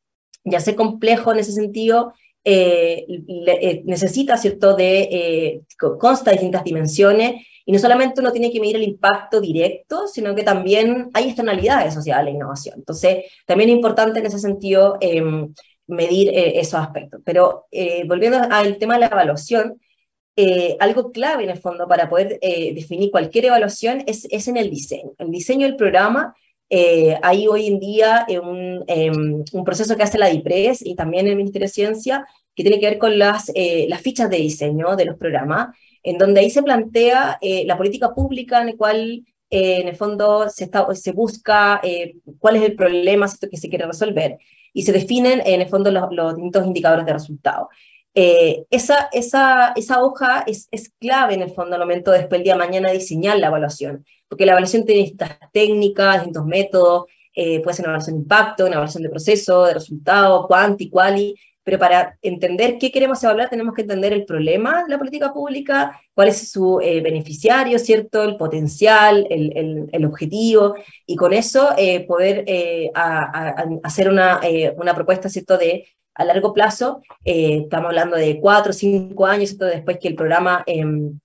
ya 0.43 0.59
sé 0.59 0.75
complejo 0.75 1.31
en 1.31 1.39
ese 1.39 1.53
sentido, 1.53 2.11
necesita, 2.45 4.37
¿cierto?, 4.37 4.75
de, 4.75 5.61
consta 5.99 6.31
de 6.31 6.37
distintas 6.37 6.63
dimensiones 6.63 7.45
y 7.69 7.71
no 7.71 7.77
solamente 7.77 8.19
uno 8.19 8.31
tiene 8.31 8.51
que 8.51 8.59
medir 8.59 8.77
el 8.77 8.83
impacto 8.83 9.39
directo, 9.39 10.07
sino 10.07 10.33
que 10.33 10.41
también 10.41 11.11
hay 11.13 11.25
externalidades 11.25 11.89
asociadas 11.89 12.21
a 12.21 12.23
la 12.23 12.31
innovación. 12.31 12.75
Entonces, 12.79 13.25
también 13.45 13.69
es 13.69 13.75
importante 13.75 14.19
en 14.19 14.25
ese 14.25 14.39
sentido 14.39 14.97
em, 15.01 15.53
medir 15.85 16.29
eh, 16.29 16.59
esos 16.59 16.79
aspectos. 16.79 17.21
Pero 17.23 17.67
eh, 17.71 18.05
volviendo 18.07 18.39
al 18.49 18.77
tema 18.77 18.95
de 18.95 19.01
la 19.01 19.05
evaluación, 19.07 19.79
eh, 20.35 20.77
algo 20.79 21.11
clave 21.11 21.43
en 21.43 21.51
el 21.51 21.59
fondo 21.59 21.87
para 21.87 22.09
poder 22.09 22.39
definir 22.39 23.11
cualquier 23.11 23.45
evaluación 23.45 24.03
es, 24.07 24.25
es, 24.31 24.47
en 24.47 24.57
el 24.57 24.69
diseño. 24.69 25.11
El 25.17 25.29
diseño 25.29 25.67
del 25.67 25.75
programa, 25.75 26.33
hay 27.21 27.47
hoy 27.47 27.67
en 27.67 27.79
día 27.79 28.25
un, 28.29 28.83
em, 28.87 29.43
un, 29.51 29.63
proceso 29.63 29.95
que 29.97 30.03
hace 30.03 30.17
la 30.17 30.27
DIPRES 30.27 30.85
y 30.85 30.95
también 30.95 31.27
el 31.27 31.35
Ministerio 31.35 31.67
de 31.67 31.73
Ciencia, 31.73 32.25
que 32.55 32.63
tiene 32.63 32.79
que 32.79 32.87
ver 32.87 32.97
con 32.97 33.17
las, 33.17 33.51
las 33.87 34.01
fichas 34.01 34.29
de 34.29 34.37
diseño 34.37 34.95
de 34.95 35.05
los 35.05 35.17
programas, 35.17 35.69
en 36.03 36.17
donde 36.17 36.41
ahí 36.41 36.49
se 36.49 36.63
plantea 36.63 37.37
eh, 37.41 37.65
la 37.65 37.77
política 37.77 38.13
pública 38.13 38.61
en 38.61 38.67
la 38.67 38.75
cual 38.75 39.25
eh, 39.49 39.81
en 39.81 39.87
el 39.87 39.95
fondo 39.95 40.49
se, 40.49 40.65
está, 40.65 40.87
se 40.95 41.11
busca 41.11 41.79
eh, 41.83 42.15
cuál 42.39 42.57
es 42.57 42.63
el 42.63 42.75
problema 42.75 43.27
que 43.49 43.57
se 43.57 43.69
quiere 43.69 43.85
resolver 43.85 44.37
y 44.73 44.83
se 44.83 44.91
definen 44.91 45.41
en 45.45 45.61
el 45.61 45.67
fondo 45.67 45.91
los, 45.91 46.35
distintos 46.35 46.65
indicadores 46.65 47.05
de 47.05 47.13
resultado. 47.13 47.69
esa, 48.13 49.09
esa, 49.11 49.73
esa 49.75 50.03
hoja 50.03 50.43
es, 50.45 50.67
es, 50.71 50.89
clave 50.99 51.33
en 51.33 51.41
el 51.41 51.51
fondo 51.51 51.75
al 51.75 51.81
momento 51.81 52.11
de 52.11 52.19
después 52.19 52.39
el 52.39 52.43
día 52.43 52.53
de 52.53 52.59
mañana 52.59 52.91
diseñar 52.91 53.39
la 53.39 53.47
evaluación, 53.47 54.05
porque 54.29 54.45
la 54.45 54.53
evaluación 54.53 54.85
tiene 54.85 55.01
distintas 55.01 55.37
técnicas, 55.51 56.15
distintos 56.15 56.45
métodos, 56.45 57.05
puede 57.33 57.73
ser 57.73 57.85
una 57.85 57.93
evaluación 57.93 58.15
de 58.17 58.21
impacto, 58.21 58.63
una 58.65 58.73
evaluación 58.73 59.03
de 59.03 59.09
proceso, 59.09 59.65
de 59.65 59.73
resultado, 59.73 60.45
cuanti, 60.45 60.89
quali, 60.89 61.35
pero 61.69 61.77
para 61.77 62.17
entender 62.23 62.79
qué 62.79 62.91
queremos 62.91 63.23
evaluar 63.23 63.47
tenemos 63.47 63.75
que 63.75 63.83
entender 63.83 64.11
el 64.11 64.25
problema 64.25 64.83
de 64.83 64.89
la 64.89 64.97
política 64.97 65.31
pública, 65.31 66.01
cuál 66.15 66.29
es 66.29 66.49
su 66.49 66.79
eh, 66.81 66.99
beneficiario, 66.99 67.77
¿cierto? 67.77 68.23
El 68.23 68.37
potencial, 68.37 69.27
el, 69.29 69.87
el, 69.91 70.05
objetivo, 70.05 70.73
y 71.05 71.15
con 71.15 71.31
eso 71.31 71.69
eh, 71.77 72.07
poder 72.07 72.43
eh, 72.47 72.89
hacer 73.83 74.09
una, 74.09 74.41
una 74.77 74.95
propuesta, 74.95 75.29
¿cierto? 75.29 75.59
De 75.59 75.85
a 76.15 76.25
largo 76.25 76.53
plazo, 76.53 77.03
estamos 77.23 77.89
hablando 77.89 78.17
de 78.17 78.39
cuatro 78.39 78.71
o 78.71 78.73
cinco 78.73 79.27
años, 79.27 79.49
¿cierto? 79.49 79.65
Después 79.65 79.99
que 79.99 80.07
el 80.07 80.15
programa 80.15 80.63
em, 80.65 81.19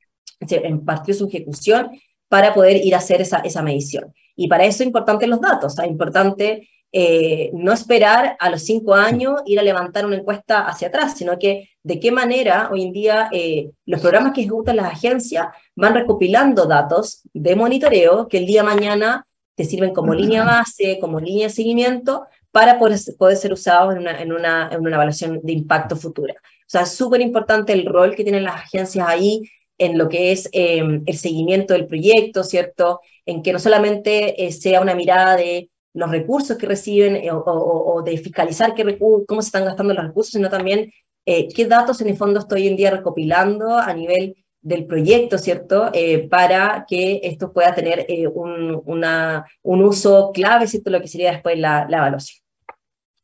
partió 0.84 1.14
su 1.14 1.26
ejecución, 1.26 1.90
para 2.34 2.52
poder 2.52 2.84
ir 2.84 2.96
a 2.96 2.98
hacer 2.98 3.20
esa, 3.20 3.38
esa 3.44 3.62
medición. 3.62 4.12
Y 4.34 4.48
para 4.48 4.64
eso 4.64 4.82
es 4.82 4.88
importante 4.88 5.28
los 5.28 5.40
datos, 5.40 5.78
es 5.78 5.86
importante 5.86 6.68
eh, 6.90 7.52
no 7.54 7.72
esperar 7.72 8.36
a 8.40 8.50
los 8.50 8.64
cinco 8.64 8.92
años 8.92 9.40
ir 9.46 9.60
a 9.60 9.62
levantar 9.62 10.04
una 10.04 10.16
encuesta 10.16 10.66
hacia 10.66 10.88
atrás, 10.88 11.14
sino 11.16 11.38
que 11.38 11.68
de 11.84 12.00
qué 12.00 12.10
manera 12.10 12.70
hoy 12.72 12.82
en 12.82 12.92
día 12.92 13.28
eh, 13.30 13.70
los 13.86 14.00
programas 14.00 14.32
que 14.32 14.40
ejecutan 14.40 14.74
las 14.74 14.86
agencias 14.86 15.46
van 15.76 15.94
recopilando 15.94 16.66
datos 16.66 17.20
de 17.32 17.54
monitoreo 17.54 18.26
que 18.26 18.38
el 18.38 18.46
día 18.46 18.62
de 18.62 18.74
mañana 18.74 19.24
te 19.54 19.64
sirven 19.64 19.94
como 19.94 20.12
línea 20.12 20.42
base, 20.42 20.98
como 21.00 21.20
línea 21.20 21.46
de 21.46 21.54
seguimiento, 21.54 22.26
para 22.50 22.80
poder, 22.80 22.98
poder 23.16 23.36
ser 23.36 23.52
usados 23.52 23.94
en 23.94 24.00
una, 24.00 24.20
en, 24.20 24.32
una, 24.32 24.70
en 24.72 24.80
una 24.80 24.96
evaluación 24.96 25.38
de 25.40 25.52
impacto 25.52 25.94
futura. 25.94 26.34
O 26.34 26.66
sea, 26.66 26.80
es 26.80 26.96
súper 26.96 27.20
importante 27.20 27.72
el 27.72 27.86
rol 27.86 28.16
que 28.16 28.24
tienen 28.24 28.42
las 28.42 28.56
agencias 28.56 29.06
ahí 29.06 29.48
en 29.78 29.98
lo 29.98 30.08
que 30.08 30.32
es 30.32 30.48
em, 30.52 31.02
el 31.06 31.16
seguimiento 31.16 31.74
del 31.74 31.86
proyecto, 31.86 32.44
¿cierto? 32.44 33.00
En 33.26 33.42
que 33.42 33.52
no 33.52 33.58
solamente 33.58 34.44
eh, 34.44 34.52
sea 34.52 34.80
una 34.80 34.94
mirada 34.94 35.36
de 35.36 35.70
los 35.94 36.10
recursos 36.10 36.58
que 36.58 36.66
reciben 36.66 37.16
eh, 37.16 37.30
o, 37.32 38.02
de 38.04 38.18
fiscalizar 38.18 38.74
qué 38.74 38.98
cómo 38.98 39.42
se 39.42 39.48
están 39.48 39.64
gastando 39.64 39.94
los 39.94 40.04
recursos, 40.04 40.32
sino 40.32 40.50
también 40.50 40.92
eh, 41.24 41.48
qué 41.54 41.66
datos 41.66 42.00
en 42.00 42.08
el 42.08 42.16
fondo 42.16 42.40
estoy 42.40 42.62
hoy 42.62 42.68
en 42.68 42.76
día 42.76 42.90
recopilando 42.90 43.78
a 43.78 43.92
nivel 43.94 44.36
del 44.60 44.86
proyecto, 44.86 45.38
¿cierto? 45.38 45.90
Eh, 45.92 46.26
para 46.28 46.84
que 46.88 47.20
esto 47.22 47.52
pueda 47.52 47.74
tener 47.74 48.06
un, 48.34 48.80
una, 48.86 49.44
un 49.62 49.84
uso 49.84 50.32
clave, 50.32 50.66
¿cierto? 50.66 50.90
Lo 50.90 51.00
que 51.00 51.08
sería 51.08 51.32
después 51.32 51.58
la, 51.58 51.86
la 51.88 51.98
evaluación. 51.98 52.42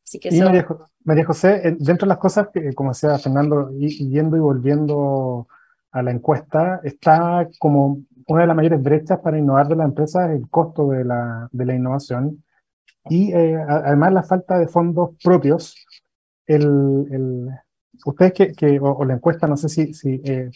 Así 0.05 0.19
que 0.19 0.29
eso... 0.29 0.49
María, 1.03 1.25
José, 1.25 1.75
dentro 1.79 2.05
de 2.05 2.09
las 2.09 2.19
cosas, 2.19 2.49
que, 2.53 2.73
como 2.73 2.91
decía 2.91 3.17
Fernando, 3.17 3.71
yendo 3.71 4.37
y 4.37 4.39
volviendo 4.39 5.47
a 5.91 6.01
la 6.01 6.11
encuesta, 6.11 6.81
está 6.83 7.47
como 7.59 8.01
una 8.27 8.41
de 8.41 8.47
las 8.47 8.55
mayores 8.55 8.81
brechas 8.81 9.19
para 9.19 9.37
innovar 9.37 9.67
de 9.67 9.75
la 9.75 9.83
empresa 9.83 10.31
es 10.31 10.39
el 10.39 10.49
costo 10.49 10.89
de 10.89 11.03
la, 11.03 11.49
de 11.51 11.65
la 11.65 11.75
innovación 11.75 12.43
y 13.09 13.33
eh, 13.33 13.57
además 13.57 14.13
la 14.13 14.23
falta 14.23 14.59
de 14.59 14.67
fondos 14.67 15.11
propios. 15.23 15.75
El, 16.45 17.07
el, 17.11 17.49
ustedes 18.05 18.33
que, 18.33 18.51
que 18.53 18.79
o, 18.79 19.03
la 19.05 19.15
encuesta, 19.15 19.47
no 19.47 19.57
sé 19.57 19.69
si, 19.69 19.93
si 19.93 20.21
eh, 20.23 20.49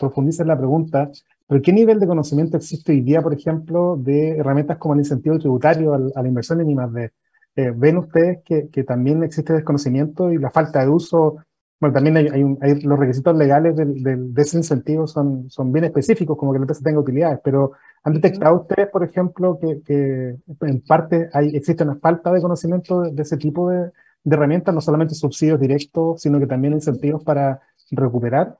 la 0.46 0.58
pregunta, 0.58 1.10
pero 1.48 1.62
¿qué 1.62 1.74
nivel 1.74 2.00
de 2.00 2.08
conocimiento 2.08 2.58
existe 2.58 2.92
hoy 2.92 3.02
día, 3.02 3.22
por 3.22 3.34
ejemplo, 3.34 3.98
de 3.98 4.38
herramientas 4.38 4.78
como 4.78 4.94
el 4.94 5.02
incentivo 5.02 5.38
tributario 5.38 5.94
a, 5.94 6.00
la 6.00 6.28
inversión 6.28 6.62
en 6.62 6.70
I+.D.? 6.70 7.12
Eh, 7.58 7.72
¿Ven 7.74 7.98
ustedes 7.98 8.40
que, 8.44 8.68
que, 8.70 8.84
también 8.84 9.24
existe 9.24 9.54
desconocimiento 9.54 10.32
y 10.32 10.38
la 10.38 10.52
falta 10.52 10.82
de 10.82 10.90
uso 10.90 11.38
bueno, 11.80 11.94
también 11.94 12.18
hay, 12.18 12.28
hay, 12.62 12.82
los 12.82 12.98
requisitos 12.98 13.36
legales 13.36 13.76
del, 13.76 14.02
del, 14.02 14.34
de 14.34 14.42
ese 14.42 14.58
incentivo 14.58 15.08
son, 15.08 15.50
son 15.50 15.74
bien 15.74 15.86
específicos, 15.86 16.38
como 16.38 16.54
que 16.54 16.60
la 16.60 16.64
empresa 16.64 16.82
tenga 16.84 17.02
utilidades, 17.02 17.40
pero 17.44 17.74
¿han 18.04 18.14
detectado 18.14 18.62
ustedes, 18.62 18.88
por 18.90 19.04
ejemplo, 19.04 19.60
que, 19.60 19.82
que 19.86 20.36
en 20.62 20.82
parte 20.82 21.30
hay, 21.34 21.56
existe 21.56 21.84
una 21.84 21.96
falta 21.96 22.32
de 22.32 22.42
conocimiento 22.42 23.02
de, 23.02 23.22
ese 23.22 23.36
tipo 23.36 23.70
de, 23.70 23.92
de, 24.24 24.36
herramientas, 24.36 24.74
no 24.74 24.80
solamente 24.80 25.16
subsidios 25.16 25.60
directos, 25.60 26.22
sino 26.22 26.40
que 26.40 26.48
también 26.48 26.74
incentivos 26.74 27.24
para 27.24 27.60
recuperar? 27.92 28.58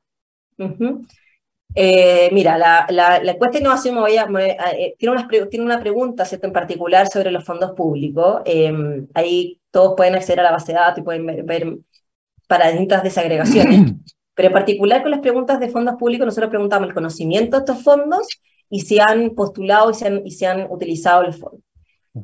eh, 1.74 2.30
mira, 2.34 2.58
la, 2.58 2.86
la, 2.90 3.24
la, 3.24 3.32
encuesta 3.32 3.58
de 3.58 3.64
innovación 3.64 3.96
me 3.96 4.02
voy 4.02 4.18
a, 4.18 4.28
eh, 4.78 4.96
tiene, 4.98 5.16
una, 5.16 5.28
tiene 5.50 5.66
una 5.66 5.80
pregunta 5.80 6.26
¿cierto? 6.26 6.48
en 6.48 6.54
particular 6.54 7.08
sobre 7.08 7.32
los 7.32 7.46
fondos 7.46 7.72
públicos. 7.72 8.42
Eh, 8.46 8.74
ahí 9.14 9.62
todos 9.72 9.94
pueden 9.96 10.16
acceder 10.16 10.42
a 10.42 10.44
la 10.44 10.52
base 10.52 10.74
de 10.74 10.80
datos 10.80 11.00
y 11.00 11.04
pueden 11.04 11.26
ver 11.46 11.78
para 12.48 12.70
distintas 12.70 13.04
desagregaciones. 13.04 13.94
Pero 14.36 14.48
en 14.48 14.54
particular 14.54 15.02
con 15.02 15.12
las 15.12 15.22
preguntas 15.22 15.60
de 15.60 15.70
fondos 15.70 15.96
públicos, 15.96 16.26
nosotros 16.26 16.50
preguntamos 16.50 16.90
el 16.90 16.94
conocimiento 16.94 17.58
de 17.58 17.62
estos 17.62 17.84
fondos 17.84 18.28
y 18.70 18.82
si 18.82 19.00
han 19.00 19.30
postulado 19.32 19.92
y 19.92 19.94
se 19.94 20.08
han, 20.08 20.22
y 20.26 20.32
se 20.32 20.48
han 20.48 20.68
utilizado 20.70 21.24
los 21.24 21.38
fondos. 21.38 21.62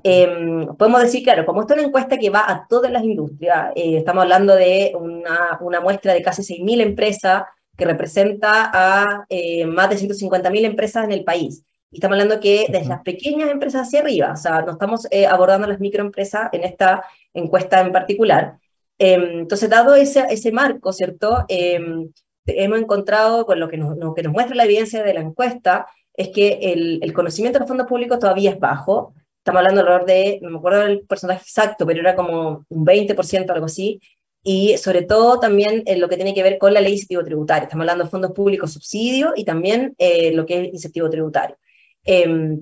Eh, 0.04 0.68
podemos 0.78 1.02
decir, 1.02 1.24
claro, 1.24 1.46
como 1.46 1.62
esto 1.62 1.74
es 1.74 1.80
una 1.80 1.88
encuesta 1.88 2.18
que 2.18 2.30
va 2.30 2.50
a 2.50 2.66
todas 2.68 2.92
las 2.92 3.04
industrias, 3.04 3.72
eh, 3.76 3.98
estamos 3.98 4.24
hablando 4.24 4.56
de 4.56 4.94
una, 4.98 5.58
una, 5.60 5.82
muestra 5.82 6.14
de 6.14 6.22
casi 6.22 6.44
6.000 6.44 6.82
empresas 6.82 7.44
que 7.78 7.86
representa 7.86 8.72
a 8.74 9.26
eh, 9.28 9.66
más 9.66 9.90
de 9.90 9.98
150.000 9.98 10.66
empresas 10.66 11.04
en 11.04 11.12
el 11.12 11.24
país. 11.24 11.66
Y 11.92 11.98
estamos 11.98 12.16
hablando 12.16 12.40
que 12.40 12.68
desde 12.70 12.88
las 12.88 13.02
pequeñas 13.02 13.50
empresas 13.50 13.88
hacia 13.88 14.00
arriba, 14.00 14.32
o 14.32 14.38
sea, 14.38 14.62
no 14.62 14.74
estamos 14.74 15.08
abordando 15.30 15.68
las 15.68 15.82
microempresas 15.82 16.50
en 16.54 16.64
esta 16.64 17.04
encuesta 17.34 17.82
en 17.82 17.92
particular. 17.92 18.61
Em, 19.04 19.40
entonces, 19.40 19.68
dado 19.68 19.96
ese, 19.96 20.24
ese 20.30 20.52
marco, 20.52 20.94
¿cierto? 20.94 21.44
Em, 21.48 22.12
hemos 22.46 22.80
encontrado, 22.80 23.48
con 23.48 23.60
lo 23.60 23.68
que, 23.68 23.78
nos, 23.78 23.98
lo 23.98 24.14
que 24.14 24.22
nos 24.22 24.32
muestra 24.32 24.56
la 24.56 24.66
evidencia 24.66 25.02
de 25.02 25.14
la 25.16 25.22
encuesta, 25.22 25.88
es 26.14 26.30
que 26.30 26.60
el, 26.62 27.00
el, 27.02 27.12
conocimiento 27.12 27.58
de 27.58 27.62
los 27.62 27.68
fondos 27.68 27.88
públicos 27.88 28.20
todavía 28.20 28.52
es 28.52 28.60
bajo. 28.60 29.16
Estamos 29.40 29.58
hablando 29.58 29.82
alrededor 29.82 30.06
de, 30.06 30.40
no 30.44 30.52
me 30.52 30.58
acuerdo 30.60 30.82
del 30.82 31.02
porcentaje 31.08 31.42
exacto, 31.42 31.88
pero 31.88 32.00
era 32.00 32.16
como 32.16 32.64
un 32.70 32.86
20%, 32.86 33.50
algo 33.50 33.66
así. 33.66 34.00
Y 34.44 34.78
sobre 34.78 35.02
todo 35.02 35.40
también 35.40 35.82
en 35.88 36.00
lo 36.00 36.08
que 36.08 36.16
tiene 36.18 36.36
que 36.36 36.44
ver 36.44 36.60
con 36.60 36.72
la 36.72 36.80
ley 36.80 36.92
de 36.92 36.96
incentivo 36.98 37.24
tributario. 37.24 37.64
Estamos 37.64 37.86
hablando 37.86 38.04
de 38.04 38.10
fondos 38.12 38.32
públicos 38.34 38.72
subsidio 38.72 39.34
y 39.36 39.46
también 39.46 39.96
eh, 39.98 40.32
lo 40.34 40.46
que 40.46 40.62
es 40.62 40.74
incentivo 40.74 41.10
tributario. 41.10 41.58
Eh, 42.06 42.60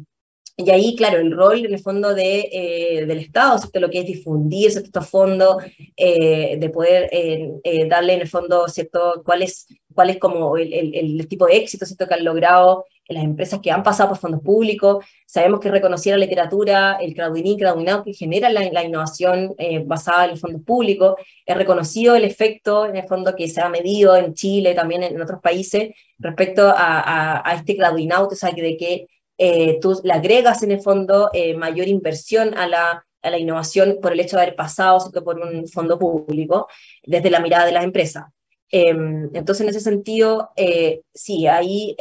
y 0.61 0.69
ahí, 0.71 0.93
claro, 0.93 1.19
el 1.19 1.31
rol 1.31 1.65
en 1.65 1.73
el 1.73 1.79
fondo 1.79 2.13
de, 2.13 2.49
eh, 2.51 3.05
del 3.05 3.19
Estado, 3.19 3.57
¿cierto? 3.59 3.79
lo 3.79 3.89
que 3.89 3.99
es 3.99 4.05
difundir 4.05 4.67
estos 4.67 5.07
fondos, 5.07 5.63
eh, 5.95 6.57
de 6.59 6.69
poder 6.69 7.09
eh, 7.13 7.87
darle 7.87 8.15
en 8.15 8.21
el 8.21 8.27
fondo 8.27 8.67
¿cierto? 8.67 9.21
cuál 9.25 9.43
es, 9.43 9.67
cuál 9.95 10.09
es 10.09 10.17
como 10.17 10.57
el, 10.57 10.73
el, 10.73 11.27
tipo 11.29 11.45
de 11.45 11.55
éxito 11.55 11.85
¿cierto? 11.85 12.07
que 12.07 12.15
han 12.15 12.25
logrado 12.25 12.83
las 13.07 13.23
empresas 13.23 13.61
que 13.61 13.71
han 13.71 13.83
pasado 13.83 14.09
por 14.09 14.17
fondos 14.17 14.41
públicos. 14.41 15.05
Sabemos 15.25 15.61
que 15.61 15.71
reconocida 15.71 16.17
la 16.17 16.25
literatura, 16.25 16.97
el 16.99 17.15
crowdfunding, 17.15 17.57
crowdfunding 17.57 18.03
que 18.03 18.13
genera 18.13 18.49
la, 18.49 18.69
la 18.69 18.83
innovación 18.83 19.55
basada 19.85 20.25
en 20.25 20.31
los 20.31 20.41
fondos 20.41 20.61
públicos. 20.63 21.15
Es 21.45 21.55
reconocido 21.55 22.15
el 22.15 22.25
efecto, 22.25 22.85
en 22.85 22.97
el 22.97 23.07
fondo, 23.07 23.33
que 23.33 23.47
se 23.47 23.61
ha 23.61 23.69
medido 23.69 24.15
en 24.15 24.33
Chile, 24.33 24.75
también 24.75 25.03
en, 25.03 25.19
otros 25.19 25.39
países, 25.41 25.95
respecto 26.19 26.67
a, 26.67 26.99
a, 26.99 27.49
a 27.49 27.55
este 27.55 27.77
crowdfunding, 27.77 28.11
o 28.11 28.35
sea, 28.35 28.51
de 28.51 28.77
que 28.77 29.07
eh, 29.41 29.79
tú 29.79 29.97
le 30.03 30.11
agregas 30.11 30.63
en 30.63 30.71
el 30.71 30.81
fondo 30.81 31.29
eh, 31.31 31.55
mayor 31.55 31.87
inversión 31.87 32.57
a 32.57 32.67
la, 32.67 33.05
a 33.21 33.29
la 33.29 33.37
innovación 33.37 33.99
por 34.01 34.11
el 34.11 34.19
hecho 34.19 34.35
de 34.35 34.43
haber 34.43 34.55
pasado 34.57 34.99
por 35.23 35.39
un 35.39 35.65
fondo 35.69 35.97
público 35.97 36.67
desde 37.05 37.29
la 37.29 37.39
mirada 37.39 37.65
de 37.65 37.71
las 37.71 37.85
empresas. 37.85 38.25
Em, 38.69 39.29
entonces, 39.33 39.61
en 39.61 39.69
ese 39.69 39.79
sentido, 39.79 40.49
eh, 40.57 41.01
sí, 41.13 41.47
ahí 41.47 41.95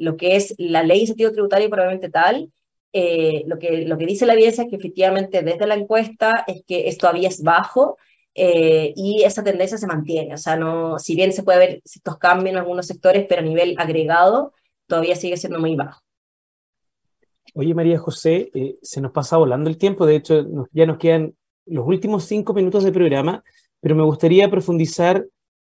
lo 0.00 0.16
que 0.16 0.36
es 0.36 0.54
la 0.56 0.82
ley 0.82 0.98
de 0.98 1.02
incentivo 1.02 1.32
tributario 1.32 1.68
probablemente 1.68 2.08
tal, 2.08 2.50
lo, 2.94 3.58
que, 3.58 3.84
lo 3.86 3.98
que 3.98 4.06
dice 4.06 4.24
la 4.24 4.32
evidencia 4.32 4.64
es 4.64 4.70
que 4.70 4.76
efectivamente 4.76 5.42
desde 5.42 5.66
la 5.66 5.74
encuesta 5.74 6.44
es 6.46 6.62
que 6.66 6.88
esto 6.88 7.02
todavía 7.02 7.28
es 7.28 7.42
bajo, 7.42 7.98
y 8.34 9.22
esa 9.24 9.44
tendencia 9.44 9.76
se 9.76 9.86
mantiene. 9.86 10.34
O 10.34 10.38
sea, 10.38 10.56
no, 10.56 10.98
si 10.98 11.14
bien 11.14 11.32
se 11.34 11.42
puede 11.42 11.58
ver 11.58 11.82
ciertos 11.84 12.16
cambios 12.18 12.52
en 12.52 12.58
algunos 12.58 12.86
sectores, 12.86 13.26
pero 13.28 13.42
a 13.42 13.44
nivel 13.44 13.74
agregado 13.78 14.54
todavía 14.86 15.16
sigue 15.16 15.36
siendo 15.36 15.60
muy 15.60 15.76
bajo. 15.76 16.01
Oye, 17.54 17.74
María 17.74 17.98
José, 17.98 18.50
eh, 18.54 18.76
se 18.82 19.00
nos 19.00 19.12
pasa 19.12 19.36
volando 19.36 19.68
el 19.68 19.76
tiempo, 19.76 20.06
de 20.06 20.16
hecho 20.16 20.46
ya 20.72 20.86
nos 20.86 20.98
quedan 20.98 21.34
los 21.66 21.86
últimos 21.86 22.24
cinco 22.24 22.54
minutos 22.54 22.84
de 22.84 22.92
programa, 22.92 23.42
pero 23.80 23.94
me 23.94 24.04
gustaría 24.04 24.50
profundizar 24.50 25.26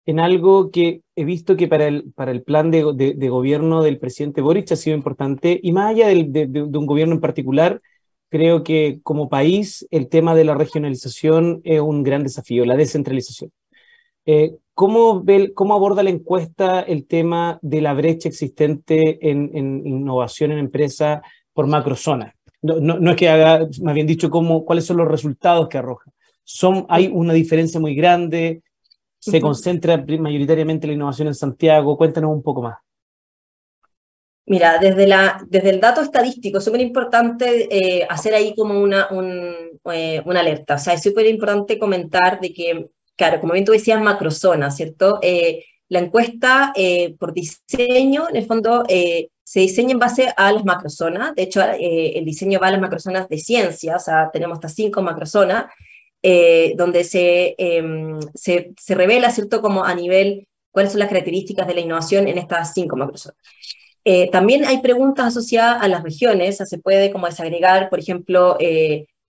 en 0.07 0.21
algo 0.21 0.71
que 0.71 1.03
he 1.17 1.25
visto 1.25 1.57
que 1.57 1.69
para 1.69 1.87
el, 1.87 2.13
para 2.13 2.33
el 2.33 2.43
plan 2.43 2.71
de, 2.71 3.15
de, 3.17 3.29
gobierno 3.29 3.83
del 3.83 3.99
presidente 3.99 4.41
Boric 4.41 4.71
ha 4.73 4.77
sido 4.77 4.97
importante, 4.97 5.59
y 5.63 5.73
más 5.73 5.91
allá 5.91 6.09
de, 6.09 6.47
de, 6.49 6.63
un 6.63 6.87
gobierno 6.87 7.15
en 7.15 7.21
particular, 7.21 7.81
creo 8.29 8.65
que 8.65 9.01
como 9.03 9.29
país 9.29 9.87
el 9.91 10.09
tema 10.09 10.35
de 10.35 10.45
la 10.45 10.55
regionalización 10.55 11.61
es 11.65 11.81
un 11.81 12.03
gran 12.03 12.23
desafío, 12.23 12.65
la 12.65 12.77
descentralización. 12.77 13.53
Eh, 14.25 14.57
¿cómo, 14.75 15.23
ve, 15.23 15.53
¿Cómo 15.55 15.75
aborda 15.75 16.03
la 16.03 16.11
encuesta 16.11 16.81
el 16.81 17.07
tema 17.07 17.59
de 17.63 17.81
la 17.81 17.95
brecha 17.95 18.29
existente 18.29 19.19
en, 19.31 19.51
en 19.55 19.87
innovación 19.87 20.53
en 20.53 20.59
empresas? 20.59 21.23
Por 21.53 21.67
macrozona. 21.67 22.35
No, 22.63 22.81
no, 22.81 22.99
no, 22.99 23.11
es 23.11 23.17
que 23.17 23.29
haga, 23.29 23.67
más 23.83 23.95
bien 23.95 24.07
dicho, 24.07 24.31
cómo, 24.31 24.65
cuáles 24.65 24.87
son 24.87 24.97
los 24.99 25.09
resultados 25.09 25.69
que 25.69 25.79
arroja. 25.79 26.11
Son, 26.45 26.87
hay 26.89 27.09
una 27.13 27.33
diferencia 27.33 27.81
muy 27.81 27.95
grande, 27.95 28.63
se 29.19 29.41
concentra 29.41 30.05
mayoritariamente 30.19 30.87
la 30.87 30.95
innovación 30.95 31.29
en 31.29 31.35
Santiago. 31.35 31.97
Cuéntanos 31.97 32.33
un 32.33 32.43
poco 32.43 32.63
más. 32.63 32.79
Mira, 34.47 34.79
desde, 34.79 35.07
la, 35.07 35.41
desde 35.49 35.71
el 35.71 35.81
dato 35.81 36.01
estadístico 36.01 36.59
es 36.59 36.65
súper 36.65 36.81
importante 36.81 37.69
eh, 37.71 38.05
hacer 38.11 38.35
ahí 38.35 38.55
como 38.57 38.81
una, 38.81 39.07
un, 39.13 39.55
eh, 39.93 40.21
una 40.25 40.41
alerta. 40.41 40.75
O 40.75 40.79
sea, 40.79 40.95
es 40.95 41.03
súper 41.03 41.27
importante 41.27 41.79
comentar 41.79 42.41
de 42.41 42.53
que, 42.53 42.89
claro, 43.15 43.41
como 43.41 43.53
bien 43.53 43.65
tú 43.65 43.71
decías, 43.71 44.03
macrozona, 44.03 44.73
¿cierto? 44.73 45.21
Eh, 45.23 45.65
la 45.89 46.01
encuesta 46.01 46.73
por 47.19 47.35
diseño, 47.35 48.29
en 48.29 48.37
el 48.37 48.47
fondo, 48.47 48.83
se 49.53 49.61
diseña 49.61 49.93
en 49.93 49.99
base 49.99 50.33
a 50.35 50.51
las 50.51 50.65
macrozonas. 50.65 51.35
De 51.35 51.43
hecho, 51.43 51.61
eh, 51.61 52.13
el 52.17 52.25
diseño 52.25 52.59
va 52.59 52.69
a 52.69 52.71
las 52.71 52.81
macrozonas 52.81 53.29
de 53.29 53.37
ciencia, 53.37 53.97
o 53.97 53.99
sea, 53.99 54.31
tenemos 54.33 54.57
estas 54.57 54.75
cinco 54.75 55.03
macrozonas, 55.03 55.67
eh, 56.23 56.73
donde 56.75 57.05
se, 57.05 57.55
em, 57.59 58.19
se, 58.33 58.73
se, 58.81 58.95
revela, 58.95 59.31
¿cierto?, 59.31 59.61
como 59.61 59.85
a 59.85 59.95
nivel 59.95 60.49
cuáles 60.71 60.93
son 60.93 61.01
las 61.01 61.11
características 61.11 61.67
de 61.67 61.75
la 61.75 61.81
innovación 61.81 62.29
en 62.29 62.39
estas 62.39 62.73
cinco 62.73 62.97
macrozonas. 62.97 63.37
Eh, 64.07 64.31
también 64.31 64.65
hay 64.65 64.79
preguntas 64.81 65.27
asociadas 65.27 65.83
a 65.83 65.89
las 65.89 66.03
regiones, 66.03 66.55
o 66.55 66.57
sea, 66.57 66.67
se 66.67 66.79
puede 66.79 67.11
como 67.13 67.27
desagregar, 67.27 67.91
por 67.91 67.99
ejemplo, 67.99 68.57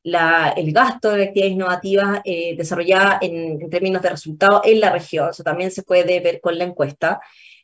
la, 0.03 0.53
el 0.55 0.71
gasto 0.71 1.11
de 1.11 1.23
actividades 1.25 1.53
innovativas 1.53 2.21
desarrollada 2.23 3.19
en, 3.21 3.61
en, 3.61 3.69
términos 3.69 4.01
de 4.01 4.09
resultados 4.11 4.61
en 4.63 4.79
la 4.79 4.89
región, 4.89 5.31
eso 5.31 5.43
también 5.43 5.69
se 5.69 5.83
puede 5.83 6.21
ver 6.21 6.39
con 6.39 6.57
la 6.57 6.63
encuesta. 6.63 7.19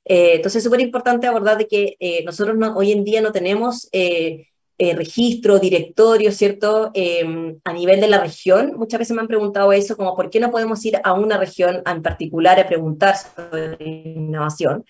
Eh, 0.06 0.36
entonces 0.36 0.58
es 0.58 0.64
súper 0.64 0.82
importante 0.82 1.28
abordar 1.28 1.58
de 1.58 1.68
que 1.68 1.96
eh, 2.00 2.24
nosotros 2.26 2.58
hoy 2.76 2.92
en 2.92 3.04
día 3.04 3.22
no 3.22 3.32
tenemos 3.32 3.90
eh, 3.92 4.48
registro, 4.78 5.60
directorio, 5.60 6.32
¿cierto? 6.32 6.92
Em, 6.94 7.60
a 7.66 7.74
nivel 7.74 8.00
de 8.00 8.08
la 8.08 8.22
región, 8.22 8.74
muchas 8.78 9.00
veces 9.00 9.14
me 9.14 9.22
han 9.22 9.28
preguntado 9.28 9.74
eso, 9.74 9.98
como 9.98 10.16
por 10.16 10.30
qué 10.30 10.40
no 10.40 10.52
podemos 10.52 10.84
ir 10.86 11.00
a 11.04 11.14
una 11.14 11.38
región 11.38 11.84
en 11.86 12.02
particular 12.02 12.60
a 12.60 12.68
preguntar 12.68 13.16
sobre 13.18 13.78
innovación. 13.86 14.86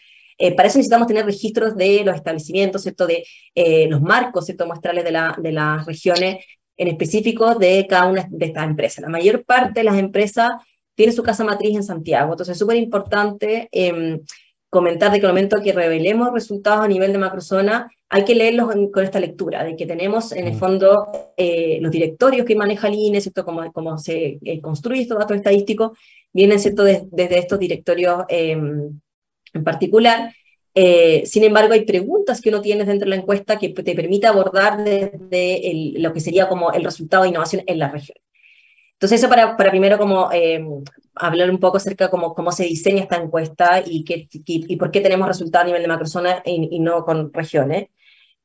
para 0.56 0.68
eso 0.70 0.78
necesitamos 0.78 1.08
tener 1.08 1.26
registros 1.26 1.76
de 1.76 2.04
los 2.06 2.16
establecimientos, 2.16 2.84
¿cierto? 2.84 3.08
De 3.08 3.26
los 3.90 4.02
marcos, 4.02 4.46
¿cierto? 4.46 4.68
Muestrales 4.68 5.04
de, 5.04 5.12
la, 5.12 5.36
de 5.38 5.52
las 5.52 5.86
regiones 5.86 6.46
en 6.80 6.88
específico 6.88 7.56
de 7.56 7.86
cada 7.88 8.08
una 8.08 8.28
de 8.30 8.46
estas 8.46 8.66
empresas. 8.66 9.02
La 9.02 9.10
mayor 9.10 9.44
parte 9.44 9.82
de 9.82 9.84
las 9.84 9.98
empresas 9.98 10.52
tiene 10.96 11.12
su 11.12 11.24
casa 11.24 11.44
matriz 11.44 11.76
en 11.76 11.84
Santiago, 11.84 12.34
entonces 12.34 12.54
es 12.54 12.60
súper 12.60 12.78
importante 12.78 13.70
em, 13.72 14.20
comentar 14.70 15.12
de 15.12 15.20
que 15.20 15.26
el 15.26 15.32
momento 15.32 15.62
que 15.64 15.74
revelemos 15.74 16.32
resultados 16.32 16.86
a 16.86 16.88
nivel 16.88 17.12
de 17.12 17.18
macrozona, 17.18 17.92
hay 18.10 18.26
que 18.26 18.36
leerlos 18.36 18.74
con 18.92 19.04
esta 19.04 19.20
lectura, 19.20 19.64
de 19.64 19.76
que 19.76 19.86
tenemos 19.86 20.32
en 20.32 20.48
el 20.48 20.54
mm. 20.54 20.58
fondo 20.58 21.08
eh, 21.38 21.80
los 21.82 21.92
directorios 21.92 22.46
que 22.46 22.56
maneja 22.56 22.88
el 22.88 22.96
INE, 22.96 23.22
¿cierto? 23.22 23.46
Cómo, 23.46 23.72
cómo 23.72 23.98
se 23.98 24.40
eh, 24.44 24.62
construye 24.62 25.04
estos 25.04 25.18
datos 25.18 25.38
estadísticos, 25.38 25.98
vienen, 26.34 26.60
¿cierto? 26.60 26.84
desde 26.84 27.38
estos 27.38 27.60
directorios 27.60 28.24
em, 28.30 29.00
en 29.54 29.64
particular, 29.64 30.32
Eh, 30.76 31.24
sin 31.26 31.44
embargo, 31.44 31.74
hay 31.74 31.84
preguntas 31.84 32.40
que 32.40 32.50
uno 32.50 32.62
tiene 32.62 32.86
dentro 32.86 33.06
de 33.06 33.10
la 33.10 33.22
encuesta 33.22 33.58
que 33.58 33.70
te 33.70 33.96
permite 33.96 34.28
abordar 34.28 34.84
desde 34.84 35.94
lo 35.98 36.14
que 36.14 36.22
sería 36.22 36.48
como 36.48 36.72
el 36.72 36.84
resultado 36.84 37.24
de 37.24 37.30
innovación 37.30 37.64
en 37.66 37.80
la 37.80 37.90
región. 37.90 38.18
Entonces, 39.00 39.22
eso 39.22 39.30
para, 39.30 39.56
para 39.56 39.70
primero 39.70 39.98
como 39.98 40.30
eh, 40.34 40.62
hablar 41.16 41.50
un 41.50 41.58
poco 41.58 41.78
acerca 41.78 42.06
de 42.06 42.12
cómo, 42.12 42.36
cómo 42.36 42.52
se 42.52 42.66
diseña 42.66 43.04
esta 43.04 43.16
encuesta 43.16 43.82
y, 43.86 44.04
qué, 44.04 44.28
y, 44.30 44.76
por 44.76 44.92
qué 44.92 45.00
tenemos 45.00 45.26
resultados 45.26 45.64
a 45.64 45.68
nivel 45.68 45.84
de 45.84 45.88
macrozona 45.88 46.42
y, 46.44 46.68
y 46.70 46.80
no 46.82 47.06
con 47.06 47.32
regiones. 47.32 47.88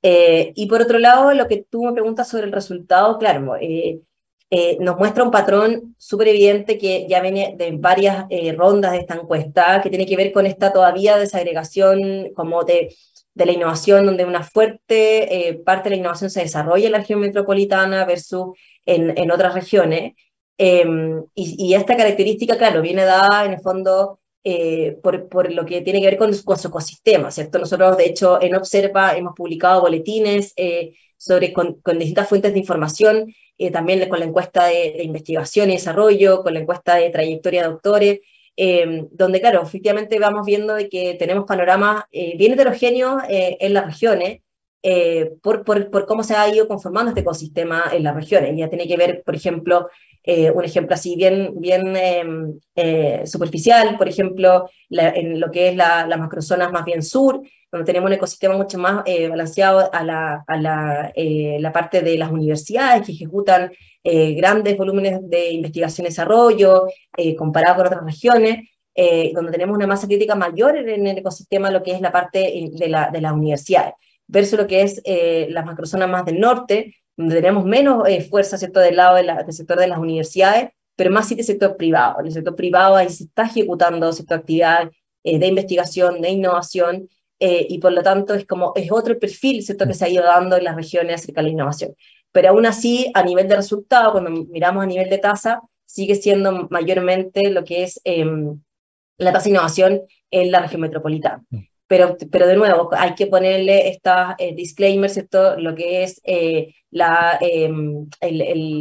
Eh, 0.01 0.53
y 0.55 0.67
por 0.67 0.81
otro 0.81 1.01
lado, 1.01 1.35
lo 1.35 1.49
que 1.49 1.67
tú 1.69 1.83
me 1.83 1.93
preguntas 1.93 2.29
sobre 2.29 2.45
el 2.45 2.53
resultado, 2.53 3.19
claro, 3.19 3.57
eh, 3.61 3.99
nos 4.79 4.97
muestra 4.97 5.25
un 5.25 5.33
patrón 5.33 5.97
súper 5.99 6.29
evidente 6.29 6.79
que 6.79 7.09
ya 7.09 7.21
viene 7.21 7.57
de 7.59 7.73
varias 7.73 8.27
rondas 8.57 8.93
de 8.93 8.99
esta 8.99 9.17
encuesta, 9.17 9.81
que 9.83 9.91
tiene 9.91 10.07
que 10.07 10.17
ver 10.17 10.31
con 10.31 10.47
esta 10.47 10.73
todavía 10.73 11.19
desagregación 11.19 12.33
como 12.33 12.63
de, 12.63 12.95
de 13.35 13.47
la 13.47 13.51
innovación, 13.51 14.07
donde 14.07 14.25
una 14.25 14.45
fuerte 14.45 15.61
parte 15.67 15.89
de 15.89 15.97
la 15.97 16.01
innovación 16.01 16.31
se 16.31 16.43
desarrolla 16.43 16.87
en 16.87 16.93
la 16.93 16.99
región 16.99 17.19
metropolitana 17.19 18.05
versus 18.05 18.57
en, 18.87 19.19
en 19.19 19.33
otras 19.33 19.53
regiones. 19.55 20.13
Em, 20.57 21.25
y, 21.35 21.75
esta 21.75 21.97
característica, 21.97 22.57
claro, 22.57 22.81
viene 22.81 23.05
dada 23.05 23.45
en 23.45 23.55
el 23.55 23.61
fondo 23.61 24.21
eh, 24.45 24.99
por, 25.03 25.29
por, 25.29 25.53
lo 25.53 25.65
que 25.65 25.81
tiene 25.81 26.01
que 26.01 26.07
ver 26.07 26.17
con, 26.19 26.33
su 26.35 26.69
ecosistema, 26.69 27.31
¿cierto? 27.31 27.59
Nosotros, 27.59 27.97
de 27.97 28.07
hecho, 28.07 28.41
en 28.43 28.55
Observa 28.55 29.17
hemos 29.17 29.35
publicado 29.35 29.81
boletines 29.81 30.53
eh, 30.57 30.95
sobre, 31.17 31.53
con, 31.53 31.81
distintas 31.99 32.29
fuentes 32.29 32.53
de 32.53 32.59
información, 32.61 33.35
eh, 33.59 33.71
también 33.71 34.09
con 34.09 34.21
la 34.21 34.27
encuesta 34.27 34.67
de, 34.67 35.03
investigación 35.03 35.71
y 35.71 35.75
desarrollo, 35.75 36.43
con 36.43 36.55
la 36.55 36.61
encuesta 36.61 36.97
de 36.97 37.11
trayectoria 37.11 37.63
de 37.63 37.69
doctores, 37.69 38.21
em, 38.57 39.09
donde, 39.11 39.41
claro, 39.41 39.63
efectivamente 39.63 40.19
vamos 40.19 40.47
viendo 40.47 40.75
de 40.75 40.89
que 40.89 41.15
tenemos 41.15 41.47
panoramas 41.47 42.05
bien 42.13 42.53
heterogéneos 42.53 43.23
en 43.29 43.75
las 43.75 43.87
regiones, 43.87 44.41
por, 45.43 45.65
por, 45.65 45.91
por, 45.91 46.07
cómo 46.07 46.23
se 46.23 46.35
ha 46.35 46.49
ido 46.49 46.69
conformando 46.69 47.11
este 47.11 47.23
ecosistema 47.23 47.85
en 47.93 48.03
las 48.05 48.15
regiones. 48.15 48.55
Ya 48.57 48.69
tiene 48.69 48.87
que 48.87 48.97
ver, 48.97 49.23
por 49.25 49.35
ejemplo, 49.35 49.89
eh, 50.27 50.51
un 50.51 50.65
ejemplo 50.65 50.95
así 50.95 51.17
bien, 51.17 51.53
bien 51.61 51.95
em, 51.97 52.59
eh, 52.75 53.27
superficial, 53.27 53.99
por 53.99 54.09
ejemplo, 54.09 54.71
en 54.89 55.39
lo 55.39 55.51
que 55.51 55.69
es 55.69 55.77
la, 55.77 56.07
las 56.07 56.19
macrozonas 56.19 56.73
más 56.73 56.87
bien 56.87 57.03
sur, 57.03 57.43
donde 57.71 57.85
tenemos 57.85 58.09
un 58.09 58.15
ecosistema 58.15 58.57
mucho 58.57 58.79
más 58.79 59.03
eh, 59.05 59.29
balanceado 59.29 59.93
a, 59.93 60.03
la, 60.03 60.43
a 60.47 60.57
la, 60.57 61.73
parte 61.75 62.01
de 62.01 62.17
las 62.17 62.31
universidades 62.31 63.05
que 63.05 63.13
ejecutan 63.13 63.71
grandes 64.03 64.77
volúmenes 64.77 65.19
de 65.29 65.51
investigación 65.53 66.07
y 66.07 66.11
desarrollo 66.11 66.87
comparado 67.39 67.77
con 67.77 67.87
otras 67.87 68.05
regiones, 68.05 68.69
donde 69.35 69.51
tenemos 69.51 69.77
una 69.77 69.87
masa 69.87 70.07
crítica 70.07 70.35
mayor 70.35 70.77
en 70.77 71.07
el 71.07 71.19
ecosistema, 71.19 71.71
lo 71.71 71.83
que 71.83 71.93
es 71.93 72.01
la 72.03 72.13
parte 72.13 72.39
de, 72.39 73.09
de 73.13 73.21
las 73.21 73.33
universidades, 73.33 73.95
versus 74.27 74.59
lo 74.59 74.67
que 74.67 74.83
es 74.83 75.03
las 75.49 75.65
macrozonas 75.65 76.09
más 76.09 76.25
del 76.27 76.39
norte, 76.39 76.95
donde 77.17 77.37
tenemos 77.37 77.65
menos 77.65 78.09
eh, 78.09 78.23
fuerza 78.23 78.59
¿cierto? 78.59 78.81
del 78.81 78.97
lado 78.97 79.17
del 79.17 79.31
sector 79.53 79.79
de 79.79 79.87
las 79.87 79.99
universidades, 79.99 80.71
pero 80.97 81.11
más 81.11 81.29
sí 81.29 81.35
del 81.35 81.45
sector 81.45 81.77
privado. 81.77 82.21
En 82.21 82.27
el 82.27 82.33
sector 82.33 82.55
privado 82.55 82.97
ahí 82.97 83.09
se 83.09 83.25
está 83.25 83.45
ejecutando 83.45 84.13
cierta 84.13 84.37
actividad 84.37 84.91
eh, 85.23 85.39
de 85.39 85.47
investigación, 85.47 86.21
de 86.21 86.31
innovación, 86.31 87.09
eh, 87.41 87.67
y 87.69 87.79
por 87.79 87.93
lo 87.93 88.03
tanto 88.03 88.35
es 88.35 88.47
como 88.47 88.73
es 88.77 88.91
otro 88.93 89.19
perfil 89.19 89.63
¿cierto? 89.63 89.87
que 89.87 89.95
se 89.95 90.05
ha 90.05 90.09
ido 90.09 90.23
dando 90.23 90.57
en 90.57 90.65
las 90.65 90.77
regiones 90.77 91.23
acerca 91.23 91.41
de 91.41 91.49
la 91.49 91.53
innovación. 91.53 91.95
Pero 92.33 92.51
aún 92.51 92.67
así, 92.67 93.11
a 93.15 93.23
nivel 93.23 93.49
de 93.49 93.57
resultado, 93.57 94.13
cuando 94.13 94.31
miramos 94.31 94.83
a 94.83 94.87
nivel 94.87 95.09
de 95.09 95.19
tasa, 95.19 95.61
sigue 95.85 96.15
siendo 96.17 96.69
mayormente 96.71 97.51
lo 97.51 97.65
que 97.65 97.85
es 97.85 98.01
em, 98.05 98.61
la 99.19 99.33
tasa 99.33 99.45
de 99.45 99.51
innovación 99.51 100.03
en 100.31 100.51
la 100.51 100.61
región 100.61 100.81
metropolitana. 100.81 101.45
Pero, 101.95 102.17
pero 102.29 102.49
de 102.49 102.57
nuevo, 102.57 102.91
hay 102.93 103.15
que 103.15 103.29
ponerle 103.29 103.89
esta 103.89 104.35
eh, 104.37 104.53
disclaimer, 104.53 105.09
¿cierto? 105.09 105.57
Lo 105.61 105.77
que 105.77 106.03
es 106.03 106.21
eh, 106.25 106.75
la, 106.91 107.39
em, 107.41 108.09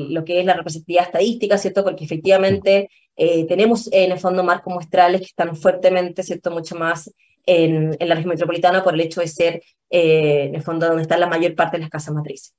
lo 0.10 0.26
que 0.26 0.40
es 0.40 0.46
la 0.48 0.56
representatividad 0.56 1.06
estadística, 1.06 1.60
¿cierto? 1.60 1.84
Porque 1.84 2.06
efectivamente 2.06 2.90
eh, 3.16 3.46
tenemos 3.46 3.88
en 3.94 4.14
el 4.14 4.20
fondo 4.20 4.44
marcos 4.44 4.74
muestrales 4.74 5.22
que 5.22 5.28
están 5.28 5.56
fuertemente, 5.56 6.24
¿cierto? 6.24 6.50
Mucho 6.50 6.76
más 6.76 7.14
en, 7.46 7.96
en 8.00 8.10
la 8.10 8.16
región 8.16 8.32
metropolitana 8.32 8.84
por 8.84 8.96
el 8.96 9.02
hecho 9.02 9.22
de 9.22 9.28
ser, 9.28 9.62
en 9.92 10.56
el 10.56 10.64
fondo, 10.64 10.88
donde 10.88 11.04
está 11.04 11.16
la 11.16 11.28
mayor 11.28 11.54
parte 11.54 11.78
de 11.78 11.82
las 11.82 11.92
casas 11.92 12.16
matrices. 12.16 12.56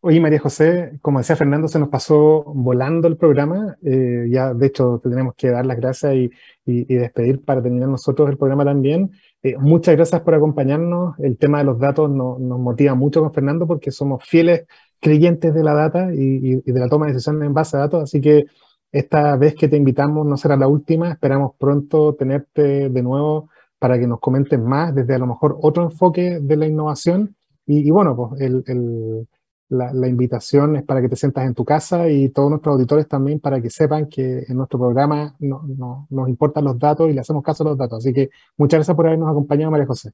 Oye, 0.00 0.20
María 0.20 0.38
José, 0.38 0.96
como 1.02 1.18
decía 1.18 1.34
Fernando, 1.34 1.66
se 1.66 1.78
nos 1.80 1.88
pasó 1.88 2.44
volando 2.54 3.08
el 3.08 3.16
programa. 3.16 3.76
Eh, 3.82 4.28
ya, 4.30 4.54
de 4.54 4.66
hecho, 4.68 5.00
tenemos 5.02 5.34
que 5.36 5.50
dar 5.50 5.66
las 5.66 5.76
gracias 5.76 6.14
y, 6.14 6.30
despedir 6.64 7.44
para 7.44 7.62
terminar 7.62 7.88
nosotros 7.88 8.30
el 8.30 8.36
programa 8.38 8.64
también. 8.64 9.10
Eh, 9.42 9.56
muchas 9.58 9.96
gracias 9.96 10.20
por 10.22 10.34
acompañarnos. 10.34 11.18
El 11.18 11.36
tema 11.36 11.58
de 11.58 11.64
los 11.64 11.80
datos 11.80 12.08
nos 12.10 12.38
motiva 12.38 12.94
mucho 12.94 13.22
con 13.22 13.32
Fernando 13.32 13.66
porque 13.66 13.90
somos 13.90 14.24
fieles 14.24 14.66
creyentes 15.00 15.52
de 15.52 15.64
la 15.64 15.74
data 15.74 16.14
y, 16.14 16.60
de 16.60 16.80
la 16.80 16.88
toma 16.88 17.06
de 17.06 17.14
decisiones 17.14 17.46
en 17.46 17.54
base 17.54 17.76
a 17.76 17.80
datos. 17.80 18.04
Así 18.04 18.20
que 18.20 18.44
esta 18.92 19.36
vez 19.36 19.54
que 19.56 19.68
te 19.68 19.76
invitamos 19.76 20.24
no 20.26 20.36
será 20.36 20.56
la 20.56 20.68
última. 20.68 21.10
Esperamos 21.10 21.52
pronto 21.58 22.14
tenerte 22.14 22.88
de 22.88 23.02
nuevo 23.02 23.50
para 23.80 23.98
que 23.98 24.06
nos 24.06 24.20
comentes 24.20 24.60
más 24.60 24.94
desde 24.94 25.14
a 25.14 25.18
lo 25.18 25.26
mejor 25.26 25.58
otro 25.60 25.82
enfoque 25.84 26.38
de 26.40 26.56
la 26.56 26.66
innovación. 26.66 27.34
Y, 27.66 27.90
bueno, 27.90 28.16
pues 28.16 28.40
el 28.40 29.26
la, 29.68 30.08
invitación 30.08 30.76
es 30.76 30.82
para 30.82 31.00
que 31.02 31.08
te 31.08 31.16
sientas 31.16 31.44
en 31.46 31.54
tu 31.54 31.64
casa 31.64 32.08
y 32.08 32.30
todos 32.30 32.50
nuestros 32.50 32.74
auditores 32.74 33.06
también 33.06 33.38
para 33.38 33.60
que 33.60 33.70
sepan 33.70 34.08
que 34.08 34.44
en 34.48 34.56
nuestro 34.56 34.78
programa 34.78 35.34
no, 35.38 36.06
nos 36.08 36.28
importan 36.28 36.64
los 36.64 36.78
datos 36.78 37.10
y 37.10 37.12
le 37.12 37.20
hacemos 37.20 37.42
caso 37.42 37.64
a 37.64 37.68
los 37.68 37.78
datos. 37.78 37.98
Así 37.98 38.12
que 38.12 38.30
muchas 38.56 38.78
gracias 38.78 38.96
por 38.96 39.06
habernos 39.06 39.30
acompañado, 39.30 39.70
María 39.70 39.86
José. 39.86 40.12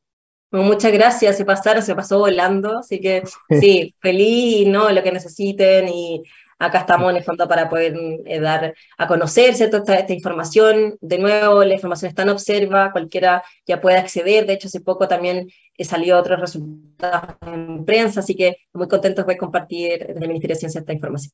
muchas 0.51 0.93
gracias, 0.93 1.37
se 1.37 1.45
pasaron, 1.45 1.83
se 1.83 1.95
pasó 1.95 2.19
volando, 2.19 2.79
así 2.79 3.01
que 3.01 3.23
sí, 3.61 3.95
feliz, 4.01 4.67
¿no? 4.69 4.91
Lo 4.91 5.03
que 5.03 5.13
necesiten 5.13 5.89
y 5.89 6.23
acá 6.59 6.79
estamos 6.79 7.11
en 7.11 7.17
el 7.17 7.25
fondo 7.25 7.49
para 7.49 7.69
poder 7.69 7.97
eh, 8.25 8.41
dar 8.41 8.75
a 8.97 9.07
conocerse 9.07 9.69
toda 9.69 9.97
esta, 9.97 10.13
información. 10.13 10.97
De 11.01 11.19
nuevo, 11.19 11.65
la 11.65 11.75
información 11.75 12.09
está 12.09 12.23
en 12.23 12.31
Observa, 12.31 12.93
cualquiera 12.93 13.43
ya 13.67 13.81
puede 13.81 13.99
acceder. 13.99 14.47
De 14.47 14.55
hecho, 14.55 14.69
hace 14.69 14.81
poco 14.81 15.09
también 15.09 15.49
salió 15.81 16.19
otros 16.19 16.39
resultados 16.39 17.37
en 17.47 17.85
prensa, 17.85 18.21
así 18.21 18.37
que 18.37 18.57
muy 18.73 18.87
contentos 18.87 19.27
de 19.27 19.37
compartir 19.37 20.07
desde 20.07 20.21
el 20.21 20.29
Ministerio 20.29 20.55
de 20.55 20.61
Ciencia 20.61 20.79
esta 20.79 20.93
información. 20.93 21.33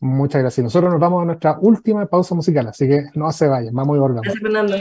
Muchas 0.00 0.40
gracias. 0.42 0.64
Nosotros 0.64 0.92
nos 0.92 1.00
vamos 1.00 1.22
a 1.22 1.26
nuestra 1.26 1.58
última 1.60 2.06
pausa 2.06 2.34
musical, 2.34 2.68
así 2.68 2.86
que 2.88 3.04
no 3.14 3.30
se 3.32 3.46
vayan, 3.46 3.74
vamos 3.74 3.96
y 3.96 4.00
volvamos. 4.00 4.22
Gracias, 4.22 4.42
Fernando. 4.42 4.76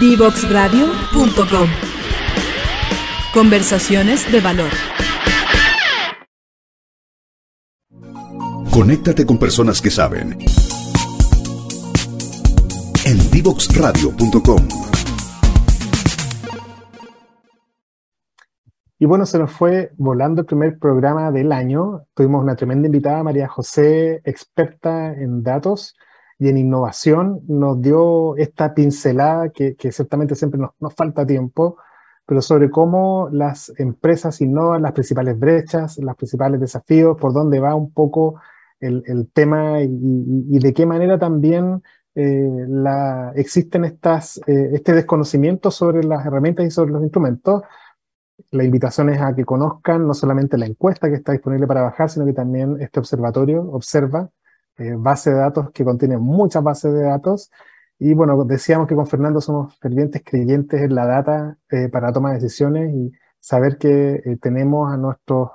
Divoxradio.com 0.00 1.68
Conversaciones 3.32 4.30
de 4.30 4.40
valor. 4.40 4.70
Conéctate 8.70 9.24
con 9.24 9.38
personas 9.38 9.80
que 9.80 9.90
saben. 9.90 10.38
En 13.04 13.30
divoxradio.com. 13.30 14.93
Y 19.04 19.06
bueno, 19.06 19.26
se 19.26 19.38
nos 19.38 19.52
fue 19.52 19.92
volando 19.98 20.40
el 20.40 20.46
primer 20.46 20.78
programa 20.78 21.30
del 21.30 21.52
año. 21.52 22.06
Tuvimos 22.14 22.42
una 22.42 22.56
tremenda 22.56 22.86
invitada, 22.86 23.22
María 23.22 23.46
José, 23.48 24.22
experta 24.24 25.12
en 25.12 25.42
datos 25.42 25.94
y 26.38 26.48
en 26.48 26.56
innovación. 26.56 27.42
Nos 27.46 27.82
dio 27.82 28.34
esta 28.38 28.72
pincelada 28.72 29.50
que, 29.50 29.76
ciertamente 29.92 30.34
siempre 30.34 30.58
nos, 30.58 30.94
falta 30.94 31.26
tiempo, 31.26 31.76
pero 32.24 32.40
sobre 32.40 32.70
cómo 32.70 33.28
las 33.30 33.74
empresas 33.76 34.40
innovan, 34.40 34.80
las 34.80 34.92
principales 34.92 35.38
brechas, 35.38 35.98
los 35.98 36.16
principales 36.16 36.58
desafíos, 36.58 37.18
por 37.20 37.34
dónde 37.34 37.60
va 37.60 37.74
un 37.74 37.92
poco 37.92 38.40
el, 38.80 39.28
tema 39.34 39.82
y, 39.82 40.58
de 40.58 40.72
qué 40.72 40.86
manera 40.86 41.18
también 41.18 41.82
eh, 42.14 42.66
existen 43.34 43.84
estas, 43.84 44.38
eh, 44.46 44.70
este 44.72 44.94
desconocimiento 44.94 45.70
sobre 45.70 46.04
las 46.04 46.24
herramientas 46.24 46.64
y 46.64 46.70
sobre 46.70 46.92
los 46.92 47.02
instrumentos. 47.02 47.64
La 48.50 48.64
invitación 48.64 49.10
es 49.10 49.20
a 49.20 49.34
que 49.34 49.44
conozcan 49.44 50.06
no 50.06 50.14
solamente 50.14 50.58
la 50.58 50.66
encuesta 50.66 51.08
que 51.08 51.16
está 51.16 51.32
disponible 51.32 51.66
para 51.66 51.82
bajar, 51.82 52.10
sino 52.10 52.26
que 52.26 52.32
también 52.32 52.80
este 52.80 53.00
observatorio 53.00 53.62
observa 53.72 54.30
eh, 54.76 54.94
base 54.96 55.30
de 55.30 55.36
datos 55.36 55.70
que 55.72 55.84
contiene 55.84 56.18
muchas 56.18 56.62
bases 56.62 56.92
de 56.92 57.02
datos. 57.02 57.50
Y 57.98 58.12
bueno, 58.14 58.42
decíamos 58.44 58.88
que 58.88 58.94
con 58.96 59.06
Fernando 59.06 59.40
somos 59.40 59.78
fervientes 59.78 60.22
creyentes 60.24 60.80
en 60.82 60.94
la 60.94 61.06
data 61.06 61.56
para 61.92 62.08
la 62.08 62.12
toma 62.12 62.30
de 62.30 62.36
decisiones 62.40 62.92
y 62.92 63.12
saber 63.38 63.78
que 63.78 64.38
tenemos 64.40 64.92
a 64.92 64.96
nuestros 64.96 65.50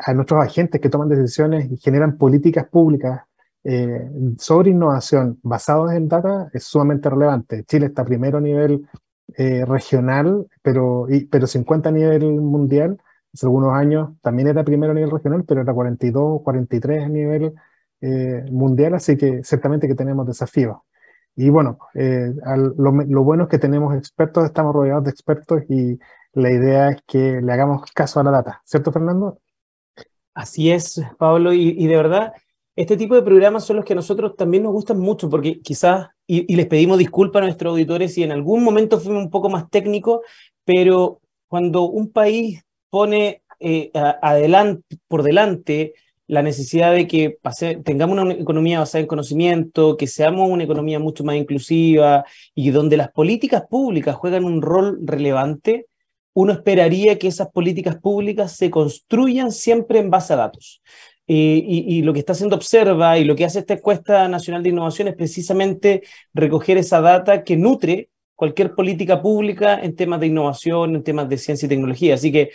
a, 0.00 0.14
nuestros 0.14 0.44
agentes 0.44 0.80
que 0.80 0.88
toman 0.88 1.08
decisiones 1.08 1.70
y 1.70 1.76
generan 1.76 2.16
políticas 2.16 2.66
públicas 2.68 3.22
eh, 3.64 4.08
sobre 4.38 4.70
innovación 4.70 5.38
basadas 5.42 5.96
en 5.96 6.08
data 6.08 6.48
es 6.52 6.64
sumamente 6.64 7.10
relevante. 7.10 7.64
Chile 7.64 7.86
está 7.86 8.04
primero 8.04 8.38
a 8.38 8.40
nivel 8.40 8.88
eh, 9.36 9.64
regional, 9.66 10.46
pero, 10.62 11.06
pero 11.30 11.46
50 11.46 11.88
a 11.88 11.92
nivel 11.92 12.24
mundial. 12.24 12.98
Hace 13.32 13.46
algunos 13.46 13.74
años 13.74 14.10
también 14.22 14.48
era 14.48 14.64
primero 14.64 14.92
a 14.92 14.94
nivel 14.94 15.10
regional, 15.10 15.44
pero 15.46 15.60
era 15.60 15.72
42, 15.72 16.42
43 16.42 17.04
a 17.04 17.08
nivel 17.08 17.54
eh, 18.00 18.44
mundial, 18.50 18.94
así 18.94 19.16
que 19.16 19.44
ciertamente 19.44 19.86
que 19.86 19.94
tenemos 19.94 20.26
desafíos. 20.26 20.78
Y 21.36 21.50
bueno, 21.50 21.78
eh, 21.94 22.32
lo, 22.76 23.22
bueno 23.22 23.44
es 23.44 23.48
que 23.48 23.58
tenemos 23.58 23.94
expertos, 23.94 24.44
estamos 24.44 24.74
rodeados 24.74 25.04
de 25.04 25.10
expertos 25.10 25.62
y 25.68 25.98
la 26.32 26.50
idea 26.50 26.90
es 26.90 27.02
que 27.06 27.40
le 27.40 27.52
hagamos 27.52 27.82
caso 27.92 28.18
a 28.18 28.24
la 28.24 28.30
data, 28.30 28.62
¿cierto 28.64 28.90
Fernando? 28.92 29.38
Así 30.34 30.70
es, 30.70 31.00
Pablo, 31.18 31.52
y, 31.52 31.74
y 31.76 31.86
de 31.86 31.96
verdad, 31.96 32.32
este 32.78 32.96
tipo 32.96 33.16
de 33.16 33.22
programas 33.22 33.64
son 33.64 33.74
los 33.74 33.84
que 33.84 33.92
a 33.92 33.96
nosotros 33.96 34.36
también 34.36 34.62
nos 34.62 34.70
gustan 34.72 35.00
mucho, 35.00 35.28
porque 35.28 35.60
quizás, 35.60 36.10
y, 36.28 36.54
les 36.54 36.66
pedimos 36.66 36.96
disculpas 36.96 37.42
a 37.42 37.46
nuestros 37.46 37.72
auditores 37.72 38.14
si 38.14 38.22
en 38.22 38.30
algún 38.30 38.62
momento 38.62 39.00
fuimos 39.00 39.24
un 39.24 39.30
poco 39.30 39.50
más 39.50 39.68
técnicos, 39.68 40.20
pero 40.64 41.20
cuando 41.48 41.88
un 41.88 42.12
país 42.12 42.62
pone 42.88 43.42
eh, 43.58 43.90
adelante, 44.22 44.96
por 45.08 45.24
delante 45.24 45.94
la 46.28 46.42
necesidad 46.42 46.92
de 46.92 47.08
que 47.08 47.38
tengamos 47.82 48.16
una 48.16 48.34
economía 48.34 48.78
basada 48.78 49.00
en 49.00 49.08
conocimiento, 49.08 49.96
que 49.96 50.06
seamos 50.06 50.48
una 50.48 50.62
economía 50.62 51.00
mucho 51.00 51.24
más 51.24 51.34
inclusiva 51.34 52.24
y 52.54 52.70
donde 52.70 52.96
las 52.96 53.10
políticas 53.10 53.64
públicas 53.68 54.14
juegan 54.14 54.44
un 54.44 54.62
rol 54.62 55.00
relevante, 55.02 55.86
uno 56.32 56.52
esperaría 56.52 57.18
que 57.18 57.26
esas 57.26 57.50
políticas 57.50 57.96
públicas 57.96 58.52
se 58.54 58.70
construyan 58.70 59.50
siempre 59.50 59.98
en 59.98 60.10
base 60.10 60.34
a 60.34 60.36
datos. 60.36 60.80
Eh, 61.30 61.62
y, 61.66 62.02
lo 62.02 62.14
que 62.14 62.20
está 62.20 62.32
haciendo 62.32 62.56
Observa 62.56 63.18
y 63.18 63.24
lo 63.24 63.36
que 63.36 63.44
hace 63.44 63.58
esta 63.58 63.74
encuesta 63.74 64.26
nacional 64.28 64.62
de 64.62 64.70
innovación 64.70 65.08
es 65.08 65.14
precisamente 65.14 66.02
recoger 66.32 66.78
esa 66.78 67.02
data 67.02 67.44
que 67.44 67.54
nutre 67.54 68.08
cualquier 68.34 68.74
política 68.74 69.20
pública 69.20 69.78
en 69.78 69.94
temas 69.94 70.20
de 70.20 70.28
innovación, 70.28 70.96
en 70.96 71.02
temas 71.02 71.28
de 71.28 71.36
ciencia 71.36 71.66
y 71.66 71.68
tecnología. 71.68 72.14
Así 72.14 72.32
que 72.32 72.50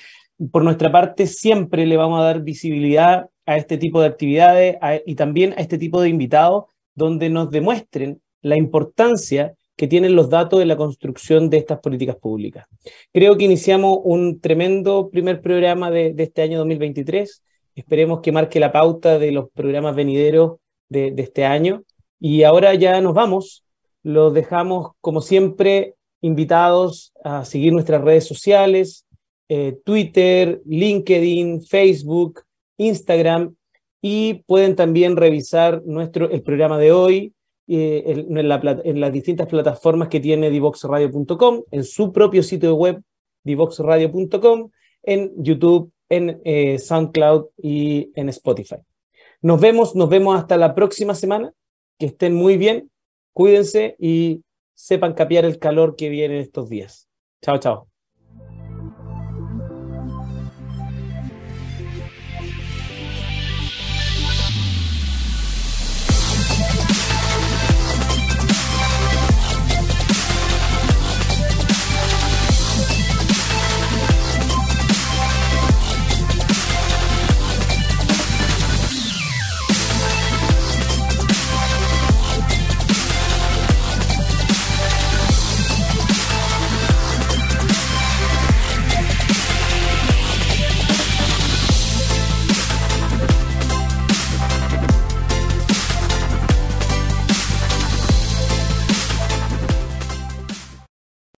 por 0.51 0.63
nuestra 0.63 0.91
parte 0.91 1.27
siempre 1.27 1.85
le 1.85 1.97
vamos 1.97 2.19
a 2.19 2.23
dar 2.23 2.41
visibilidad 2.41 3.29
a 3.45 3.57
este 3.57 3.77
tipo 3.77 4.01
de 4.01 4.07
actividades 4.07 4.77
y 5.05 5.15
también 5.15 5.53
a 5.53 5.61
este 5.61 5.77
tipo 5.77 6.01
de 6.01 6.09
invitados 6.09 6.65
donde 6.95 7.29
nos 7.29 7.51
demuestren 7.51 8.21
la 8.41 8.57
importancia 8.57 9.53
que 9.75 9.87
tienen 9.87 10.15
los 10.15 10.29
datos 10.29 10.61
en 10.61 10.67
la 10.67 10.77
construcción 10.77 11.49
de 11.49 11.57
estas 11.57 11.79
políticas 11.79 12.15
públicas. 12.17 12.65
Creo 13.11 13.37
que 13.37 13.45
iniciamos 13.45 13.99
un 14.03 14.39
tremendo 14.39 15.09
primer 15.09 15.41
programa 15.41 15.89
de, 15.89 16.13
este 16.17 16.43
año 16.43 16.59
2023. 16.59 17.43
Esperemos 17.75 18.21
que 18.21 18.31
marque 18.31 18.59
la 18.59 18.71
pauta 18.71 19.19
de 19.19 19.31
los 19.31 19.49
programas 19.51 19.95
venideros 19.95 20.57
de, 20.89 21.13
este 21.17 21.45
año. 21.45 21.83
Y 22.19 22.43
ahora 22.43 22.73
ya 22.75 22.99
nos 23.01 23.13
vamos. 23.13 23.63
Los 24.03 24.33
dejamos, 24.33 24.91
como 25.01 25.21
siempre, 25.21 25.95
invitados 26.21 27.13
a 27.23 27.45
seguir 27.45 27.73
nuestras 27.73 28.01
redes 28.01 28.25
sociales, 28.25 29.05
eh, 29.49 29.77
Twitter, 29.83 30.61
LinkedIn, 30.65 31.61
Facebook, 31.63 32.41
Instagram 32.77 33.55
y 34.05 34.43
pueden 34.45 34.75
también 34.75 35.15
revisar 35.15 35.81
nuestro, 35.85 36.29
el 36.29 36.43
programa 36.43 36.77
de 36.77 36.91
hoy 36.91 37.33
eh, 37.67 38.25
en, 38.27 38.99
las 38.99 39.13
distintas 39.13 39.47
plataformas 39.47 40.09
que 40.09 40.19
tiene 40.19 40.49
divoxradio.com, 40.49 41.63
en 41.71 41.83
su 41.85 42.11
propio 42.11 42.43
sitio 42.43 42.75
web 42.75 43.01
divoxradio.com, 43.45 44.69
en 45.03 45.31
YouTube, 45.37 45.92
en 46.09 46.41
eh, 46.43 46.79
SoundCloud 46.79 47.47
y 47.57 48.11
en 48.15 48.29
Spotify. 48.29 48.77
Nos 49.41 49.59
vemos, 49.59 49.95
nos 49.95 50.09
vemos 50.09 50.37
hasta 50.37 50.57
la 50.57 50.73
próxima 50.75 51.15
semana. 51.15 51.53
Que 51.99 52.07
estén 52.07 52.33
muy 52.33 52.57
bien, 52.57 52.89
cuídense 53.33 53.95
y 53.99 54.43
sepan 54.73 55.13
capear 55.13 55.45
el 55.45 55.59
calor 55.59 55.95
que 55.95 56.09
viene 56.09 56.39
estos 56.39 56.69
días. 56.69 57.07
Chao, 57.41 57.59
chao. 57.59 57.92